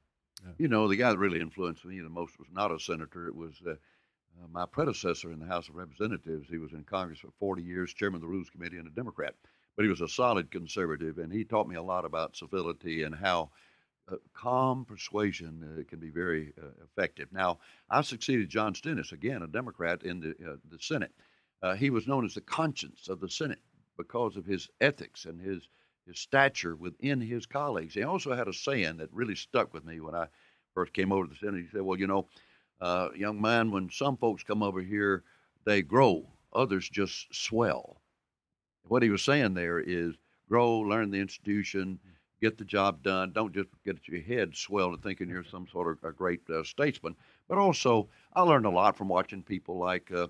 You 0.59 0.69
know, 0.69 0.89
the 0.89 0.97
guy 0.97 1.11
that 1.11 1.19
really 1.19 1.41
influenced 1.41 1.85
me 1.85 2.01
the 2.01 2.09
most 2.09 2.39
was 2.39 2.49
not 2.53 2.73
a 2.73 2.81
senator. 2.81 3.29
It 3.29 3.37
was 3.37 3.61
uh, 3.69 3.75
uh, 4.41 4.47
my 4.51 4.67
predecessor 4.67 5.33
in 5.33 5.39
the 5.39 5.47
House 5.47 5.69
of 5.69 5.75
Representatives. 5.75 6.49
He 6.49 6.59
was 6.59 6.73
in 6.73 6.85
Congress 6.85 7.21
for 7.21 7.31
40 7.39 7.63
years, 7.63 7.93
chairman 7.93 8.17
of 8.17 8.23
the 8.23 8.29
Rules 8.29 8.51
Committee, 8.51 8.79
and 8.79 8.87
a 8.87 8.91
Democrat. 8.91 9.35
But 9.77 9.85
he 9.85 9.89
was 9.89 10.01
a 10.01 10.09
solid 10.09 10.51
conservative, 10.51 11.19
and 11.19 11.33
he 11.33 11.45
taught 11.45 11.69
me 11.69 11.77
a 11.77 11.83
lot 11.83 12.05
about 12.05 12.37
civility 12.37 13.03
and 13.03 13.15
how 13.15 13.51
uh, 14.11 14.17
calm 14.35 14.85
persuasion 14.85 15.63
uh, 15.79 15.89
can 15.89 15.99
be 15.99 16.11
very 16.11 16.53
uh, 16.61 16.67
effective. 16.85 17.29
Now, 17.33 17.61
I 17.89 18.03
succeeded 18.03 18.49
John 18.49 18.75
Stennis, 18.75 19.13
again, 19.13 19.43
a 19.43 19.47
Democrat, 19.47 20.03
in 20.03 20.21
the, 20.21 20.31
uh, 20.31 20.57
the 20.71 20.79
Senate. 20.79 21.13
He 21.77 21.91
was 21.91 22.09
known 22.09 22.25
as 22.25 22.35
the 22.35 22.41
conscience 22.41 23.09
of 23.09 23.21
the 23.21 23.29
Senate 23.29 23.61
because 23.97 24.37
of 24.37 24.45
his 24.45 24.69
ethics 24.81 25.27
and 25.27 25.41
his 25.41 25.69
his 26.07 26.19
stature 26.19 26.75
within 26.75 27.21
his 27.21 27.47
colleagues. 27.47 27.95
He 27.95 28.03
also 28.03 28.35
had 28.35 28.49
a 28.49 28.53
saying 28.53 28.97
that 28.97 29.13
really 29.13 29.37
stuck 29.37 29.73
with 29.73 29.85
me 29.85 30.01
when 30.01 30.17
I 30.17 30.27
first 30.75 30.93
came 30.93 31.13
over 31.13 31.27
to 31.27 31.31
the 31.31 31.37
Senate. 31.37 31.63
He 31.63 31.69
said, 31.69 31.83
"Well, 31.83 31.99
you 31.99 32.09
know, 32.09 32.29
uh, 32.81 33.09
young 33.15 33.41
man, 33.41 33.71
when 33.71 33.91
some 33.91 34.17
folks 34.17 34.43
come 34.43 34.63
over 34.63 34.81
here, 34.81 35.25
they 35.65 35.83
grow; 35.83 36.27
others 36.53 36.89
just 36.89 37.35
swell." 37.35 38.01
What 38.89 39.03
he 39.03 39.11
was 39.11 39.23
saying 39.23 39.55
there 39.55 39.79
is 39.79 40.15
grow, 40.49 40.81
learn 40.81 41.11
the 41.11 41.21
institution, 41.21 41.99
get 42.41 42.59
the 42.59 42.65
job 42.65 43.03
done. 43.03 43.33
Don't 43.33 43.55
just 43.55 43.69
get 43.85 43.97
your 44.09 44.21
head 44.21 44.57
swelled 44.57 44.95
and 44.95 45.03
thinking 45.03 45.29
you're 45.29 45.45
some 45.45 45.67
sort 45.69 45.97
of 45.97 46.05
a 46.05 46.13
great 46.13 46.41
uh, 46.51 46.65
statesman. 46.65 47.15
But 47.49 47.59
also, 47.59 48.09
I 48.35 48.43
learned 48.43 48.67
a 48.67 48.71
lot 48.71 48.97
from 48.97 49.09
watching 49.09 49.43
people 49.43 49.79
like 49.79 50.11
uh, 50.13 50.27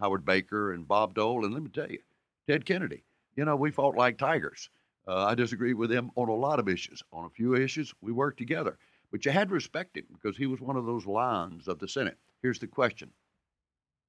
Howard 0.00 0.24
Baker 0.24 0.72
and 0.72 0.86
Bob 0.86 1.14
Dole, 1.14 1.44
and 1.44 1.54
let 1.54 1.62
me 1.62 1.70
tell 1.70 1.90
you, 1.90 2.00
Ted 2.48 2.66
Kennedy. 2.66 3.04
You 3.36 3.44
know, 3.44 3.56
we 3.56 3.70
fought 3.70 3.96
like 3.96 4.18
tigers. 4.18 4.68
Uh, 5.06 5.24
I 5.26 5.34
disagree 5.34 5.74
with 5.74 5.90
him 5.90 6.10
on 6.16 6.28
a 6.28 6.34
lot 6.34 6.58
of 6.58 6.68
issues. 6.68 7.02
On 7.12 7.24
a 7.24 7.30
few 7.30 7.54
issues, 7.54 7.94
we 8.00 8.12
worked 8.12 8.38
together. 8.38 8.78
But 9.14 9.24
you 9.24 9.30
had 9.30 9.46
to 9.46 9.54
respect 9.54 9.96
him 9.96 10.06
because 10.12 10.36
he 10.36 10.46
was 10.46 10.60
one 10.60 10.74
of 10.74 10.86
those 10.86 11.06
lions 11.06 11.68
of 11.68 11.78
the 11.78 11.86
Senate. 11.86 12.18
Here's 12.42 12.58
the 12.58 12.66
question 12.66 13.12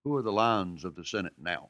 Who 0.04 0.16
are 0.16 0.24
the 0.24 0.32
lions 0.32 0.84
of 0.84 0.96
the 0.96 1.06
Senate 1.06 1.34
now? 1.38 1.70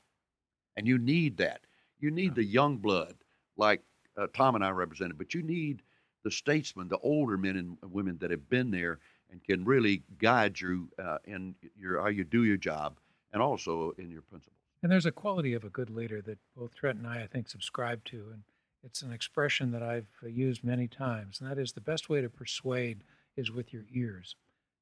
And 0.77 0.87
you 0.87 0.97
need 0.97 1.35
that. 1.35 1.59
You 1.99 2.11
need 2.11 2.33
the 2.33 2.45
young 2.45 2.77
blood 2.77 3.15
like 3.57 3.81
uh, 4.17 4.27
Tom 4.33 4.55
and 4.55 4.63
I 4.63 4.69
represented, 4.69 5.17
but 5.17 5.33
you 5.33 5.43
need 5.43 5.81
the 6.23 6.31
statesmen, 6.31 6.87
the 6.87 6.97
older 6.99 7.37
men 7.37 7.57
and 7.57 7.77
women 7.91 8.17
that 8.21 8.31
have 8.31 8.47
been 8.47 8.71
there 8.71 8.99
and 9.29 9.43
can 9.43 9.65
really 9.65 10.03
guide 10.17 10.57
you 10.61 10.87
uh, 10.97 11.17
in 11.25 11.55
your 11.77 12.01
how 12.01 12.07
you 12.07 12.23
do 12.23 12.45
your 12.45 12.55
job 12.55 12.99
and 13.33 13.41
also 13.41 13.93
in 13.97 14.09
your 14.09 14.21
principles. 14.21 14.55
And 14.81 14.89
there's 14.89 15.05
a 15.05 15.11
quality 15.11 15.53
of 15.53 15.65
a 15.65 15.69
good 15.69 15.89
leader 15.89 16.21
that 16.21 16.39
both 16.55 16.73
Trent 16.73 16.99
and 16.99 17.07
I, 17.07 17.23
I 17.23 17.27
think, 17.27 17.49
subscribe 17.49 18.05
to. 18.05 18.29
And 18.31 18.43
it's 18.81 19.01
an 19.01 19.11
expression 19.11 19.71
that 19.71 19.83
I've 19.83 20.07
uh, 20.23 20.27
used 20.27 20.63
many 20.63 20.87
times, 20.87 21.41
and 21.41 21.51
that 21.51 21.59
is 21.59 21.73
the 21.73 21.81
best 21.81 22.07
way 22.07 22.21
to 22.21 22.29
persuade 22.29 23.03
is 23.37 23.51
with 23.51 23.73
your 23.73 23.83
ears. 23.93 24.35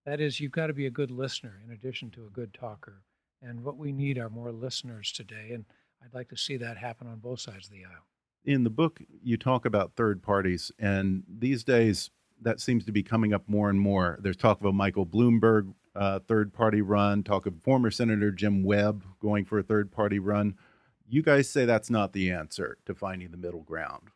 That 0.05 0.19
is, 0.19 0.39
you've 0.39 0.51
got 0.51 0.67
to 0.67 0.73
be 0.73 0.85
a 0.85 0.91
good 0.91 1.11
listener 1.11 1.61
in 1.65 1.71
addition 1.71 2.11
to 2.11 2.25
a 2.25 2.29
good 2.29 2.53
talker. 2.53 3.03
And 3.41 3.63
what 3.63 3.77
we 3.77 3.91
need 3.91 4.17
are 4.17 4.29
more 4.29 4.51
listeners 4.51 5.11
today. 5.11 5.51
And 5.53 5.65
I'd 6.03 6.13
like 6.13 6.30
to 6.30 6.38
see 6.38 6.57
that 6.57 6.78
happen 6.78 7.07
on 7.07 7.19
both 7.19 7.39
sides 7.39 7.67
of 7.67 7.71
the 7.71 7.86
aisle. 7.86 8.07
In 8.45 8.63
the 8.63 8.69
book, 8.69 9.01
you 9.21 9.38
talk 9.38 9.65
about 9.65 9.95
third 9.95 10.21
parties, 10.21 10.71
and 10.78 11.23
these 11.30 11.63
days 11.63 12.09
that 12.41 12.59
seems 12.59 12.86
to 12.86 12.91
be 12.91 13.03
coming 13.03 13.34
up 13.34 13.47
more 13.47 13.69
and 13.69 13.80
more. 13.80 14.19
There's 14.21 14.36
talk 14.36 14.59
of 14.59 14.65
a 14.65 14.73
Michael 14.73 15.05
Bloomberg 15.05 15.73
uh, 15.95 16.19
third 16.19 16.53
party 16.53 16.82
run, 16.82 17.23
talk 17.23 17.45
of 17.45 17.61
former 17.61 17.91
Senator 17.91 18.32
Jim 18.32 18.63
Webb 18.63 19.03
going 19.21 19.45
for 19.45 19.59
a 19.59 19.63
third 19.63 19.91
party 19.91 20.19
run. 20.19 20.55
You 21.07 21.21
guys 21.21 21.49
say 21.49 21.65
that's 21.65 21.89
not 21.89 22.13
the 22.13 22.32
answer 22.32 22.78
to 22.86 22.95
finding 22.95 23.32
the 23.32 23.38
middle 23.38 23.61
ground. 23.61 24.09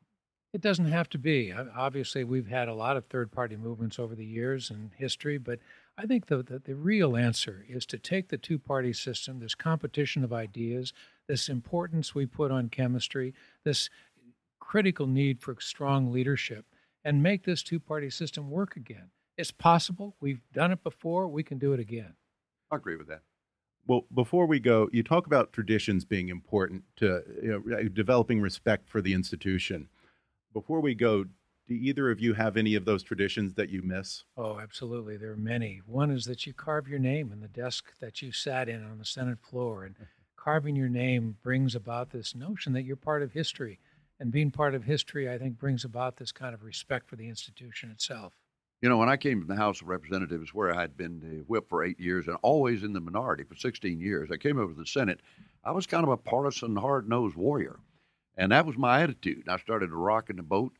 It 0.54 0.62
doesn't 0.62 0.86
have 0.86 1.10
to 1.10 1.18
be. 1.18 1.54
Obviously, 1.54 2.24
we've 2.24 2.48
had 2.48 2.68
a 2.68 2.74
lot 2.74 2.98
of 2.98 3.06
third 3.06 3.32
party 3.32 3.58
movements 3.58 4.00
over 4.00 4.16
the 4.16 4.26
years 4.26 4.70
and 4.70 4.92
history, 4.96 5.38
but 5.38 5.60
I 5.98 6.06
think 6.06 6.28
the, 6.28 6.42
the, 6.42 6.60
the 6.60 6.76
real 6.76 7.18
answer 7.18 7.66
is 7.68 7.86
to 7.88 7.98
take 7.98 8.30
the 8.30 8.38
two 8.38 8.58
party 8.58 8.94
system, 8.94 9.40
this 9.40 9.56
competition 9.56 10.24
of 10.24 10.32
ideas, 10.32 10.94
this 11.28 11.50
importance 11.50 12.16
we 12.16 12.26
put 12.26 12.52
on 12.52 12.70
chemistry, 12.70 13.34
this 13.64 13.90
critical 14.60 15.06
need 15.06 15.42
for 15.42 15.56
strong 15.60 16.12
leadership, 16.12 16.66
and 17.04 17.22
make 17.22 17.44
this 17.44 17.62
two 17.62 17.80
party 17.80 18.10
system 18.10 18.50
work 18.50 18.76
again. 18.76 19.12
It's 19.38 19.52
possible. 19.52 20.16
We've 20.20 20.42
done 20.54 20.72
it 20.72 20.84
before. 20.84 21.28
We 21.28 21.44
can 21.44 21.58
do 21.58 21.74
it 21.74 21.80
again. 21.80 22.14
I 22.72 22.78
agree 22.78 22.96
with 22.96 23.08
that. 23.08 23.22
Well, 23.86 24.06
before 24.14 24.46
we 24.46 24.60
go, 24.60 24.90
you 24.92 25.04
talk 25.04 25.28
about 25.28 25.54
traditions 25.54 26.04
being 26.04 26.28
important 26.28 26.84
to 26.98 27.24
you 27.42 27.64
know, 27.66 27.84
developing 27.84 28.42
respect 28.42 28.90
for 28.90 29.02
the 29.02 29.14
institution. 29.14 29.88
Before 30.58 30.82
we 30.82 30.96
go, 30.96 31.24
do 31.68 31.76
either 31.76 32.10
of 32.10 32.20
you 32.20 32.34
have 32.34 32.58
any 32.58 32.74
of 32.74 32.84
those 32.84 33.04
traditions 33.04 33.54
that 33.54 33.70
you 33.70 33.84
miss? 33.84 34.24
Oh, 34.36 34.60
absolutely. 34.60 35.16
There 35.16 35.30
are 35.30 35.38
many. 35.38 35.82
One 35.86 36.10
is 36.10 36.26
that 36.26 36.48
you 36.48 36.54
carve 36.54 36.88
your 36.88 36.98
name 36.98 37.32
in 37.32 37.42
the 37.42 37.48
desk 37.48 37.94
that 38.00 38.24
you 38.24 38.32
sat 38.32 38.68
in 38.68 38.84
on 38.84 38.98
the 38.98 39.06
Senate 39.06 39.38
floor. 39.40 39.84
And 39.84 39.96
carving 40.36 40.76
your 40.76 40.90
name 40.90 41.38
brings 41.44 41.76
about 41.76 42.10
this 42.10 42.34
notion 42.34 42.74
that 42.74 42.86
you're 42.86 42.96
part 42.96 43.22
of 43.22 43.34
history. 43.34 43.78
And 44.20 44.32
being 44.32 44.50
part 44.50 44.74
of 44.74 44.84
history, 44.86 45.30
I 45.30 45.38
think, 45.38 45.60
brings 45.60 45.86
about 45.86 46.18
this 46.18 46.32
kind 46.32 46.56
of 46.56 46.64
respect 46.64 47.08
for 47.08 47.18
the 47.18 47.30
institution 47.30 47.92
itself. 47.92 48.34
You 48.82 48.90
know, 48.90 48.98
when 48.98 49.10
I 49.10 49.18
came 49.18 49.42
to 49.42 49.48
the 49.48 49.56
House 49.56 49.80
of 49.84 49.90
Representatives, 49.90 50.56
where 50.56 50.74
I 50.74 50.82
had 50.82 50.98
been 50.98 51.20
the 51.20 51.44
whip 51.46 51.70
for 51.70 51.84
eight 51.84 52.00
years 52.00 52.28
and 52.28 52.38
always 52.42 52.82
in 52.82 52.94
the 52.94 53.00
minority 53.00 53.44
for 53.44 53.54
16 53.54 54.00
years, 54.00 54.30
I 54.32 54.38
came 54.38 54.58
over 54.58 54.74
to 54.74 54.80
the 54.80 54.88
Senate. 54.88 55.20
I 55.64 55.72
was 55.72 55.86
kind 55.86 56.04
of 56.04 56.10
a 56.10 56.18
partisan, 56.18 56.76
hard 56.78 57.08
nosed 57.08 57.36
warrior. 57.36 57.78
And 58.38 58.52
that 58.52 58.66
was 58.66 58.78
my 58.78 59.02
attitude. 59.02 59.50
I 59.50 59.58
started 59.58 59.92
rocking 59.92 60.36
the 60.36 60.44
boat. 60.44 60.74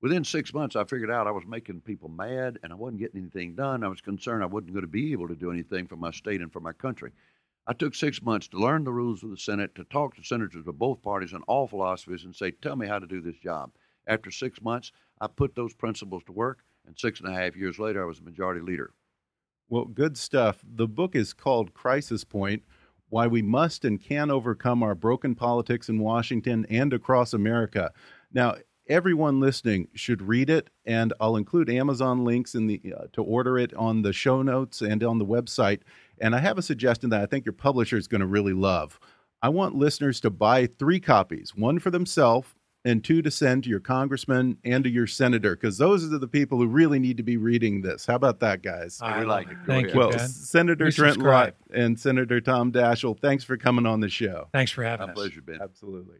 Within 0.00 0.24
six 0.24 0.52
months, 0.52 0.76
I 0.76 0.84
figured 0.84 1.10
out 1.10 1.26
I 1.26 1.30
was 1.30 1.46
making 1.46 1.80
people 1.80 2.08
mad 2.08 2.58
and 2.62 2.72
I 2.72 2.76
wasn't 2.76 3.00
getting 3.00 3.20
anything 3.20 3.54
done. 3.54 3.82
I 3.82 3.88
was 3.88 4.00
concerned 4.00 4.42
I 4.42 4.46
wasn't 4.46 4.72
going 4.72 4.82
to 4.82 4.88
be 4.88 5.12
able 5.12 5.28
to 5.28 5.34
do 5.34 5.50
anything 5.50 5.86
for 5.86 5.96
my 5.96 6.10
state 6.10 6.40
and 6.40 6.52
for 6.52 6.60
my 6.60 6.72
country. 6.72 7.12
I 7.66 7.72
took 7.72 7.94
six 7.94 8.20
months 8.20 8.48
to 8.48 8.58
learn 8.58 8.84
the 8.84 8.92
rules 8.92 9.22
of 9.22 9.30
the 9.30 9.38
Senate, 9.38 9.74
to 9.76 9.84
talk 9.84 10.16
to 10.16 10.22
senators 10.24 10.66
of 10.66 10.78
both 10.78 11.00
parties 11.00 11.32
and 11.32 11.42
all 11.46 11.66
philosophies 11.66 12.24
and 12.24 12.36
say, 12.36 12.50
tell 12.50 12.76
me 12.76 12.86
how 12.86 12.98
to 12.98 13.06
do 13.06 13.22
this 13.22 13.38
job. 13.38 13.70
After 14.06 14.30
six 14.30 14.60
months, 14.60 14.92
I 15.20 15.28
put 15.28 15.54
those 15.54 15.72
principles 15.72 16.22
to 16.24 16.32
work, 16.32 16.58
and 16.86 16.98
six 16.98 17.20
and 17.20 17.28
a 17.30 17.32
half 17.32 17.56
years 17.56 17.78
later, 17.78 18.02
I 18.02 18.06
was 18.06 18.18
a 18.18 18.24
majority 18.24 18.60
leader. 18.60 18.92
Well, 19.70 19.86
good 19.86 20.18
stuff. 20.18 20.62
The 20.62 20.86
book 20.86 21.16
is 21.16 21.32
called 21.32 21.72
Crisis 21.72 22.22
Point 22.22 22.64
Why 23.08 23.26
We 23.26 23.42
Must 23.42 23.84
and 23.84 24.02
Can 24.02 24.30
Overcome 24.30 24.82
Our 24.82 24.94
Broken 24.94 25.34
Politics 25.34 25.88
in 25.88 25.98
Washington 25.98 26.66
and 26.68 26.92
Across 26.92 27.32
America. 27.32 27.92
Now, 28.32 28.56
everyone 28.88 29.40
listening 29.40 29.88
should 29.94 30.22
read 30.22 30.50
it, 30.50 30.70
and 30.84 31.12
I'll 31.20 31.36
include 31.36 31.70
Amazon 31.70 32.24
links 32.24 32.54
in 32.54 32.66
the 32.66 32.80
uh, 32.96 33.04
to 33.12 33.22
order 33.22 33.58
it 33.58 33.72
on 33.74 34.02
the 34.02 34.12
show 34.12 34.42
notes 34.42 34.80
and 34.82 35.02
on 35.02 35.18
the 35.18 35.26
website. 35.26 35.80
And 36.20 36.34
I 36.34 36.38
have 36.40 36.58
a 36.58 36.62
suggestion 36.62 37.10
that 37.10 37.22
I 37.22 37.26
think 37.26 37.44
your 37.44 37.52
publisher 37.52 37.96
is 37.96 38.08
going 38.08 38.20
to 38.20 38.26
really 38.26 38.52
love. 38.52 38.98
I 39.42 39.48
want 39.48 39.74
listeners 39.74 40.20
to 40.20 40.30
buy 40.30 40.66
three 40.66 41.00
copies, 41.00 41.54
one 41.54 41.78
for 41.78 41.90
themselves 41.90 42.54
and 42.84 43.02
two 43.02 43.22
to 43.22 43.30
send 43.30 43.64
to 43.64 43.70
your 43.70 43.80
congressman 43.80 44.58
and 44.64 44.84
to 44.84 44.90
your 44.90 45.06
senator, 45.06 45.56
because 45.56 45.78
those 45.78 46.04
are 46.04 46.18
the 46.18 46.28
people 46.28 46.58
who 46.58 46.66
really 46.66 46.98
need 46.98 47.16
to 47.16 47.22
be 47.22 47.36
reading 47.36 47.80
this. 47.80 48.04
How 48.06 48.14
about 48.16 48.40
that, 48.40 48.62
guys? 48.62 48.98
I 49.02 49.20
we 49.20 49.24
like 49.26 49.46
it. 49.46 49.52
it. 49.52 49.58
Go 49.66 49.72
Thank 49.72 49.86
ahead. 49.86 49.94
you, 49.94 50.00
well, 50.00 50.10
Ben. 50.10 50.28
Senator 50.28 50.84
We 50.84 50.92
Trent 50.92 51.14
subscribe. 51.14 51.54
Lott 51.70 51.78
and 51.78 51.98
Senator 51.98 52.40
Tom 52.40 52.72
Daschle, 52.72 53.18
thanks 53.18 53.42
for 53.42 53.56
coming 53.56 53.86
on 53.86 54.00
the 54.00 54.08
show. 54.08 54.48
Thanks 54.52 54.70
for 54.70 54.84
having 54.84 55.06
My 55.06 55.12
us. 55.12 55.16
pleasure, 55.16 55.40
Ben. 55.40 55.58
Absolutely. 55.62 56.16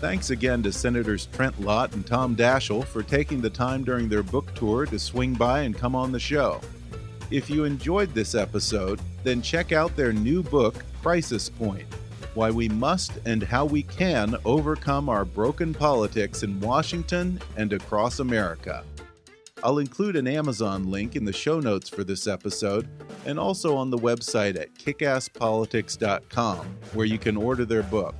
Thanks 0.00 0.30
again 0.30 0.62
to 0.62 0.72
Senators 0.72 1.26
Trent 1.32 1.58
Lott 1.60 1.94
and 1.94 2.06
Tom 2.06 2.36
Daschle 2.36 2.84
for 2.84 3.02
taking 3.02 3.40
the 3.40 3.48
time 3.50 3.82
during 3.82 4.08
their 4.08 4.22
book 4.22 4.54
tour 4.54 4.84
to 4.86 4.98
swing 4.98 5.34
by 5.34 5.62
and 5.62 5.76
come 5.76 5.94
on 5.94 6.12
the 6.12 6.20
show. 6.20 6.60
If 7.30 7.50
you 7.50 7.64
enjoyed 7.64 8.12
this 8.14 8.34
episode, 8.34 9.00
then 9.24 9.42
check 9.42 9.72
out 9.72 9.96
their 9.96 10.12
new 10.12 10.42
book, 10.42 10.84
Crisis 11.02 11.48
Point 11.48 11.86
Why 12.36 12.50
We 12.50 12.68
Must 12.68 13.12
and 13.24 13.42
How 13.42 13.64
We 13.64 13.82
Can 13.82 14.36
Overcome 14.44 15.08
Our 15.08 15.24
Broken 15.24 15.72
Politics 15.72 16.42
in 16.42 16.60
Washington 16.60 17.40
and 17.56 17.72
Across 17.72 18.20
America. 18.20 18.84
I'll 19.64 19.78
include 19.78 20.16
an 20.16 20.28
Amazon 20.28 20.90
link 20.90 21.16
in 21.16 21.24
the 21.24 21.32
show 21.32 21.60
notes 21.60 21.88
for 21.88 22.04
this 22.04 22.26
episode 22.26 22.86
and 23.24 23.38
also 23.38 23.74
on 23.74 23.88
the 23.88 23.96
website 23.96 24.60
at 24.60 24.74
kickasspolitics.com, 24.74 26.58
where 26.92 27.06
you 27.06 27.18
can 27.18 27.38
order 27.38 27.64
their 27.64 27.84
book. 27.84 28.14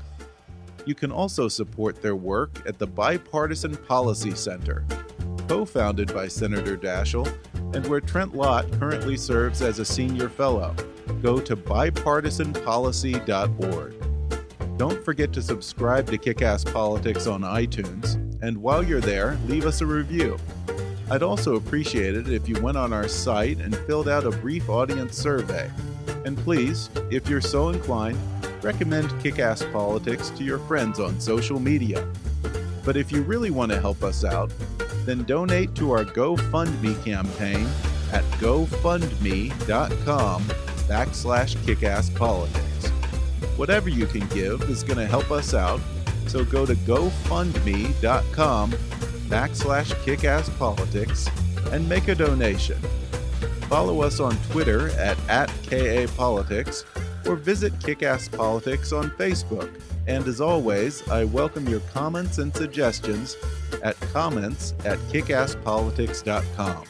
You 0.86 0.94
can 0.94 1.12
also 1.12 1.48
support 1.48 2.00
their 2.00 2.16
work 2.16 2.62
at 2.66 2.78
the 2.78 2.86
Bipartisan 2.86 3.76
Policy 3.76 4.34
Center, 4.34 4.86
co 5.46 5.66
founded 5.66 6.14
by 6.14 6.28
Senator 6.28 6.78
Daschle, 6.78 7.30
and 7.74 7.86
where 7.86 8.00
Trent 8.00 8.34
Lott 8.34 8.72
currently 8.80 9.18
serves 9.18 9.60
as 9.60 9.78
a 9.78 9.84
senior 9.84 10.30
fellow. 10.30 10.74
Go 11.20 11.38
to 11.38 11.54
bipartisanpolicy.org. 11.54 13.95
Don't 14.76 15.02
forget 15.02 15.32
to 15.32 15.40
subscribe 15.40 16.06
to 16.08 16.18
Kickass 16.18 16.70
Politics 16.70 17.26
on 17.26 17.40
iTunes, 17.40 18.16
and 18.42 18.58
while 18.58 18.82
you're 18.82 19.00
there, 19.00 19.38
leave 19.46 19.64
us 19.64 19.80
a 19.80 19.86
review. 19.86 20.36
I'd 21.10 21.22
also 21.22 21.56
appreciate 21.56 22.14
it 22.14 22.28
if 22.28 22.46
you 22.46 22.60
went 22.60 22.76
on 22.76 22.92
our 22.92 23.08
site 23.08 23.58
and 23.58 23.74
filled 23.86 24.06
out 24.06 24.26
a 24.26 24.30
brief 24.30 24.68
audience 24.68 25.16
survey. 25.16 25.70
And 26.26 26.36
please, 26.36 26.90
if 27.10 27.26
you're 27.26 27.40
so 27.40 27.70
inclined, 27.70 28.18
recommend 28.62 29.08
Kickass 29.22 29.72
Politics 29.72 30.28
to 30.30 30.44
your 30.44 30.58
friends 30.58 31.00
on 31.00 31.20
social 31.20 31.58
media. 31.58 32.06
But 32.84 32.98
if 32.98 33.10
you 33.10 33.22
really 33.22 33.50
want 33.50 33.72
to 33.72 33.80
help 33.80 34.02
us 34.02 34.24
out, 34.24 34.52
then 35.06 35.24
donate 35.24 35.74
to 35.76 35.92
our 35.92 36.04
GoFundMe 36.04 37.02
campaign 37.02 37.66
at 38.12 38.24
gofundme.com 38.40 39.52
backslash 40.42 41.56
kickasspolitics. 41.64 42.65
Whatever 43.56 43.88
you 43.88 44.06
can 44.06 44.26
give 44.28 44.62
is 44.64 44.82
going 44.82 44.98
to 44.98 45.06
help 45.06 45.30
us 45.30 45.54
out, 45.54 45.80
so 46.26 46.44
go 46.44 46.66
to 46.66 46.74
gofundme.com 46.74 48.72
backslash 49.28 49.92
kickasspolitics 50.04 51.72
and 51.72 51.88
make 51.88 52.08
a 52.08 52.14
donation. 52.14 52.78
Follow 53.68 54.02
us 54.02 54.20
on 54.20 54.36
Twitter 54.50 54.90
at, 54.90 55.18
at 55.28 55.48
KAPolitics 55.64 56.84
or 57.26 57.34
visit 57.34 57.72
Kickass 57.80 58.30
Politics 58.30 58.92
on 58.92 59.10
Facebook. 59.12 59.80
And 60.06 60.28
as 60.28 60.40
always, 60.40 61.06
I 61.08 61.24
welcome 61.24 61.68
your 61.68 61.80
comments 61.80 62.38
and 62.38 62.54
suggestions 62.54 63.36
at 63.82 63.98
comments 64.12 64.74
at 64.84 64.98
kickasspolitics.com. 65.10 66.84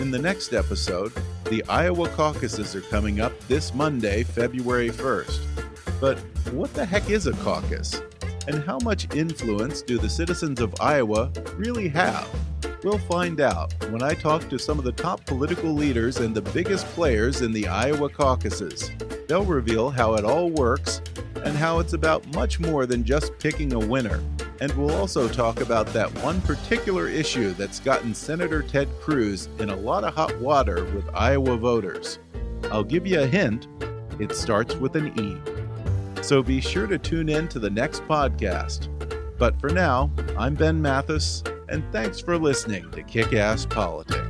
In 0.00 0.10
the 0.10 0.18
next 0.18 0.52
episode, 0.54 1.12
the 1.44 1.62
Iowa 1.68 2.08
caucuses 2.08 2.74
are 2.74 2.80
coming 2.80 3.20
up 3.20 3.38
this 3.48 3.74
Monday, 3.74 4.24
February 4.24 4.90
1st. 4.90 5.69
But 6.00 6.18
what 6.52 6.72
the 6.72 6.84
heck 6.84 7.10
is 7.10 7.26
a 7.26 7.32
caucus? 7.32 8.00
And 8.48 8.64
how 8.64 8.78
much 8.78 9.14
influence 9.14 9.82
do 9.82 9.98
the 9.98 10.08
citizens 10.08 10.60
of 10.60 10.74
Iowa 10.80 11.30
really 11.56 11.88
have? 11.88 12.26
We'll 12.82 12.98
find 12.98 13.42
out 13.42 13.74
when 13.90 14.02
I 14.02 14.14
talk 14.14 14.48
to 14.48 14.58
some 14.58 14.78
of 14.78 14.86
the 14.86 14.92
top 14.92 15.26
political 15.26 15.74
leaders 15.74 16.16
and 16.16 16.34
the 16.34 16.40
biggest 16.40 16.86
players 16.86 17.42
in 17.42 17.52
the 17.52 17.68
Iowa 17.68 18.08
caucuses. 18.08 18.90
They'll 19.28 19.44
reveal 19.44 19.90
how 19.90 20.14
it 20.14 20.24
all 20.24 20.48
works 20.48 21.02
and 21.44 21.54
how 21.54 21.78
it's 21.78 21.92
about 21.92 22.26
much 22.34 22.58
more 22.58 22.86
than 22.86 23.04
just 23.04 23.38
picking 23.38 23.74
a 23.74 23.78
winner. 23.78 24.22
And 24.62 24.72
we'll 24.72 24.94
also 24.94 25.28
talk 25.28 25.60
about 25.60 25.86
that 25.88 26.10
one 26.22 26.40
particular 26.40 27.08
issue 27.08 27.52
that's 27.52 27.80
gotten 27.80 28.14
Senator 28.14 28.62
Ted 28.62 28.88
Cruz 29.00 29.50
in 29.58 29.68
a 29.68 29.76
lot 29.76 30.04
of 30.04 30.14
hot 30.14 30.38
water 30.40 30.84
with 30.94 31.08
Iowa 31.14 31.58
voters. 31.58 32.18
I'll 32.70 32.84
give 32.84 33.06
you 33.06 33.20
a 33.20 33.26
hint 33.26 33.66
it 34.20 34.34
starts 34.36 34.74
with 34.76 34.96
an 34.96 35.18
E. 35.18 35.59
So 36.22 36.42
be 36.42 36.60
sure 36.60 36.86
to 36.86 36.98
tune 36.98 37.28
in 37.28 37.48
to 37.48 37.58
the 37.58 37.70
next 37.70 38.02
podcast. 38.04 38.88
But 39.38 39.58
for 39.60 39.70
now, 39.70 40.10
I'm 40.36 40.54
Ben 40.54 40.80
Mathis, 40.80 41.42
and 41.68 41.82
thanks 41.92 42.20
for 42.20 42.36
listening 42.36 42.90
to 42.90 43.02
Kick 43.02 43.32
Ass 43.32 43.64
Politics. 43.64 44.29